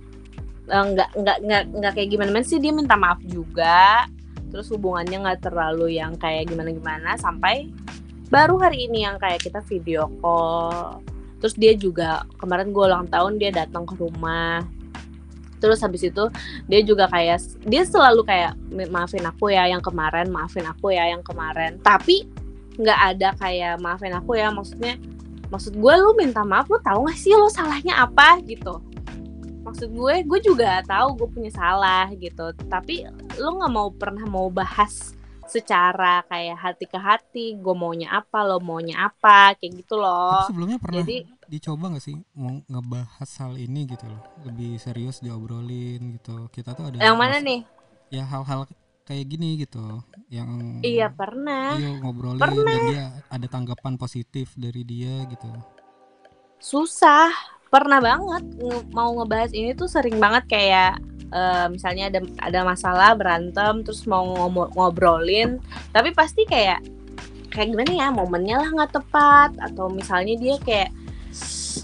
eh, 0.67 0.85
nggak 0.93 1.09
nggak 1.15 1.37
nggak 1.43 1.63
nggak 1.79 1.91
kayak 1.95 2.09
gimana 2.11 2.29
gimana 2.31 2.47
sih 2.47 2.59
dia 2.59 2.71
minta 2.75 2.95
maaf 2.99 3.19
juga. 3.23 4.07
Terus 4.47 4.71
hubungannya 4.71 5.17
nggak 5.27 5.41
terlalu 5.43 5.99
yang 5.99 6.15
kayak 6.15 6.47
gimana 6.47 6.71
gimana 6.71 7.09
sampai 7.19 7.67
baru 8.27 8.59
hari 8.59 8.87
ini 8.87 9.07
yang 9.07 9.19
kayak 9.19 9.43
kita 9.43 9.59
video 9.63 10.07
call. 10.19 11.03
Terus 11.37 11.55
dia 11.55 11.73
juga 11.77 12.25
kemarin 12.41 12.73
gue 12.73 12.83
ulang 12.83 13.07
tahun 13.07 13.37
dia 13.37 13.51
datang 13.53 13.85
ke 13.85 13.93
rumah. 13.99 14.63
Terus 15.57 15.81
habis 15.81 16.05
itu 16.05 16.23
dia 16.69 16.81
juga 16.85 17.09
kayak 17.09 17.41
dia 17.65 17.83
selalu 17.83 18.21
kayak 18.25 18.53
"Ma- 18.69 19.01
maafin 19.01 19.25
aku 19.25 19.49
ya 19.49 19.65
yang 19.67 19.81
kemarin 19.81 20.29
maafin 20.29 20.65
aku 20.65 20.93
ya 20.93 21.09
yang 21.11 21.21
kemarin. 21.25 21.81
Tapi 21.81 22.29
nggak 22.77 22.99
ada 23.15 23.29
kayak 23.41 23.81
maafin 23.81 24.13
aku 24.13 24.37
ya 24.37 24.53
maksudnya 24.53 25.01
maksud 25.49 25.73
gue 25.79 25.93
lu 25.97 26.13
minta 26.13 26.43
maaf 26.43 26.67
lu 26.67 26.77
tahu 26.83 27.07
gak 27.07 27.17
sih 27.17 27.33
lo 27.33 27.49
salahnya 27.49 28.05
apa? 28.05 28.37
Gitu 28.45 28.86
maksud 29.67 29.91
gue 29.91 30.15
gue 30.23 30.39
juga 30.39 30.79
tahu 30.87 31.19
gue 31.19 31.27
punya 31.27 31.51
salah 31.51 32.07
gitu. 32.15 32.55
Tapi 32.71 33.03
lu 33.35 33.59
nggak 33.59 33.73
mau 33.75 33.91
pernah 33.91 34.23
mau 34.23 34.47
bahas 34.47 35.11
secara 35.47 36.23
kayak 36.27 36.59
hati 36.59 36.85
ke 36.87 36.99
hati 36.99 37.55
gue 37.55 37.75
maunya 37.75 38.11
apa 38.11 38.43
lo 38.43 38.59
maunya 38.59 39.11
apa 39.11 39.55
kayak 39.59 39.83
gitu 39.83 39.99
loh. 39.99 40.43
Tapi 40.43 40.51
sebelumnya 40.55 40.77
pernah 40.79 41.03
jadi 41.03 41.17
dicoba 41.47 41.95
nggak 41.95 42.03
sih 42.03 42.15
mau 42.35 42.59
ngebahas 42.67 43.29
hal 43.43 43.53
ini 43.59 43.81
gitu 43.91 44.05
loh? 44.07 44.21
Lebih 44.47 44.79
serius 44.79 45.19
diobrolin 45.19 46.15
gitu. 46.19 46.47
Kita 46.51 46.71
tuh 46.71 46.91
ada 46.91 47.03
yang 47.03 47.19
mana 47.19 47.43
nih? 47.43 47.67
Ya 48.07 48.23
hal-hal 48.23 48.67
kayak 49.07 49.25
gini 49.27 49.63
gitu 49.63 50.03
yang 50.27 50.83
iya 50.83 51.07
pernah. 51.07 51.79
Iya, 51.79 52.03
ngobrolin 52.03 52.43
dan 52.43 52.81
dia 52.91 53.05
ada 53.31 53.47
tanggapan 53.47 53.95
positif 53.95 54.51
dari 54.59 54.83
dia 54.83 55.23
gitu. 55.31 55.47
Susah 56.59 57.56
pernah 57.67 57.99
banget 57.99 58.43
nge- 58.57 58.87
mau 58.95 59.11
ngebahas 59.17 59.51
ini 59.53 59.75
tuh 59.75 59.87
sering 59.91 60.17
banget 60.17 60.43
kayak 60.47 60.99
eh, 61.31 61.67
misalnya 61.71 62.11
ada 62.11 62.19
ada 62.39 62.59
masalah 62.63 63.09
berantem 63.13 63.83
terus 63.83 64.03
mau 64.07 64.47
ngobrolin 64.75 65.59
tapi 65.91 66.11
pasti 66.15 66.47
kayak 66.47 66.83
kayak 67.51 67.73
gimana 67.73 67.91
ya 67.95 68.07
momennya 68.13 68.55
lah 68.61 68.69
nggak 68.69 68.93
tepat 68.93 69.49
atau 69.59 69.89
misalnya 69.89 70.35
dia 70.37 70.55
kayak 70.61 70.91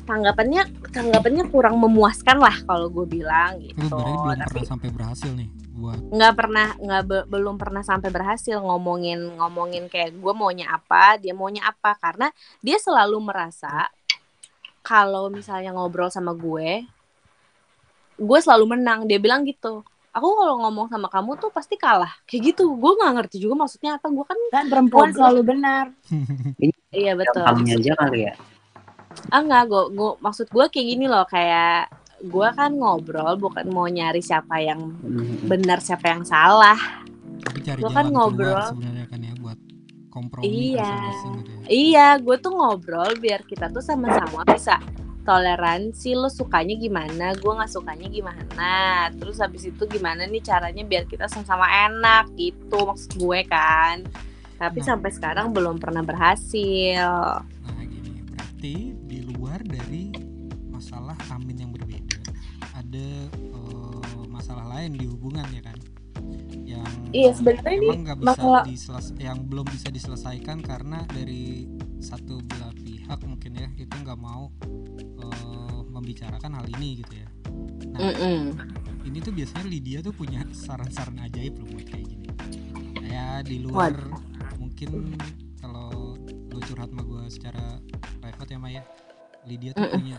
tanggapannya 0.04 0.62
tanggapannya 0.92 1.44
kurang 1.48 1.80
memuaskan 1.80 2.38
lah 2.42 2.56
kalau 2.68 2.92
gue 2.92 3.06
bilang 3.08 3.62
itu 3.62 3.74
gitu 3.78 3.94
berarti 3.94 4.14
belum 4.20 4.40
tapi 4.42 4.52
pernah 4.54 4.68
sampai 4.68 4.90
berhasil 4.92 5.32
nih 5.32 5.50
buat 5.74 6.00
nggak 6.14 6.34
pernah 6.38 6.68
nggak 6.78 7.04
be- 7.10 7.28
belum 7.34 7.56
pernah 7.58 7.82
sampai 7.82 8.10
berhasil 8.14 8.58
ngomongin 8.62 9.20
ngomongin 9.40 9.90
kayak 9.90 10.14
gue 10.14 10.34
maunya 10.38 10.70
apa 10.70 11.18
dia 11.18 11.34
maunya 11.34 11.66
apa. 11.66 11.98
Karena 11.98 12.30
dia 12.62 12.78
selalu 12.78 13.18
merasa 13.20 13.90
kalau 14.84 15.28
misalnya 15.28 15.72
ngobrol 15.72 16.08
sama 16.08 16.32
gue 16.34 16.84
gue 18.16 18.40
selalu 18.40 18.78
menang 18.78 19.04
dia 19.04 19.18
bilang 19.18 19.42
gitu 19.42 19.82
aku 20.10 20.28
kalau 20.30 20.62
ngomong 20.62 20.86
sama 20.88 21.08
kamu 21.08 21.34
tuh 21.38 21.50
pasti 21.50 21.74
kalah 21.76 22.14
kayak 22.24 22.54
gitu 22.54 22.70
gue 22.72 22.92
nggak 22.94 23.14
ngerti 23.16 23.38
juga 23.40 23.58
maksudnya 23.58 23.98
apa 23.98 24.08
gue 24.08 24.22
kan 24.24 24.38
Dan 24.52 24.66
perempuan 24.68 25.10
Goblok. 25.10 25.18
selalu 25.18 25.42
benar. 25.44 25.86
iya 26.94 27.14
betul 27.14 27.42
Kamunya 27.42 27.76
aja 27.76 27.94
kali 27.98 28.20
ya. 28.24 28.34
ah 29.30 29.40
nggak 29.40 29.64
gue 29.66 29.84
gue- 29.92 30.18
maksud 30.20 30.46
gue 30.48 30.66
kayak 30.68 30.88
gini 30.88 31.06
loh 31.06 31.26
kayak 31.26 31.90
gue 32.20 32.48
kan 32.52 32.72
ngobrol 32.72 33.34
bukan 33.36 33.66
mau 33.68 33.88
nyari 33.88 34.20
siapa 34.20 34.60
yang 34.60 34.94
Hmm. 34.96 35.44
benar 35.44 35.80
siapa 35.80 36.08
yang 36.08 36.24
salah 36.24 36.78
tapi 37.40 37.60
cari 37.60 37.78
Gua 37.78 37.90
jalan 37.90 37.98
kan 37.98 38.06
ngobrol. 38.10 38.68
kan 39.10 39.20
kompromi 40.14 40.78
Iya. 40.78 40.86
masing-masing 40.86 41.32
gitu 41.34 41.50
ya 41.50 41.66
Iya, 41.66 42.08
gue 42.22 42.36
tuh 42.38 42.54
ngobrol 42.54 43.18
biar 43.18 43.42
kita 43.42 43.66
tuh 43.68 43.82
sama-sama 43.82 44.46
bisa 44.46 44.78
toleransi 45.24 46.14
lo 46.14 46.28
sukanya 46.28 46.76
gimana, 46.76 47.32
gue 47.34 47.48
nggak 47.50 47.72
sukanya 47.72 48.08
gimana. 48.08 48.74
Terus 49.16 49.40
habis 49.40 49.64
itu 49.64 49.84
gimana 49.88 50.24
nih 50.24 50.44
caranya 50.44 50.84
biar 50.84 51.08
kita 51.08 51.26
sama-sama 51.26 51.64
enak 51.66 52.30
gitu 52.36 52.78
maksud 52.78 53.16
gue 53.16 53.40
kan. 53.48 54.04
Tapi 54.54 54.80
Nah. 54.80 54.86
sampai 54.86 55.10
sekarang 55.10 55.50
belum 55.50 55.80
pernah 55.80 56.04
berhasil. 56.04 57.08
Nah 57.40 57.84
gini, 57.84 58.20
berarti 58.22 58.76
di 59.02 59.20
luar 59.26 59.64
dari 59.64 60.12
masalah 60.70 61.16
amin 61.32 61.58
yang 61.58 61.72
berbeda, 61.72 62.20
ada 62.76 63.08
eh, 63.32 64.00
masalah 64.28 64.68
lain 64.70 64.92
di 64.94 65.08
hubungan 65.08 65.48
ya 65.50 65.64
kan? 65.64 65.73
Iya, 67.14 67.30
sebenarnya 67.38 67.74
ini 67.78 67.88
emang 67.88 68.00
nggak 68.04 68.20
bisa 68.20 68.32
masalah- 68.34 68.66
diseles- 68.66 69.16
yang 69.22 69.40
belum 69.46 69.66
bisa 69.70 69.88
diselesaikan 69.94 70.58
karena 70.66 71.06
dari 71.08 71.70
satu 72.02 72.42
belah 72.44 72.74
pihak 72.76 73.20
mungkin 73.24 73.52
ya 73.56 73.68
itu 73.78 73.94
nggak 73.94 74.20
mau 74.20 74.50
eh, 74.98 75.80
membicarakan 75.88 76.52
hal 76.58 76.66
ini 76.74 77.06
gitu 77.06 77.14
ya. 77.22 77.30
Nah 77.94 78.02
Mm-mm. 78.02 78.58
ini 79.06 79.18
tuh 79.22 79.32
biasanya 79.32 79.66
Lydia 79.70 80.00
tuh 80.02 80.12
punya 80.12 80.42
saran-saran 80.52 81.22
ajaib 81.22 81.54
loh 81.62 81.68
buat 81.70 81.86
kayak 81.86 82.06
gini. 82.10 82.28
Kayak 82.98 83.46
di 83.46 83.58
luar 83.62 83.94
mungkin 84.58 85.16
kalau 85.62 86.18
lu 86.50 86.60
curhat 86.62 86.90
sama 86.92 87.04
gue 87.04 87.24
secara 87.30 87.66
private 88.22 88.50
ya 88.52 88.60
Maya, 88.60 88.84
Lydia 89.46 89.72
tuh 89.78 89.86
Mm-mm. 89.86 89.96
punya 90.02 90.18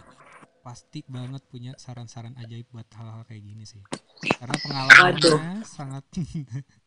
pasti 0.64 1.04
banget 1.04 1.42
punya 1.52 1.72
saran-saran 1.76 2.32
ajaib 2.40 2.64
buat 2.72 2.88
hal-hal 2.96 3.24
kayak 3.28 3.42
gini 3.44 3.64
sih. 3.66 3.82
Karena 4.40 4.56
pengalamannya 4.60 5.64
sangat 5.64 6.04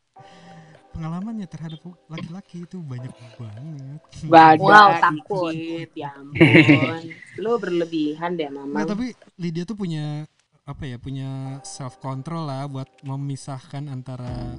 pengalamannya 0.90 1.46
terhadap 1.46 1.78
laki-laki 2.08 2.66
itu 2.66 2.82
banyak 2.82 3.14
banget. 3.38 4.02
Badan 4.26 4.58
Wow, 4.60 4.90
takut. 4.98 5.54
ya 5.94 6.10
ampun. 6.18 7.02
Lu 7.38 7.62
berlebihan 7.62 8.34
deh, 8.34 8.50
Mama. 8.50 8.82
Nah, 8.82 8.86
tapi 8.86 9.14
Lydia 9.38 9.62
tuh 9.64 9.78
punya 9.78 10.26
apa 10.68 10.84
ya 10.84 11.00
punya 11.00 11.62
self 11.64 11.96
control 11.98 12.44
lah 12.44 12.68
buat 12.68 12.92
memisahkan 13.00 13.88
antara 13.88 14.52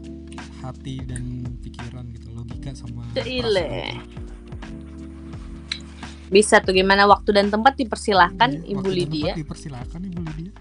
hati 0.62 1.04
dan 1.04 1.44
pikiran 1.60 2.08
gitu 2.14 2.32
logika 2.32 2.72
sama. 2.72 3.04
Bisa 6.28 6.60
tuh 6.60 6.72
gimana 6.72 7.08
waktu 7.08 7.32
dan 7.32 7.48
tempat 7.48 7.76
dipersilahkan 7.76 8.62
Iya, 8.62 8.68
Ibu 8.68 8.78
waktu 8.78 8.88
dan 8.88 8.96
Lydia. 9.00 9.20
tempat 9.24 9.40
dipersilakan 9.40 10.00
Ibu 10.04 10.20
Lydia 10.28 10.52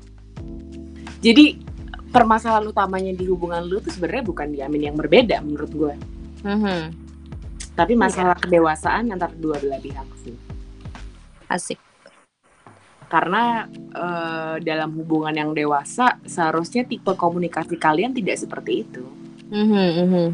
Jadi 1.20 1.45
permasalahan 2.12 2.72
utamanya 2.72 3.12
di 3.14 3.28
hubungan 3.28 3.64
lu 3.64 3.84
tuh 3.84 3.91
sebenarnya 3.91 4.26
bukan 4.26 4.47
di 4.51 4.60
Amin 4.64 4.88
yang 4.88 4.97
berbeda 4.97 5.43
menurut 5.43 5.72
gue. 5.72 5.93
Mhm, 6.47 6.82
Tapi 7.78 7.93
masalah 7.93 8.34
kedewasaan 8.41 9.14
antara 9.14 9.34
dua 9.38 9.62
belah 9.62 9.78
pihak 9.78 10.08
sih. 10.26 10.34
Asik. 11.45 11.80
Karena 13.08 13.70
eh, 13.72 14.55
dalam 14.66 14.97
hubungan 14.97 15.32
yang 15.32 15.51
dewasa 15.53 16.18
seharusnya 16.26 16.84
tipe 16.84 17.14
komunikasi 17.14 17.78
kalian 17.78 18.12
tidak 18.18 18.41
seperti 18.41 18.84
itu. 18.84 19.05
Mhm, 19.53 19.88
mhm. 20.03 20.28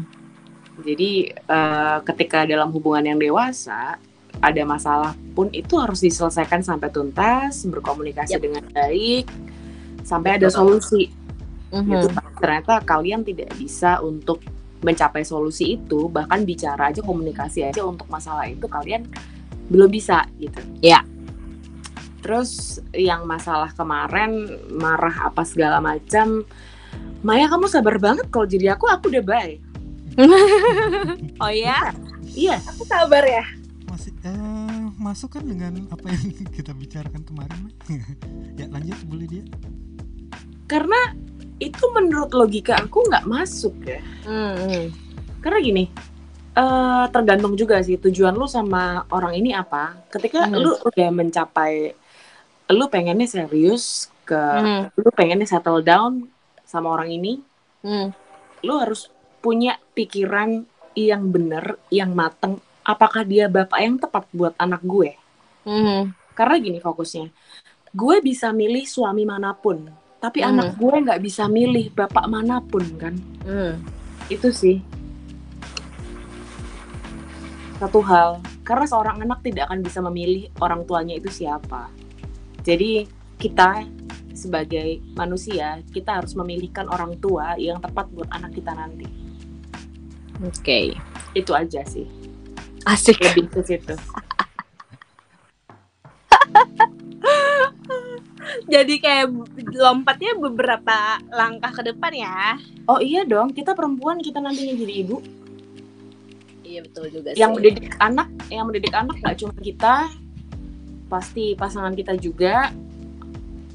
Jadi 0.82 1.30
eh, 1.36 1.98
ketika 2.02 2.48
dalam 2.48 2.72
hubungan 2.72 3.14
yang 3.14 3.18
dewasa 3.20 4.00
ada 4.42 4.62
masalah 4.66 5.12
pun 5.36 5.46
itu 5.54 5.78
harus 5.78 6.02
diselesaikan 6.02 6.64
sampai 6.64 6.90
tuntas, 6.90 7.62
berkomunikasi 7.68 8.34
Yap. 8.34 8.42
dengan 8.42 8.64
baik, 8.74 9.30
sampai 10.02 10.40
ada 10.40 10.48
Betul. 10.50 10.80
solusi. 10.80 11.02
Mhm. 11.74 11.90
Gitu. 11.90 12.08
Ternyata 12.38 12.78
kalian 12.86 13.26
tidak 13.26 13.50
bisa 13.58 13.98
untuk 13.98 14.38
mencapai 14.84 15.26
solusi 15.26 15.74
itu, 15.74 16.06
bahkan 16.06 16.44
bicara 16.46 16.92
aja 16.92 17.02
komunikasi 17.02 17.66
aja 17.66 17.82
untuk 17.82 18.06
masalah 18.06 18.46
itu 18.46 18.68
kalian 18.68 19.08
belum 19.72 19.90
bisa 19.90 20.28
gitu. 20.38 20.60
Ya. 20.78 21.02
Terus 22.22 22.78
yang 22.94 23.26
masalah 23.26 23.72
kemarin 23.74 24.46
marah 24.72 25.28
apa 25.28 25.42
segala 25.44 25.80
macam, 25.82 26.46
Maya 27.24 27.48
kamu 27.48 27.66
sabar 27.66 27.96
banget 27.96 28.28
kalau 28.28 28.44
jadi 28.44 28.76
aku 28.76 28.86
aku 28.86 29.10
udah 29.10 29.24
baik. 29.24 29.60
Oh 31.42 31.50
ya, 31.50 31.90
Iya, 32.32 32.56
aku 32.64 32.82
sabar 32.86 33.22
ya. 33.22 33.44
masih 33.84 34.10
eh, 34.26 34.84
masuk 34.98 35.38
kan 35.38 35.46
dengan 35.46 35.86
apa 35.86 36.10
yang 36.10 36.22
kita 36.56 36.74
bicarakan 36.74 37.22
kemarin 37.22 37.70
ya 38.58 38.66
lanjut 38.66 38.98
Bu 39.06 39.14
Lydia 39.22 39.46
karena 40.66 41.14
itu 41.64 41.84
menurut 41.90 42.30
logika 42.36 42.76
aku 42.76 43.08
nggak 43.08 43.24
masuk 43.24 43.74
ya 43.84 44.00
Mhm. 44.28 44.92
karena 45.40 45.58
gini 45.60 45.84
eh 46.54 47.04
tergantung 47.10 47.58
juga 47.58 47.82
sih 47.82 47.98
tujuan 47.98 48.30
lu 48.30 48.46
sama 48.46 49.02
orang 49.10 49.34
ini 49.34 49.50
apa 49.50 49.98
ketika 50.06 50.46
Hmm. 50.46 50.60
lu 50.60 50.70
udah 50.78 51.08
mencapai 51.10 51.96
lu 52.70 52.84
pengennya 52.86 53.26
serius 53.26 54.06
ke 54.22 54.38
Mhm. 54.38 54.82
lu 54.94 55.10
pengennya 55.10 55.48
settle 55.48 55.82
down 55.82 56.30
sama 56.62 56.94
orang 56.94 57.10
ini 57.10 57.42
Mhm. 57.82 58.08
lu 58.62 58.74
harus 58.78 59.10
punya 59.42 59.76
pikiran 59.92 60.64
yang 60.94 61.28
bener 61.28 61.76
yang 61.90 62.14
mateng 62.14 62.62
apakah 62.86 63.26
dia 63.26 63.50
bapak 63.50 63.80
yang 63.82 63.98
tepat 63.98 64.24
buat 64.30 64.54
anak 64.56 64.80
gue 64.80 65.18
Mhm. 65.66 66.14
karena 66.32 66.54
gini 66.56 66.78
fokusnya 66.78 67.28
gue 67.90 68.16
bisa 68.22 68.54
milih 68.54 68.86
suami 68.86 69.26
mana 69.26 69.52
pun 69.52 69.90
tapi 70.24 70.40
Hmm. 70.40 70.56
anak 70.56 70.80
gue 70.80 70.94
nggak 71.04 71.20
bisa 71.20 71.44
milih 71.44 71.92
bapak 71.92 72.24
mana 72.24 72.64
pun 72.64 72.80
kan 72.96 73.12
Mhm. 73.44 73.76
itu 74.32 74.48
sih 74.48 74.80
satu 77.76 78.00
hal 78.00 78.40
karena 78.64 78.88
seorang 78.88 79.20
anak 79.20 79.44
tidak 79.44 79.68
akan 79.68 79.84
bisa 79.84 80.00
memilih 80.00 80.48
orang 80.64 80.88
tuanya 80.88 81.20
itu 81.20 81.28
siapa 81.28 81.92
jadi 82.64 83.04
kita 83.36 83.84
sebagai 84.32 85.04
manusia 85.12 85.84
kita 85.92 86.24
harus 86.24 86.32
memilihkan 86.32 86.88
orang 86.88 87.20
tua 87.20 87.60
yang 87.60 87.76
tepat 87.78 88.08
buat 88.08 88.30
anak 88.32 88.56
kita 88.56 88.72
nanti 88.72 89.04
Oke. 90.40 90.96
itu 91.36 91.52
aja 91.52 91.84
sih 91.84 92.08
Asik. 92.88 93.20
lebih 93.20 93.52
ke 93.52 93.60
situ 93.60 93.94
Jadi 98.64 98.94
kayak 98.96 99.28
lompatnya 99.76 100.32
beberapa 100.40 101.20
langkah 101.28 101.72
ke 101.74 101.82
depan 101.92 102.12
ya. 102.16 102.56
oh 102.88 103.00
iya 103.00 103.24
dong 103.24 103.52
kita 103.52 103.72
perempuan 103.72 104.20
kita 104.20 104.40
nantinya 104.40 104.76
jadi 104.76 104.94
ibu 105.04 105.20
Iya 106.64 106.80
betul 106.84 107.12
juga 107.12 107.28
sih. 107.36 107.40
yang 107.44 107.52
mendidik 107.52 107.92
anak 108.00 108.28
yang 108.48 108.64
mendidik 108.66 108.94
anak 108.96 109.16
nggak 109.20 109.36
cuma 109.40 109.54
kita 109.60 109.94
pasti 111.12 111.52
pasangan 111.54 111.92
kita 111.92 112.16
juga 112.16 112.72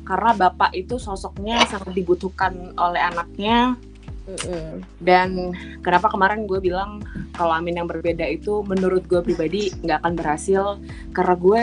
karena 0.04 0.34
bapak 0.34 0.74
itu 0.74 0.98
sosoknya 0.98 1.62
sangat 1.70 1.94
dibutuhkan 1.94 2.74
oleh 2.76 2.98
anaknya 2.98 3.78
Mm-mm. 4.26 4.82
dan 5.02 5.54
kenapa 5.86 6.10
kemarin 6.10 6.50
gue 6.50 6.58
bilang 6.58 7.06
kalau 7.38 7.54
Amin 7.54 7.78
yang 7.78 7.86
berbeda 7.86 8.26
itu 8.26 8.66
menurut 8.66 9.06
gue 9.06 9.22
pribadi 9.22 9.70
nggak 9.86 10.02
akan 10.02 10.14
berhasil 10.18 10.64
karena 11.14 11.36
gue 11.38 11.62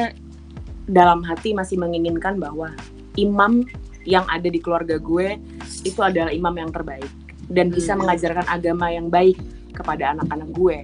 dalam 0.87 1.27
hati 1.27 1.55
masih 1.55 1.79
menginginkan 1.79 2.39
bahwa 2.39 2.71
imam 3.17 3.65
yang 4.07 4.23
ada 4.27 4.47
di 4.47 4.61
keluarga 4.61 4.97
gue 4.97 5.35
itu 5.83 5.99
adalah 5.99 6.31
imam 6.31 6.55
yang 6.55 6.71
terbaik 6.71 7.09
dan 7.47 7.69
bisa 7.69 7.93
Hmm. 7.93 8.05
mengajarkan 8.05 8.47
agama 8.47 8.87
yang 8.89 9.09
baik 9.09 9.37
kepada 9.73 10.15
anak-anak 10.15 10.51
gue 10.53 10.79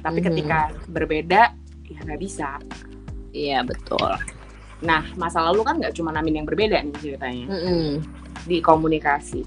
tapi 0.00 0.18
Mhm. 0.18 0.26
ketika 0.30 0.58
berbeda 0.86 1.42
ya 1.84 1.98
nggak 2.00 2.20
bisa 2.20 2.56
Iya 3.30 3.62
betul. 3.62 4.10
nah 4.80 5.04
masa 5.14 5.44
lalu 5.44 5.60
kan 5.62 5.76
nggak 5.76 5.92
cuma 5.92 6.10
Amin 6.10 6.34
yang 6.34 6.48
berbeda 6.48 6.80
nih 6.80 6.96
ceritanya 6.98 7.46
Mm-mm. 7.46 8.00
di 8.42 8.58
komunikasi. 8.58 9.44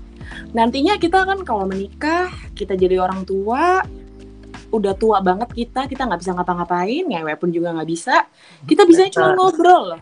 Nantinya 0.53 0.95
kita 0.95 1.25
kan 1.25 1.41
kalau 1.41 1.65
menikah, 1.65 2.29
kita 2.53 2.77
jadi 2.77 3.01
orang 3.01 3.25
tua, 3.25 3.81
udah 4.69 4.93
tua 4.93 5.17
banget 5.19 5.49
kita, 5.51 5.89
kita 5.89 6.05
nggak 6.05 6.21
bisa 6.21 6.31
ngapa-ngapain, 6.31 7.03
ngewe 7.03 7.33
pun 7.35 7.49
juga 7.49 7.73
nggak 7.73 7.89
bisa. 7.89 8.23
Kita 8.63 8.85
bisa 8.85 9.09
cuma 9.09 9.33
ngobrol 9.33 9.97
loh. 9.97 10.01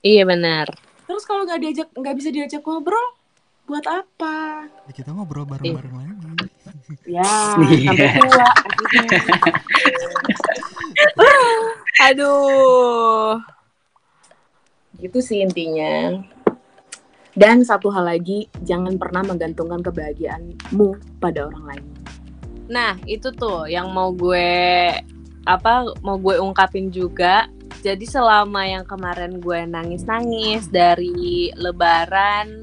Iya 0.00 0.22
benar. 0.24 0.70
Terus 1.12 1.28
kalau 1.28 1.44
nggak 1.44 1.60
diajak, 1.60 1.88
nggak 1.92 2.16
bisa 2.16 2.32
diajak 2.32 2.64
ngobrol, 2.64 3.06
buat 3.68 3.84
apa? 3.84 4.64
Ya, 4.88 4.92
kita 4.96 5.12
ngobrol 5.12 5.44
bareng-bareng 5.44 5.92
lagi. 5.92 6.48
Ya, 7.04 7.52
Iya. 7.68 7.92
sampai 7.92 8.08
tua. 8.16 8.48
akhirnya. 8.48 9.20
Aduh. 12.08 13.36
Gitu 15.04 15.18
sih 15.20 15.44
intinya. 15.44 16.24
Dan 17.36 17.60
satu 17.60 17.92
hal 17.92 18.08
lagi, 18.08 18.48
jangan 18.64 18.96
pernah 18.96 19.20
menggantungkan 19.20 19.84
kebahagiaanmu 19.84 21.20
pada 21.20 21.52
orang 21.52 21.76
lain. 21.76 21.86
Nah 22.72 22.96
itu 23.04 23.28
tuh 23.36 23.68
yang 23.68 23.92
mau 23.92 24.16
gue 24.16 24.88
apa 25.44 25.92
mau 26.00 26.16
gue 26.16 26.40
ungkapin 26.40 26.88
juga. 26.88 27.52
Jadi 27.82 28.06
selama 28.06 28.62
yang 28.62 28.86
kemarin 28.86 29.42
gue 29.42 29.66
nangis-nangis 29.66 30.70
dari 30.70 31.50
Lebaran, 31.58 32.62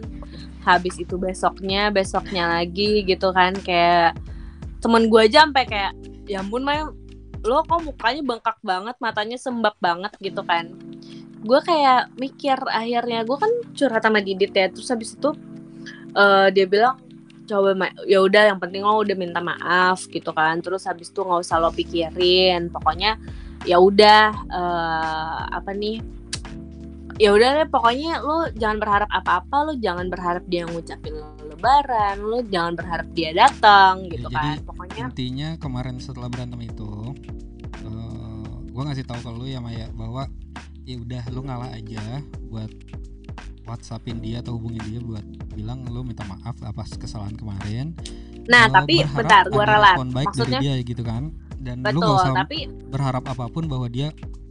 habis 0.63 0.95
itu 0.95 1.19
besoknya, 1.19 1.91
besoknya 1.91 2.47
lagi 2.47 3.03
gitu 3.03 3.35
kan 3.35 3.51
kayak 3.59 4.15
temen 4.79 5.11
gue 5.11 5.27
aja 5.27 5.43
sampai 5.43 5.67
kayak 5.67 5.91
ya 6.23 6.39
ampun 6.39 6.63
May, 6.63 6.87
lo 7.43 7.67
kok 7.67 7.83
mukanya 7.83 8.21
bengkak 8.23 8.57
banget, 8.63 8.95
matanya 9.03 9.35
sembab 9.35 9.75
banget 9.83 10.15
gitu 10.23 10.39
kan. 10.47 10.71
Gue 11.43 11.59
kayak 11.67 12.15
mikir 12.15 12.55
akhirnya 12.71 13.27
gue 13.27 13.35
kan 13.35 13.51
curhat 13.75 14.07
sama 14.07 14.23
Didit 14.23 14.55
ya, 14.55 14.71
terus 14.71 14.87
habis 14.87 15.19
itu 15.19 15.35
eh, 16.15 16.47
dia 16.55 16.63
bilang 16.63 16.95
coba 17.49 17.73
ya 18.05 18.21
udah 18.21 18.53
yang 18.53 18.59
penting 18.61 18.85
lo 18.85 19.01
udah 19.01 19.17
minta 19.17 19.41
maaf 19.41 20.05
gitu 20.05 20.29
kan 20.37 20.61
terus 20.61 20.85
habis 20.85 21.09
itu 21.09 21.25
nggak 21.25 21.41
usah 21.41 21.57
lo 21.57 21.73
pikirin 21.73 22.69
pokoknya 22.69 23.17
ya 23.67 23.77
udah 23.79 24.31
eh, 24.47 25.41
apa 25.51 25.71
nih 25.75 25.99
ya 27.19 27.35
udah 27.35 27.49
deh 27.59 27.67
pokoknya 27.67 28.23
lo 28.23 28.47
jangan 28.55 28.79
berharap 28.79 29.09
apa-apa 29.11 29.55
lo 29.67 29.73
jangan 29.75 30.07
berharap 30.07 30.43
dia 30.47 30.63
ngucapin 30.63 31.19
lo 31.19 31.35
lebaran 31.51 32.15
lo 32.23 32.39
jangan 32.47 32.79
berharap 32.79 33.07
dia 33.11 33.35
datang 33.35 34.07
gitu 34.07 34.31
Ya, 34.31 34.31
kan 34.31 34.55
jadi 34.55 34.63
pokoknya 34.63 35.03
Intinya 35.11 35.49
kemarin 35.59 35.99
setelah 35.99 36.31
berantem 36.31 36.63
itu, 36.63 37.11
eh 37.83 38.47
gue 38.71 38.83
ngasih 38.87 39.03
tahu 39.03 39.19
ke 39.19 39.29
lu 39.35 39.45
ya 39.51 39.59
Maya 39.59 39.91
bahwa 39.91 40.31
ya 40.87 40.95
udah 40.95 41.23
lu 41.35 41.43
ngalah 41.43 41.75
aja 41.75 42.23
buat 42.47 42.71
WhatsAppin 43.67 44.23
dia 44.23 44.39
atau 44.39 44.55
hubungin 44.55 44.81
dia 44.87 45.03
buat 45.03 45.21
bilang 45.53 45.83
lu 45.91 46.01
minta 46.07 46.23
maaf 46.23 46.55
atas 46.63 46.95
kesalahan 46.95 47.35
kemarin. 47.35 47.91
nah 48.47 48.65
Lu 48.71 48.73
tapi 48.79 49.03
bentar 49.03 49.43
gue 49.45 49.61
ralat 49.61 49.99
maksudnya 50.07 50.59
dia 50.63 50.73
gitu 50.81 51.03
kan. 51.03 51.35
Dan 51.59 51.83
lu 51.83 51.99
betul 51.99 52.07
gak 52.07 52.19
usah 52.23 52.33
tapi 52.39 52.57
berharap 52.87 53.23
apa 53.27 53.45
pun 53.51 53.67
bahwa 53.67 53.87
dia 53.91 54.09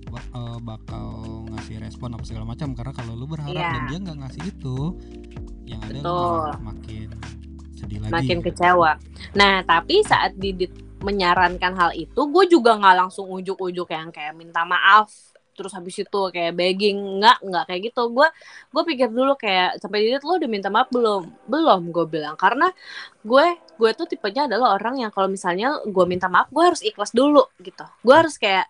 eh, 0.08 0.58
bakal 0.60 1.08
ngasih 1.52 1.80
respon 1.80 2.12
apa 2.12 2.24
segala 2.24 2.44
macam 2.48 2.72
karena 2.72 2.92
kalau 2.92 3.12
lu 3.16 3.24
berharap 3.24 3.56
Iya. 3.56 3.70
dan 3.72 3.82
dia 3.88 3.98
nggak 4.04 4.18
ngasih 4.24 4.42
itu 4.48 4.76
yang 5.64 5.80
ada 5.84 5.92
lu 5.92 6.04
Betul. 6.04 6.48
makin 6.64 7.08
sedih 7.76 7.98
lagi 8.02 8.12
makin 8.12 8.38
kecewa. 8.40 8.90
Nah, 9.36 9.54
tapi 9.62 10.00
saat 10.02 10.32
Didit 10.34 10.72
menyarankan 10.98 11.72
hal 11.78 11.90
itu, 11.94 12.20
gue 12.26 12.44
juga 12.50 12.74
nggak 12.74 12.96
langsung 13.06 13.30
ujuk-ujuk 13.30 13.86
yang 13.88 14.10
kayak 14.10 14.34
minta 14.34 14.66
maaf, 14.66 15.06
terus 15.54 15.70
habis 15.70 15.94
itu 15.94 16.20
kayak 16.34 16.58
begging, 16.58 17.22
nggak 17.22 17.38
nggak 17.38 17.64
kayak 17.70 17.80
gitu. 17.92 18.02
Gue 18.10 18.26
gue 18.74 18.82
pikir 18.82 19.12
dulu 19.14 19.38
kayak 19.38 19.78
sampai 19.78 20.02
Didit 20.02 20.26
lo 20.26 20.34
udah 20.40 20.50
minta 20.50 20.68
maaf 20.74 20.90
belum? 20.90 21.22
Belum, 21.46 21.80
gue 21.94 22.04
bilang 22.10 22.34
karena 22.34 22.66
gue 23.22 23.46
gue 23.78 23.90
tuh 23.94 24.06
tipenya 24.10 24.50
adalah 24.50 24.74
orang 24.74 24.98
yang 25.06 25.10
kalau 25.14 25.30
misalnya 25.30 25.78
gue 25.86 26.04
minta 26.10 26.26
maaf, 26.26 26.50
gue 26.50 26.64
harus 26.66 26.82
ikhlas 26.82 27.14
dulu 27.14 27.46
gitu. 27.62 27.86
Gue 28.02 28.14
harus 28.14 28.36
kayak 28.36 28.66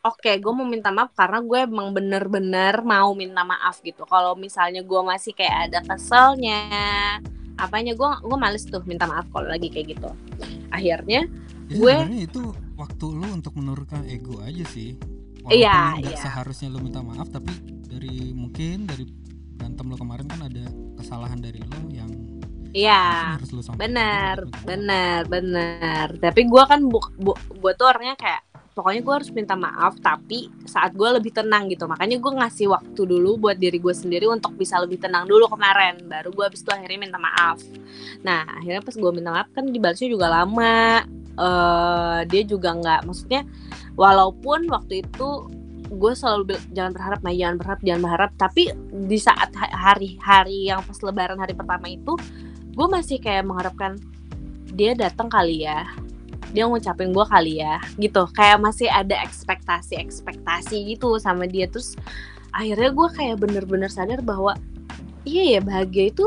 Oke, 0.00 0.40
gue 0.40 0.48
mau 0.56 0.64
minta 0.64 0.88
maaf 0.88 1.12
karena 1.12 1.44
gue 1.44 1.58
emang 1.60 1.92
bener-bener 1.92 2.80
mau 2.80 3.12
minta 3.12 3.44
maaf 3.44 3.84
gitu. 3.84 4.08
Kalau 4.08 4.32
misalnya 4.32 4.80
gue 4.80 5.00
masih 5.04 5.36
kayak 5.36 5.68
ada 5.68 5.84
keselnya, 5.84 6.64
apanya 7.60 7.92
gue 7.92 8.08
gue 8.24 8.38
males 8.40 8.64
tuh 8.64 8.80
minta 8.88 9.04
maaf 9.04 9.28
kalau 9.28 9.52
lagi 9.52 9.68
kayak 9.68 9.92
gitu 9.96 10.10
akhirnya 10.72 11.28
Ya, 11.70 11.78
gue- 11.78 12.26
itu 12.26 12.42
waktu 12.74 13.06
lu 13.14 13.28
untuk 13.30 13.54
menurunkan 13.54 14.02
ego 14.10 14.42
aja 14.42 14.64
sih. 14.66 14.98
Iya, 15.46 16.02
nggak 16.02 16.16
iya. 16.16 16.18
seharusnya 16.18 16.66
lu 16.66 16.82
minta 16.82 16.98
maaf 16.98 17.30
tapi 17.30 17.54
dari 17.86 18.34
mungkin 18.34 18.90
dari 18.90 19.06
berantem 19.54 19.86
lu 19.86 19.96
kemarin 19.96 20.26
kan 20.26 20.50
ada 20.50 20.66
kesalahan 20.98 21.38
dari 21.38 21.62
lu 21.62 21.94
yang 21.94 22.10
iya 22.70 23.36
benar 23.74 24.46
benar 24.62 25.26
benar 25.26 26.06
tapi 26.22 26.46
gue 26.46 26.62
kan 26.64 26.80
bu, 26.86 26.98
bu, 27.18 27.32
gue 27.34 27.72
tuh 27.74 27.86
orangnya 27.90 28.14
kayak 28.14 28.50
pokoknya 28.80 29.00
gue 29.02 29.14
harus 29.14 29.30
minta 29.34 29.54
maaf 29.58 29.98
tapi 29.98 30.48
saat 30.64 30.94
gue 30.94 31.04
lebih 31.04 31.34
tenang 31.34 31.68
gitu. 31.68 31.84
Makanya 31.84 32.16
gue 32.16 32.32
ngasih 32.32 32.66
waktu 32.70 33.02
dulu 33.04 33.36
buat 33.36 33.58
diri 33.58 33.76
gue 33.76 33.92
sendiri 33.92 34.24
untuk 34.30 34.54
bisa 34.54 34.78
lebih 34.78 34.96
tenang 35.02 35.26
dulu 35.26 35.50
kemarin. 35.50 36.00
Baru 36.06 36.32
gue 36.32 36.48
abis 36.48 36.62
itu 36.64 36.70
akhirnya 36.72 36.98
minta 37.10 37.18
maaf. 37.20 37.60
Nah 38.24 38.46
akhirnya 38.46 38.80
pas 38.80 38.96
gue 38.96 39.10
minta 39.12 39.30
maaf 39.34 39.48
kan 39.52 39.68
dibalasnya 39.68 40.08
juga 40.08 40.32
lama. 40.32 41.04
Eh 41.36 42.20
dia 42.30 42.42
juga 42.48 42.72
nggak 42.72 43.00
maksudnya 43.04 43.42
walaupun 44.00 44.64
waktu 44.72 45.04
itu 45.04 45.28
gue 45.90 46.12
selalu 46.14 46.54
bilang 46.54 46.64
jangan 46.70 46.92
berharap 46.94 47.20
nah 47.26 47.34
jangan 47.34 47.56
berharap 47.58 47.80
jangan 47.82 48.00
berharap. 48.06 48.30
Tapi 48.38 48.62
di 49.10 49.18
saat 49.18 49.50
ha- 49.60 49.76
hari-hari 49.90 50.70
yang 50.70 50.80
pas 50.86 50.96
lebaran 51.04 51.36
hari 51.36 51.52
pertama 51.52 51.84
itu 51.90 52.14
gue 52.74 52.86
masih 52.90 53.18
kayak 53.18 53.46
mengharapkan 53.46 53.98
dia 54.74 54.94
datang 54.94 55.26
kali 55.26 55.66
ya. 55.66 55.86
Dia 56.50 56.66
ngucapin 56.66 57.14
gue 57.14 57.26
kali 57.26 57.62
ya 57.62 57.78
gitu. 57.98 58.26
Kayak 58.34 58.58
masih 58.62 58.90
ada 58.90 59.14
ekspektasi 59.22 59.98
ekspektasi 59.98 60.94
gitu 60.94 61.18
sama 61.22 61.46
dia. 61.46 61.70
Terus 61.70 61.94
akhirnya 62.50 62.90
gue 62.90 63.08
kayak 63.14 63.36
bener-bener 63.38 63.90
sadar 63.90 64.18
bahwa 64.22 64.58
iya 65.22 65.58
ya 65.58 65.60
bahagia 65.62 66.10
itu 66.10 66.26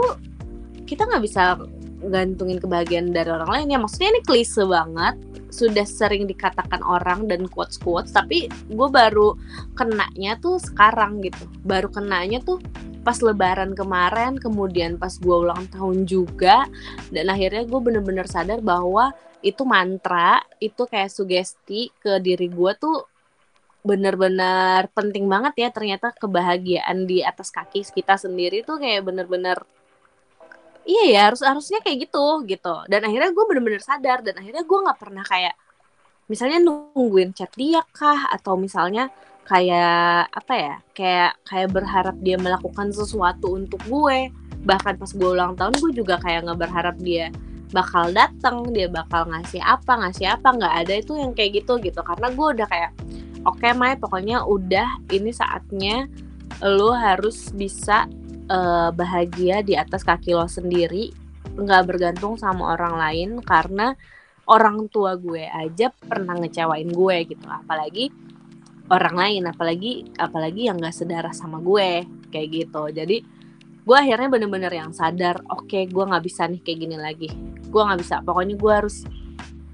kita 0.88 1.08
nggak 1.08 1.24
bisa 1.24 1.60
gantungin 2.08 2.60
kebahagiaan 2.60 3.12
dari 3.12 3.32
orang 3.32 3.52
lain 3.52 3.74
ya. 3.76 3.80
Maksudnya 3.80 4.10
ini 4.16 4.22
klise 4.24 4.64
banget 4.64 5.16
sudah 5.54 5.86
sering 5.86 6.26
dikatakan 6.26 6.82
orang 6.82 7.30
dan 7.30 7.46
quotes 7.46 7.78
quotes 7.78 8.10
tapi 8.10 8.50
gue 8.50 8.90
baru 8.90 9.38
kenanya 9.78 10.42
tuh 10.42 10.58
sekarang 10.58 11.22
gitu. 11.22 11.46
Baru 11.62 11.94
kenanya 11.94 12.42
tuh 12.42 12.58
pas 13.06 13.22
lebaran 13.22 13.78
kemarin 13.78 14.42
kemudian 14.42 14.98
pas 14.98 15.14
gue 15.14 15.36
ulang 15.36 15.70
tahun 15.70 16.10
juga 16.10 16.66
dan 17.14 17.30
akhirnya 17.30 17.70
gue 17.70 17.80
bener-bener 17.84 18.26
sadar 18.26 18.64
bahwa 18.66 19.14
itu 19.44 19.62
mantra 19.68 20.40
itu 20.58 20.88
kayak 20.88 21.12
sugesti 21.12 21.92
ke 22.02 22.18
diri 22.24 22.48
gue 22.50 22.72
tuh 22.80 23.06
bener-bener 23.84 24.88
penting 24.96 25.28
banget 25.28 25.68
ya. 25.68 25.70
Ternyata 25.70 26.16
kebahagiaan 26.16 27.04
di 27.06 27.22
atas 27.22 27.52
kaki 27.52 27.84
kita 27.84 28.16
sendiri 28.16 28.64
tuh 28.64 28.80
kayak 28.80 29.04
bener-bener 29.04 29.60
iya 30.84 31.04
ya 31.10 31.22
harus 31.32 31.42
harusnya 31.44 31.80
kayak 31.84 32.08
gitu 32.10 32.44
gitu. 32.48 32.76
Dan 32.92 33.02
akhirnya 33.08 33.32
gue 33.32 33.46
bener-bener 33.48 33.84
sadar 33.84 34.20
dan 34.22 34.36
akhirnya 34.40 34.64
gue 34.64 34.80
nggak 34.84 35.00
pernah 35.00 35.24
kayak 35.26 35.56
misalnya 36.32 36.60
nungguin 36.64 37.32
chat 37.36 37.52
dia 37.56 37.82
kah? 37.96 38.32
Atau 38.32 38.56
misalnya 38.60 39.10
kayak 39.44 40.32
apa 40.32 40.54
ya 40.56 40.76
kayak 40.96 41.32
kayak 41.44 41.70
berharap 41.76 42.16
dia 42.24 42.38
melakukan 42.40 42.92
sesuatu 42.92 43.56
untuk 43.56 43.80
gue. 43.88 44.32
Bahkan 44.64 44.96
pas 45.00 45.12
gue 45.12 45.30
ulang 45.30 45.56
tahun 45.60 45.76
gue 45.80 45.92
juga 46.04 46.20
kayak 46.20 46.48
nggak 46.48 46.60
berharap 46.60 46.96
dia 47.00 47.28
bakal 47.74 48.14
datang 48.14 48.70
dia 48.70 48.86
bakal 48.86 49.26
ngasih 49.26 49.60
apa 49.60 49.98
ngasih 50.08 50.36
apa 50.36 50.48
nggak 50.56 50.74
ada. 50.86 50.94
Itu 51.00 51.20
yang 51.20 51.32
kayak 51.36 51.64
gitu 51.64 51.80
gitu. 51.80 52.00
Karena 52.04 52.32
gue 52.32 52.48
udah 52.60 52.68
kayak 52.68 52.92
oke 53.44 53.60
okay, 53.60 53.72
Mai 53.76 54.00
pokoknya 54.00 54.44
udah 54.48 55.04
ini 55.12 55.32
saatnya 55.36 56.08
lo 56.64 56.96
harus 56.96 57.52
bisa 57.52 58.08
uh, 58.50 58.90
bahagia 58.92 59.62
di 59.62 59.78
atas 59.78 60.04
kaki 60.04 60.36
lo 60.36 60.48
sendiri 60.48 61.14
nggak 61.54 61.84
bergantung 61.86 62.40
sama 62.40 62.74
orang 62.74 62.96
lain 62.98 63.30
karena 63.44 63.94
orang 64.50 64.92
tua 64.92 65.16
gue 65.16 65.48
aja 65.48 65.92
pernah 65.94 66.36
ngecewain 66.36 66.90
gue 66.90 67.18
gitu. 67.30 67.46
Apalagi 67.48 68.12
orang 68.92 69.16
lain 69.16 69.44
apalagi 69.48 70.12
apalagi 70.20 70.68
yang 70.68 70.78
gak 70.82 70.96
sedarah 70.96 71.32
sama 71.32 71.64
gue 71.64 72.04
kayak 72.34 72.48
gitu. 72.52 72.84
Jadi 72.92 73.18
gue 73.84 73.98
akhirnya 74.00 74.32
bener-bener 74.32 74.72
yang 74.72 74.92
sadar 74.96 75.44
oke 75.52 75.68
okay, 75.68 75.84
gue 75.92 76.04
nggak 76.04 76.24
bisa 76.24 76.48
nih 76.48 76.62
kayak 76.64 76.80
gini 76.80 76.98
lagi. 77.00 77.30
Gue 77.68 77.82
nggak 77.84 78.00
bisa 78.00 78.16
pokoknya 78.24 78.56
gue 78.60 78.74
harus 78.74 79.08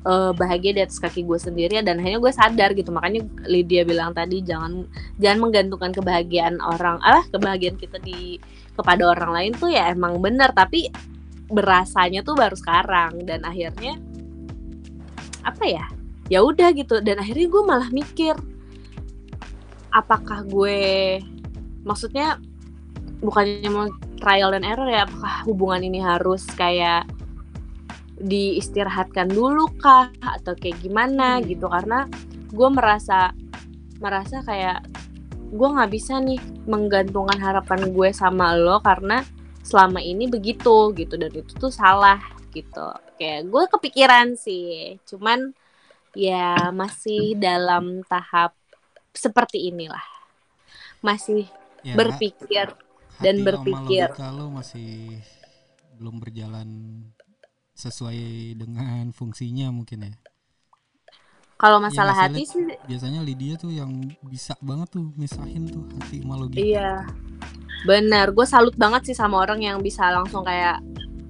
uh, 0.06 0.32
bahagia 0.36 0.72
di 0.76 0.82
atas 0.84 1.02
kaki 1.02 1.26
gue 1.26 1.39
sendiri 1.39 1.80
dan 1.84 2.00
akhirnya 2.00 2.20
gue 2.22 2.34
sadar 2.34 2.70
gitu. 2.76 2.93
Makanya 2.93 3.26
Lydia 3.50 3.84
bilang 3.84 4.16
tadi 4.16 4.43
jangan 4.43 4.86
jangan 5.20 5.39
menggantungkan 5.50 5.91
kebahagiaan 5.95 6.62
orang 6.64 7.02
ah 7.04 7.24
kebahagiaan 7.34 7.76
kita 7.76 8.00
di 8.04 8.39
kepada 8.78 9.12
orang 9.12 9.32
lain 9.36 9.52
tuh 9.60 9.72
ya 9.72 9.91
emang 9.91 10.24
bener 10.24 10.56
tapi 10.56 10.88
berasanya 11.50 12.24
tuh 12.24 12.38
baru 12.38 12.56
sekarang. 12.56 13.26
Dan 13.26 13.43
akhirnya 13.43 14.00
apa 15.43 15.64
ya 15.66 15.86
ya 16.32 16.39
udah 16.45 16.72
gitu. 16.78 17.02
Dan 17.04 17.20
akhirnya 17.20 17.47
gue 17.50 17.64
malah 17.66 17.89
mikir 17.91 18.36
apakah 19.89 20.45
gue 20.45 21.18
maksudnya 21.82 22.38
bukannya 23.20 23.70
mau 23.74 23.89
trial 24.22 24.54
dan 24.54 24.64
error 24.64 24.88
ya 24.88 25.04
apakah 25.10 25.43
hubungan 25.50 25.82
ini 25.82 26.00
harus 26.00 26.45
kayak 26.54 27.10
diistirahatkan 28.20 29.32
dulu 29.32 29.72
kah 29.80 30.11
atau 30.20 30.53
kayak 30.55 30.80
gimana 30.84 31.39
gitu. 31.43 31.67
Karena 31.72 32.05
gue 32.51 32.70
merasa 32.70 33.32
merasa 33.99 34.43
kayak 34.43 34.86
gue 35.49 35.67
nggak 35.67 35.91
bisa 35.91 36.22
nih 36.22 36.39
menggantungkan 36.70 37.39
harapan 37.41 37.89
gue 37.89 38.09
sama 38.13 38.53
lo 38.53 38.80
karena 38.86 39.26
selama 39.65 39.99
ini 40.01 40.30
begitu 40.30 40.93
gitu 40.93 41.17
dan 41.17 41.32
itu 41.34 41.51
tuh 41.57 41.74
salah 41.74 42.22
gitu. 42.53 42.89
Kayak 43.17 43.49
gue 43.49 43.63
kepikiran 43.78 44.38
sih 44.38 44.97
cuman 45.09 45.51
ya 46.13 46.72
masih 46.74 47.38
dalam 47.38 48.05
tahap 48.05 48.53
seperti 49.13 49.70
inilah. 49.74 50.05
Masih 51.01 51.47
ya, 51.82 51.95
berpikir 51.95 52.76
dan 53.20 53.43
berpikir. 53.43 54.07
kalau 54.15 54.47
masih 54.47 55.20
belum 55.99 56.24
berjalan 56.24 56.70
sesuai 57.80 58.20
dengan 58.60 59.16
fungsinya 59.16 59.72
mungkin 59.72 60.12
ya. 60.12 60.12
Kalau 61.60 61.84
masalah 61.84 62.16
ya, 62.16 62.32
hati 62.32 62.48
sih 62.48 62.64
biasanya 62.88 63.20
Lydia 63.20 63.60
tuh 63.60 63.68
yang 63.68 63.92
bisa 64.24 64.56
banget 64.64 64.96
tuh 64.96 65.12
misahin 65.20 65.68
tuh 65.68 65.84
hati 66.00 66.24
malu 66.24 66.48
gitu. 66.48 66.64
Iya. 66.64 67.04
Bener, 67.84 68.32
gue 68.32 68.48
salut 68.48 68.76
banget 68.80 69.12
sih 69.12 69.16
sama 69.16 69.44
orang 69.44 69.60
yang 69.64 69.84
bisa 69.84 70.08
langsung 70.08 70.48
kayak 70.48 70.80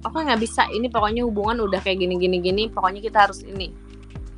aku 0.06 0.22
nggak 0.22 0.38
bisa 0.38 0.70
ini 0.70 0.86
pokoknya 0.86 1.26
hubungan 1.26 1.66
udah 1.66 1.82
kayak 1.82 2.06
gini 2.06 2.14
gini 2.14 2.38
gini 2.38 2.62
pokoknya 2.70 3.02
kita 3.02 3.26
harus 3.26 3.42
ini. 3.42 3.74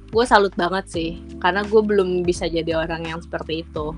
Gue 0.09 0.25
salut 0.25 0.57
banget 0.57 0.89
sih 0.89 1.21
karena 1.45 1.61
gue 1.61 1.83
belum 1.85 2.25
bisa 2.25 2.49
jadi 2.49 2.73
orang 2.73 3.05
yang 3.13 3.21
seperti 3.21 3.61
itu. 3.61 3.93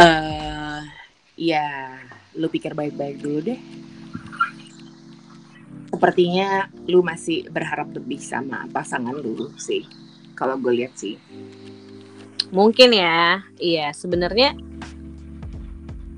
Uh, 0.00 0.39
ya 1.40 1.96
lu 2.36 2.52
pikir 2.52 2.76
baik-baik 2.76 3.24
dulu 3.24 3.40
deh. 3.40 3.60
Sepertinya 5.88 6.68
lu 6.84 7.00
masih 7.00 7.48
berharap 7.48 7.92
lebih 7.96 8.20
sama 8.20 8.68
pasangan 8.68 9.16
dulu 9.16 9.48
sih 9.56 9.88
kalau 10.36 10.60
gue 10.60 10.84
lihat 10.84 10.92
sih. 11.00 11.16
Mungkin 12.52 12.92
ya 12.92 13.40
iya 13.56 13.96
sebenarnya 13.96 14.52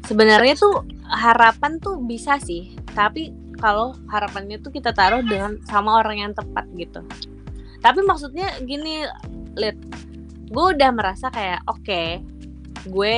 sebenarnya 0.03 0.55
tuh 0.59 0.83
harapan 1.07 1.79
tuh 1.79 2.03
bisa 2.03 2.43
sih 2.43 2.75
tapi 2.93 3.31
kalau 3.63 3.95
harapannya 4.11 4.59
tuh 4.59 4.75
kita 4.75 4.91
taruh 4.91 5.23
dengan 5.23 5.63
sama 5.71 6.03
orang 6.03 6.19
yang 6.19 6.33
tepat 6.35 6.67
gitu. 6.75 7.01
Tapi 7.79 8.03
maksudnya 8.03 8.51
gini 8.63 9.07
lihat 9.55 9.79
gue 10.53 10.65
udah 10.77 10.91
merasa 10.93 11.31
kayak 11.31 11.63
oke 11.71 11.81
okay, 11.81 12.21
gue 12.87 13.15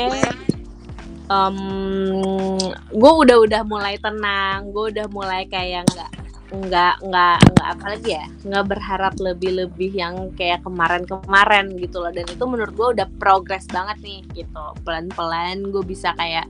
um, 1.29 2.59
gue 2.93 3.13
udah 3.25 3.37
udah 3.45 3.63
mulai 3.65 3.97
tenang 4.01 4.73
gue 4.73 4.93
udah 4.93 5.07
mulai 5.13 5.49
kayak 5.49 5.89
nggak 5.93 6.11
nggak 6.55 6.95
nggak 7.03 7.39
nggak 7.57 7.69
apa 7.75 7.85
lagi 7.97 8.11
ya 8.15 8.25
nggak 8.47 8.65
berharap 8.71 9.15
lebih-lebih 9.19 9.91
yang 9.91 10.31
kayak 10.39 10.63
kemarin-kemarin 10.63 11.75
gitu 11.81 11.99
loh. 11.99 12.13
Dan 12.15 12.29
itu 12.31 12.45
menurut 12.47 12.75
gue 12.77 12.89
udah 13.01 13.09
progres 13.19 13.67
banget 13.71 13.99
nih 14.05 14.21
gitu. 14.45 14.65
Pelan-pelan 14.87 15.75
gue 15.75 15.83
bisa 15.83 16.15
kayak 16.15 16.47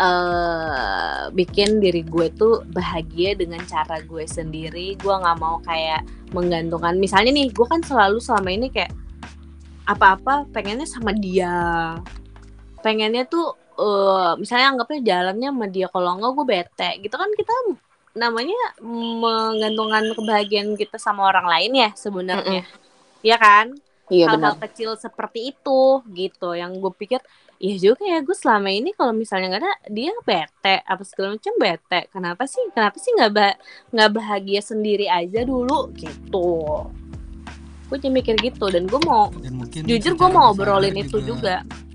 uh, 0.00 1.30
bikin 1.30 1.78
diri 1.78 2.02
gue 2.02 2.32
tuh 2.34 2.66
bahagia 2.72 3.38
dengan 3.38 3.62
cara 3.68 4.02
gue 4.02 4.24
sendiri. 4.26 4.98
Gue 4.98 5.14
nggak 5.14 5.38
mau 5.38 5.62
kayak 5.62 6.02
menggantungkan. 6.34 6.98
Misalnya 6.98 7.30
nih 7.30 7.54
gue 7.54 7.66
kan 7.68 7.84
selalu 7.84 8.18
selama 8.18 8.50
ini 8.50 8.72
kayak 8.72 8.90
apa-apa 9.86 10.50
pengennya 10.50 10.88
sama 10.88 11.14
dia. 11.14 11.94
Pengennya 12.82 13.28
tuh 13.28 13.67
uh, 13.78 14.34
misalnya 14.36 14.74
anggapnya 14.74 15.00
jalannya 15.00 15.48
sama 15.54 15.66
dia 15.70 15.86
kalau 15.88 16.18
enggak 16.18 16.32
gue 16.34 16.46
bete 16.46 16.90
gitu 17.06 17.14
kan 17.14 17.30
kita 17.38 17.54
namanya 18.18 18.58
menggantungkan 18.82 20.10
kebahagiaan 20.18 20.74
kita 20.74 20.98
sama 20.98 21.30
orang 21.30 21.46
lain 21.46 21.72
ya 21.86 21.90
sebenarnya. 21.94 22.66
Mm 22.66 22.68
-mm. 22.68 23.22
Ya 23.22 23.36
kan? 23.38 23.66
Iya, 24.08 24.32
Hal-hal 24.32 24.56
kecil 24.56 24.96
seperti 24.96 25.52
itu 25.52 26.00
gitu 26.16 26.56
yang 26.56 26.80
gue 26.80 26.92
pikir 26.96 27.20
Iya 27.58 27.90
juga 27.90 28.06
ya 28.06 28.22
gue 28.22 28.36
selama 28.38 28.70
ini 28.70 28.94
kalau 28.94 29.10
misalnya 29.10 29.50
nggak 29.50 29.62
ada 29.66 29.74
dia 29.90 30.14
bete 30.22 30.78
apa 30.86 31.02
segala 31.02 31.34
macam 31.34 31.54
bete 31.58 32.00
kenapa 32.14 32.46
sih 32.46 32.62
kenapa 32.70 32.96
sih 33.02 33.10
nggak 33.18 33.30
bah 33.34 33.54
nggak 33.90 34.10
bahagia 34.14 34.62
sendiri 34.62 35.10
aja 35.10 35.42
dulu 35.42 35.90
gitu 35.98 36.86
gue 37.90 37.96
jadi 37.98 38.14
mikir 38.14 38.38
gitu 38.46 38.70
dan 38.70 38.86
gue 38.86 39.00
mau 39.02 39.26
dan 39.34 39.58
jujur 39.90 40.14
gue 40.14 40.28
mau 40.30 40.54
obrolin 40.54 41.02
itu 41.02 41.18
juga, 41.18 41.66
juga. 41.66 41.87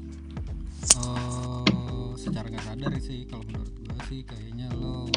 Nggak 2.83 2.99
sadar 2.99 3.07
sih 3.07 3.19
kalau 3.31 3.43
menurut 3.47 3.73
gue 3.79 3.99
sih 4.11 4.19
kayaknya 4.27 4.67
lo 4.75 5.07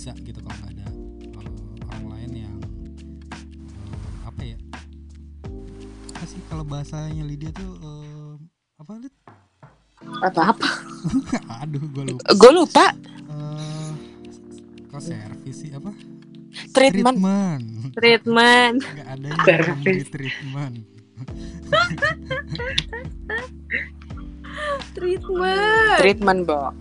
bisa 0.00 0.16
gitu 0.24 0.40
kalau 0.40 0.56
nggak 0.64 0.72
ada 0.80 0.88
uh, 1.36 1.76
orang 1.92 2.04
lain 2.08 2.48
yang 2.48 2.56
uh, 3.28 4.32
apa 4.32 4.42
ya 4.48 4.58
apa 6.16 6.24
sih 6.24 6.40
kalau 6.48 6.64
bahasanya 6.64 7.20
Lydia 7.20 7.52
tuh 7.52 7.76
uh, 7.84 8.40
apa 8.80 8.96
Lid? 8.96 9.12
apa 10.24 10.56
apa? 10.56 10.68
Aduh 11.60 11.84
gue 11.92 12.16
lupa. 12.16 12.24
Gue 12.32 12.50
lupa. 12.56 12.96
Uh, 13.28 13.92
kok 14.88 15.04
servis 15.04 15.60
sih 15.60 15.68
apa? 15.76 15.92
Treatment. 16.72 17.20
Treatment. 17.20 17.92
Treatment. 17.92 18.80
Nggak 18.80 19.08
ada 19.20 19.28
yang 19.60 19.80
di 19.84 20.04
treatment 20.08 20.76
treatment 24.96 25.98
treatment 26.00 26.40
bo 26.46 26.72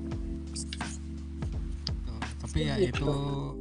tapi 2.49 2.65
ya 2.65 2.75
gitu. 2.81 3.05
itu 3.05 3.13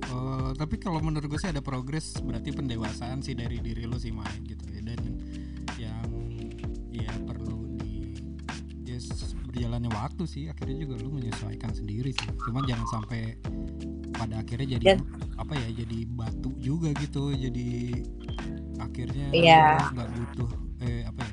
uh, 0.09 0.51
tapi 0.57 0.81
kalau 0.81 1.05
menurut 1.05 1.29
gue 1.29 1.37
sih 1.37 1.53
ada 1.53 1.61
progres 1.61 2.17
berarti 2.25 2.57
pendewasaan 2.57 3.21
sih 3.21 3.37
dari 3.37 3.61
diri 3.61 3.85
lo 3.85 4.01
sih 4.01 4.09
Mai 4.09 4.33
gitu 4.49 4.65
ya 4.73 4.81
dan 4.81 5.01
yang 5.77 6.09
ya 6.89 7.13
perlu 7.29 7.69
di 7.77 8.17
ya 8.89 8.97
berjalannya 9.53 9.93
waktu 9.93 10.25
sih 10.25 10.45
akhirnya 10.49 10.89
juga 10.89 11.05
lo 11.05 11.13
menyesuaikan 11.13 11.77
sendiri 11.77 12.17
sih 12.17 12.29
cuman 12.49 12.65
jangan 12.65 12.87
sampai 12.89 13.37
pada 14.17 14.41
akhirnya 14.41 14.81
jadi 14.81 14.87
yeah. 14.97 15.01
apa 15.37 15.53
ya 15.53 15.69
jadi 15.85 15.99
batu 16.09 16.51
juga 16.57 16.89
gitu 16.97 17.37
jadi 17.37 17.69
akhirnya 18.81 19.27
yeah. 19.37 19.85
nggak 19.93 20.09
butuh 20.17 20.51
eh 20.81 21.05
apa 21.05 21.21
ya 21.23 21.28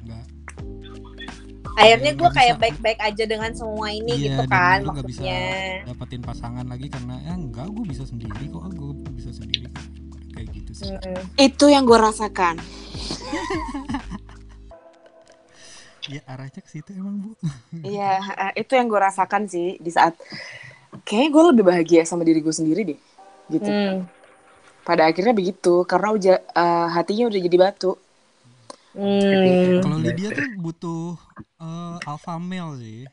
akhirnya 1.75 2.11
gue 2.15 2.29
kayak 2.31 2.55
baik-baik 2.57 2.99
aja 3.03 3.23
dengan 3.27 3.51
semua 3.51 3.87
ini 3.91 4.11
iya, 4.15 4.25
gitu 4.31 4.43
kan 4.47 4.79
dan 4.79 4.87
maksudnya 4.87 5.41
bisa 5.83 5.89
dapetin 5.91 6.21
pasangan 6.23 6.65
lagi 6.65 6.87
karena 6.87 7.15
ya 7.21 7.33
enggak 7.35 7.67
gue 7.67 7.85
bisa 7.85 8.03
sendiri 8.07 8.43
kok 8.47 8.63
gue 8.71 8.91
bisa 9.11 9.31
sendiri 9.35 9.67
kayak 10.35 10.47
gitu 10.51 10.71
sih. 10.71 10.91
Mm 10.91 10.99
-hmm. 10.99 11.23
itu 11.39 11.65
yang 11.71 11.83
gue 11.87 11.99
rasakan. 11.99 12.55
Ya 16.05 16.21
arahnya 16.29 16.61
ke 16.61 16.69
situ 16.69 16.93
emang 16.93 17.17
bu. 17.17 17.31
Iya 17.97 18.21
eh, 18.21 18.61
itu 18.61 18.77
yang 18.77 18.85
gue 18.85 19.01
rasakan 19.01 19.49
sih 19.49 19.81
di 19.81 19.89
saat 19.89 20.13
kayaknya 21.01 21.29
gue 21.33 21.43
lebih 21.49 21.63
bahagia 21.65 22.01
sama 22.05 22.21
diri 22.21 22.45
gue 22.45 22.53
sendiri 22.53 22.81
deh 22.93 22.99
gitu. 23.45 23.69
Hmm. 23.69 24.09
pada 24.85 25.09
akhirnya 25.09 25.33
begitu 25.33 25.81
karena 25.89 26.13
udah 26.13 26.37
eh, 26.45 26.87
hatinya 26.93 27.25
udah 27.25 27.41
jadi 27.41 27.57
batu 27.57 27.97
Hmm. 28.95 29.83
Kalau 29.83 29.97
Lydia 29.99 30.31
tuh 30.31 30.47
butuh 30.55 31.19
eh, 31.59 31.95
alpha 32.07 32.39
male 32.39 32.79
sih. 32.79 33.03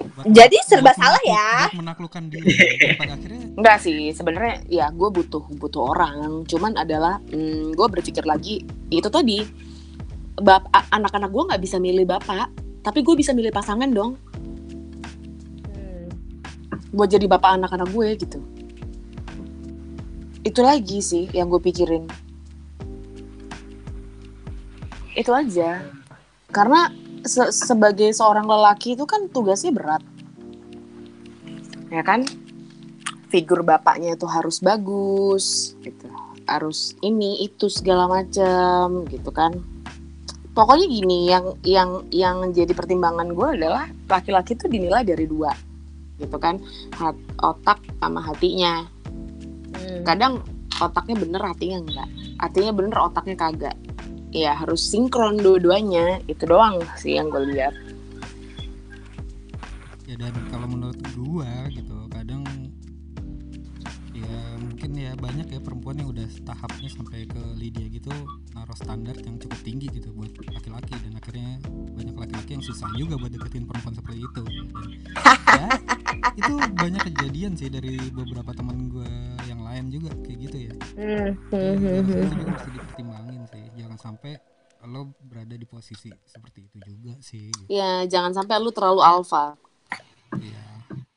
Buat- 0.00 0.32
Jadi 0.32 0.56
serba 0.64 0.94
buat 0.94 0.96
salah 0.96 1.22
ya. 1.26 1.48
Buat 1.68 1.76
menaklukkan 1.76 2.22
diri. 2.30 2.48
Dan 2.78 2.96
pada 2.96 3.12
akhirnya 3.18 3.42
Enggak 3.52 3.78
sih, 3.82 4.14
sebenarnya 4.14 4.54
ya 4.70 4.86
gue 4.88 5.08
butuh 5.10 5.44
butuh 5.58 5.92
orang. 5.92 6.46
Cuman 6.46 6.78
adalah 6.78 7.18
hmm, 7.28 7.74
gue 7.74 7.86
berpikir 7.90 8.24
lagi 8.24 8.62
itu 8.88 9.08
tadi 9.10 9.44
bap 10.40 10.64
anak-anak 10.72 11.28
gue 11.28 11.42
nggak 11.52 11.60
bisa 11.60 11.76
milih 11.76 12.08
bapak, 12.08 12.48
tapi 12.80 13.04
gue 13.04 13.12
bisa 13.12 13.36
milih 13.36 13.52
pasangan 13.52 13.90
dong. 13.92 14.16
Hmm. 15.68 16.08
Buat 16.94 17.12
jadi 17.12 17.26
bapak 17.28 17.60
anak-anak 17.60 17.90
gue 17.92 18.08
gitu. 18.16 18.38
Itu 20.40 20.64
lagi 20.64 21.04
sih 21.04 21.28
yang 21.36 21.52
gue 21.52 21.60
pikirin. 21.60 22.29
Itu 25.20 25.36
aja. 25.36 25.84
Karena 26.48 26.88
se- 27.22 27.52
sebagai 27.52 28.08
seorang 28.16 28.48
lelaki 28.48 28.96
itu 28.96 29.04
kan 29.04 29.28
tugasnya 29.28 29.70
berat. 29.76 30.02
Ya 31.92 32.00
kan? 32.00 32.24
figur 33.30 33.62
bapaknya 33.62 34.18
itu 34.18 34.26
harus 34.26 34.58
bagus 34.58 35.78
gitu 35.80 36.10
harus 36.50 36.98
ini 37.00 37.46
itu 37.46 37.70
segala 37.70 38.10
macam 38.10 39.06
gitu 39.06 39.30
kan 39.30 39.54
pokoknya 40.50 40.86
gini 40.90 41.18
yang 41.30 41.54
yang 41.62 41.90
yang 42.10 42.36
jadi 42.50 42.74
pertimbangan 42.74 43.30
gue 43.30 43.48
adalah 43.54 43.86
laki-laki 44.10 44.58
itu 44.58 44.66
dinilai 44.66 45.06
dari 45.06 45.30
dua 45.30 45.54
gitu 46.18 46.36
kan 46.42 46.58
Hat- 46.98 47.30
otak 47.40 47.78
sama 48.02 48.20
hatinya 48.20 48.84
Hmm. 49.70 50.02
kadang 50.02 50.42
otaknya 50.82 51.14
bener 51.14 51.40
hatinya 51.46 51.78
enggak 51.86 52.08
hatinya 52.42 52.72
bener 52.74 52.98
otaknya 52.98 53.38
kagak 53.38 53.78
ya 54.30 54.54
harus 54.54 54.78
sinkron 54.82 55.38
dua-duanya 55.38 56.22
itu 56.30 56.46
doang 56.46 56.78
sih 56.94 57.18
yang 57.18 57.30
gue 57.30 57.50
lihat 57.50 57.74
ya 60.06 60.14
dan 60.18 60.34
kalau 60.50 60.66
menurut 60.66 60.98
gua 61.14 61.70
gitu 61.70 61.94
kadang 62.10 62.42
ya 64.10 64.34
mungkin 64.58 64.90
ya 64.98 65.14
banyak 65.14 65.46
ya 65.48 65.60
perempuan 65.62 66.02
yang 66.02 66.10
udah 66.10 66.26
tahapnya 66.42 66.90
sampai 66.90 67.30
ke 67.30 67.38
Lydia 67.54 67.86
gitu 67.86 68.10
naruh 68.52 68.74
standar 68.74 69.14
yang 69.22 69.38
cukup 69.38 69.58
tinggi 69.62 69.86
gitu 69.94 70.10
buat 70.10 70.34
laki-laki 70.50 70.98
dan 70.98 71.14
akhirnya 71.14 71.50
banyak 71.94 72.14
laki-laki 72.18 72.50
yang 72.58 72.64
susah 72.66 72.90
juga 72.98 73.14
buat 73.22 73.30
deketin 73.30 73.70
perempuan 73.70 73.94
seperti 73.94 74.20
itu 74.26 74.42
dan 74.42 74.66
ya 75.58 75.66
itu 76.34 76.52
banyak 76.74 77.02
kejadian 77.06 77.52
sih 77.54 77.70
dari 77.70 77.94
beberapa 78.10 78.50
teman 78.50 78.90
gua 78.90 79.06
yang 79.46 79.62
lain 79.62 79.94
juga 79.94 80.10
kayak 80.26 80.38
gitu 80.42 80.56
ya 80.70 80.74
Hmm. 80.98 81.06
Ya, 81.06 81.26
Hmm. 81.54 81.74
Hmm. 81.78 82.02
itu 82.02 82.12
Hmm. 82.18 82.30
juga 82.34 82.50
mesti 82.50 82.70
dipertimbangin 82.74 83.42
sih 83.46 83.62
sampai 84.00 84.40
lo 84.88 85.12
berada 85.20 85.52
di 85.52 85.68
posisi 85.68 86.08
seperti 86.24 86.64
itu 86.64 86.78
juga 86.80 87.12
sih 87.20 87.52
gitu. 87.52 87.68
ya 87.68 88.08
jangan 88.08 88.32
sampai 88.32 88.56
lu 88.56 88.72
terlalu 88.72 89.04
alpha. 89.04 89.52
Ya 90.40 90.64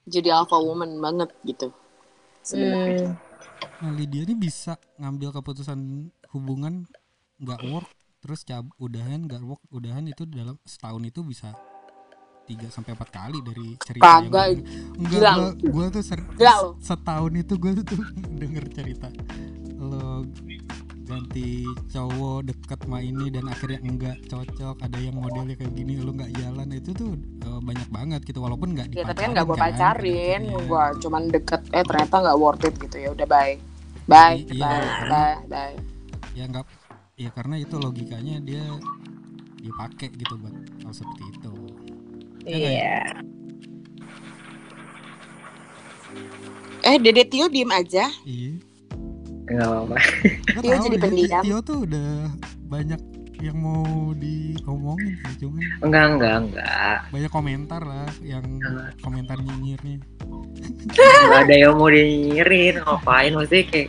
jadi 0.03 0.35
alpha 0.35 0.59
woman 0.59 0.99
banget 0.99 1.31
gitu. 1.47 1.71
Sebenarnya. 2.43 3.15
Hmm. 3.15 3.87
Nah 3.87 3.91
Lydia 3.95 4.27
ini 4.27 4.35
bisa 4.35 4.75
ngambil 4.99 5.31
keputusan 5.39 6.11
hubungan 6.35 6.83
nggak 7.39 7.61
work 7.71 7.87
terus 8.23 8.43
cab 8.47 8.67
udahan 8.79 9.27
nggak 9.27 9.43
work 9.43 9.59
udahan 9.71 10.07
itu 10.07 10.23
dalam 10.23 10.55
setahun 10.63 11.03
itu 11.03 11.19
bisa 11.27 11.51
3 12.43 12.67
sampai 12.71 12.95
empat 12.95 13.09
kali 13.11 13.39
dari 13.43 13.67
cerita 13.79 14.19
Kagak, 14.19 14.47
yang 14.51 14.63
enggak 14.99 15.35
gua 15.71 15.85
tuh 15.91 16.03
ser- 16.03 16.31
setahun 16.79 17.33
itu 17.35 17.53
gua 17.55 17.71
tuh 17.75 17.99
denger 18.43 18.65
cerita 18.71 19.07
lo 19.79 20.23
ganti 21.13 21.49
cowok 21.87 22.39
deket 22.43 22.79
sama 22.81 22.99
ini 22.99 23.25
dan 23.29 23.45
akhirnya 23.45 23.79
enggak 23.79 24.17
cocok 24.25 24.75
ada 24.79 24.97
yang 24.97 25.15
modelnya 25.15 25.53
kayak 25.53 25.71
gini 25.71 25.93
lo 25.97 26.11
nggak 26.11 26.31
jalan 26.33 26.67
itu 26.71 26.89
tuh 26.91 27.11
eh, 27.39 27.59
banyak 27.61 27.89
banget 27.89 28.21
gitu 28.23 28.39
walaupun 28.39 28.73
nggak 28.73 28.87
Ya 28.91 29.03
tapi 29.03 29.19
kan 29.19 29.29
gak 29.31 29.45
gue 29.45 29.55
pada 29.55 29.63
pacarin, 29.69 30.41
akhirnya. 30.43 30.65
gue 30.65 30.83
cuman 30.99 31.21
deket, 31.29 31.61
eh 31.69 31.83
ternyata 31.83 32.15
gak 32.23 32.37
worth 32.37 32.63
it 32.63 32.75
gitu 32.77 32.97
ya 32.97 33.09
udah 33.11 33.25
bye, 33.25 33.55
bye, 34.05 34.37
Iya, 34.43 34.57
bye, 34.59 34.89
karena- 34.99 35.11
bye, 35.11 35.37
bye. 35.47 35.75
ya 36.33 36.43
nggak 36.45 36.65
ya 37.15 37.29
karena 37.29 37.55
itu 37.57 37.75
logikanya 37.77 38.35
dia 38.39 38.63
dia 39.55 39.71
pakai 39.71 40.09
gitu 40.11 40.33
buat 40.35 40.53
hal 40.81 40.91
seperti 40.91 41.23
itu 41.29 41.53
Ya 42.43 42.51
nggak 42.51 42.59
ya? 42.59 42.69
Iya. 42.73 42.97
Eh 46.83 46.97
Dede 46.99 47.23
Tio 47.23 47.47
diem 47.47 47.71
aja, 47.71 48.11
iya 48.23 48.51
Nggak 49.49 49.67
apa-apa. 49.67 49.95
Tio 50.63 50.75
jadi 50.79 50.97
pendiam. 50.99 51.41
Tio 51.43 51.57
tuh 51.59 51.77
udah 51.83 52.31
banyak 52.71 53.01
yang 53.43 53.59
mau 53.59 54.15
diomongin 54.15 55.19
sih 55.19 55.43
cuman 55.43 55.61
Enggak, 55.83 56.05
enggak, 56.15 56.35
enggak. 56.47 56.97
banyak 57.11 57.31
komentar 57.35 57.81
lah 57.83 58.07
yang 58.23 58.45
komentar 59.03 59.35
nyinyirnya 59.35 59.99
Enggak 60.87 61.41
ada 61.43 61.55
yang 61.59 61.75
mau 61.75 61.91
dinyirin, 61.91 62.79
ngapain 62.79 63.35
maksudnya 63.35 63.67
kayak 63.67 63.87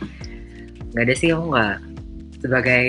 nggak 0.91 1.03
ada 1.07 1.13
sih 1.15 1.31
aku 1.31 1.43
nggak 1.55 1.75
sebagai 2.43 2.85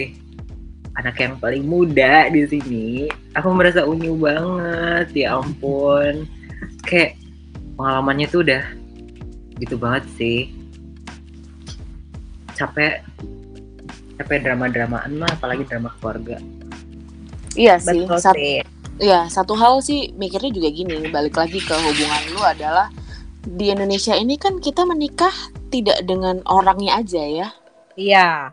anak 0.98 1.16
yang 1.22 1.34
paling 1.38 1.64
muda 1.66 2.30
di 2.34 2.42
sini 2.50 3.06
aku 3.38 3.46
merasa 3.54 3.86
unyu 3.86 4.18
banget 4.18 5.26
ya 5.26 5.38
ampun 5.38 6.26
kayak 6.82 7.14
pengalamannya 7.78 8.26
tuh 8.26 8.42
udah 8.42 8.62
gitu 9.62 9.78
banget 9.78 10.02
sih 10.18 10.50
capek 12.56 13.04
capek 14.16 14.38
drama-dramaan 14.42 15.14
mah 15.14 15.30
apalagi 15.30 15.62
drama 15.62 15.92
keluarga 15.96 16.36
iya 17.52 17.76
sih. 17.76 18.04
Betul 18.04 18.18
Sat- 18.18 18.34
sih. 18.34 18.60
Iya 18.96 19.28
satu 19.28 19.52
hal 19.52 19.80
sih 19.80 20.08
mikirnya 20.12 20.48
juga 20.48 20.68
gini, 20.68 21.04
balik 21.06 21.36
lagi 21.36 21.60
ke 21.60 21.72
hubungan 21.76 22.22
lu 22.32 22.40
adalah 22.40 22.88
di 23.44 23.68
Indonesia 23.68 24.12
ini 24.12 24.34
kan 24.34 24.56
kita 24.56 24.82
menikah 24.82 25.30
tidak 25.68 26.00
dengan 26.02 26.40
orangnya 26.48 26.98
aja 26.98 27.20
ya, 27.20 27.48
Iya. 27.94 28.50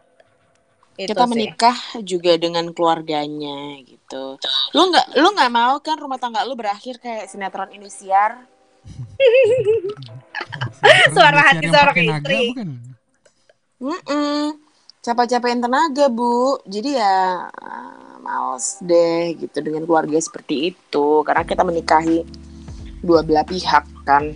Itu 0.94 1.10
kita 1.10 1.24
sih. 1.26 1.30
menikah 1.32 1.76
juga 2.04 2.32
dengan 2.36 2.70
keluarganya 2.70 3.80
gitu. 3.82 4.38
Lu 4.72 4.82
nggak, 4.86 5.16
lu 5.16 5.26
nggak 5.32 5.50
mau 5.50 5.80
kan 5.80 5.96
rumah 5.98 6.20
tangga 6.20 6.44
lu 6.44 6.54
berakhir 6.54 7.00
kayak 7.00 7.26
sinetron 7.26 7.72
Indosiar? 7.72 8.44
Suara 11.16 11.40
hati 11.42 11.66
seorang 11.66 11.96
naga 11.98 12.20
istri. 12.20 12.42
bukan 12.52 12.70
Mm-mm. 13.84 14.56
Capek-capekin 15.04 15.60
tenaga, 15.60 16.08
Bu. 16.08 16.64
Jadi 16.64 16.96
ya 16.96 17.52
ah, 17.52 18.16
males 18.24 18.80
deh 18.80 19.36
gitu 19.36 19.60
dengan 19.60 19.84
keluarga 19.84 20.16
seperti 20.16 20.72
itu. 20.72 21.08
Karena 21.28 21.44
kita 21.44 21.68
menikahi 21.68 22.24
dua 23.04 23.20
belah 23.28 23.44
pihak 23.44 23.84
kan. 24.08 24.32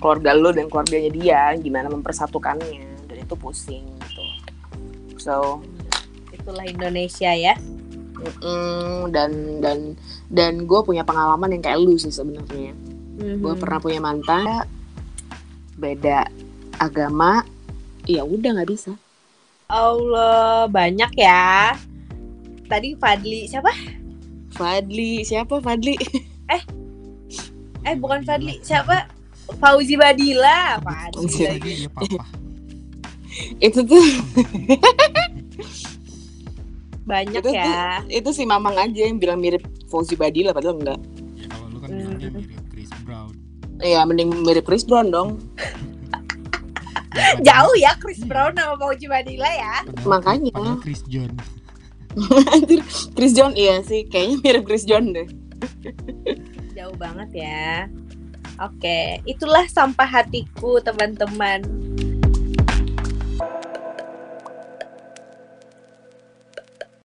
Keluarga 0.00 0.32
lo 0.32 0.50
dan 0.50 0.66
keluarganya 0.72 1.10
dia, 1.12 1.42
gimana 1.60 1.92
mempersatukannya. 1.92 3.04
Dan 3.04 3.16
itu 3.20 3.36
pusing 3.36 3.84
gitu. 4.08 4.24
So, 5.20 5.60
Itulah 6.32 6.64
Indonesia 6.64 7.30
ya. 7.30 7.54
mm-mm, 8.22 9.10
dan 9.10 9.30
dan 9.58 9.78
dan 10.30 10.52
gue 10.64 10.80
punya 10.82 11.02
pengalaman 11.02 11.52
yang 11.52 11.62
kayak 11.62 11.78
lu 11.82 11.98
sih 11.98 12.10
sebenarnya. 12.10 12.72
Gue 13.18 13.52
Mhm. 13.54 13.60
pernah 13.60 13.78
punya 13.78 14.00
mantan 14.00 14.46
beda 15.76 16.26
agama, 16.78 17.42
ya 18.04 18.22
udah 18.22 18.50
nggak 18.56 18.70
bisa. 18.70 18.92
Allah, 19.66 20.68
banyak 20.68 21.12
ya. 21.16 21.72
Tadi 22.66 22.96
Fadli 22.96 23.46
siapa? 23.46 23.72
Fadli, 24.52 25.22
siapa 25.22 25.58
Fadli? 25.58 25.96
Eh, 27.82 27.94
bukan 27.96 28.22
Fadli, 28.22 28.60
siapa? 28.60 29.08
Fauzi 29.58 29.98
Badila, 29.98 30.78
saja 31.28 31.58
dia 31.58 31.90
papa 31.90 32.24
itu 33.66 33.80
tuh 33.82 34.06
Banyak 37.02 37.42
itu 37.42 37.50
ya. 37.50 37.64
tuh 38.06 38.22
itu 38.22 38.30
si 38.30 38.42
Mamang 38.46 38.78
aja 38.78 39.02
yang 39.02 39.18
bilang 39.18 39.42
mirip 39.42 39.66
Fauzi 39.90 40.14
Badila 40.14 40.54
padahal 40.54 40.78
enggak. 40.78 41.00
ya 41.34 41.46
kalau 41.50 41.66
lu 41.68 41.78
kan 41.82 41.90
bilangnya 41.90 42.28
mirip 42.38 42.64
Chris 42.70 42.90
Brown 43.02 43.34
Iya, 43.82 44.06
mending 44.06 44.30
mirip 44.46 44.62
Chris 44.62 44.86
Brown 44.86 45.10
dong. 45.10 45.42
Jauh 47.46 47.74
ya 47.78 47.92
Chris 48.00 48.22
Brown 48.24 48.56
sama 48.56 48.76
Fauzi 48.80 49.06
Badila 49.06 49.50
ya. 49.50 49.76
Makanya. 50.04 50.52
padahal 50.54 50.80
Chris 50.80 51.02
John 51.08 51.32
Anjir, 52.52 52.84
Chris 53.16 53.32
John 53.32 53.56
iya 53.56 53.80
sih, 53.80 54.04
kayaknya 54.04 54.36
mirip 54.44 54.62
Chris 54.68 54.84
John 54.84 55.16
deh. 55.16 55.28
Jauh 56.76 56.92
banget 57.00 57.30
ya. 57.32 57.88
Oke, 58.60 59.24
itulah 59.24 59.64
sampah 59.64 60.04
hatiku 60.04 60.76
teman-teman. 60.84 61.64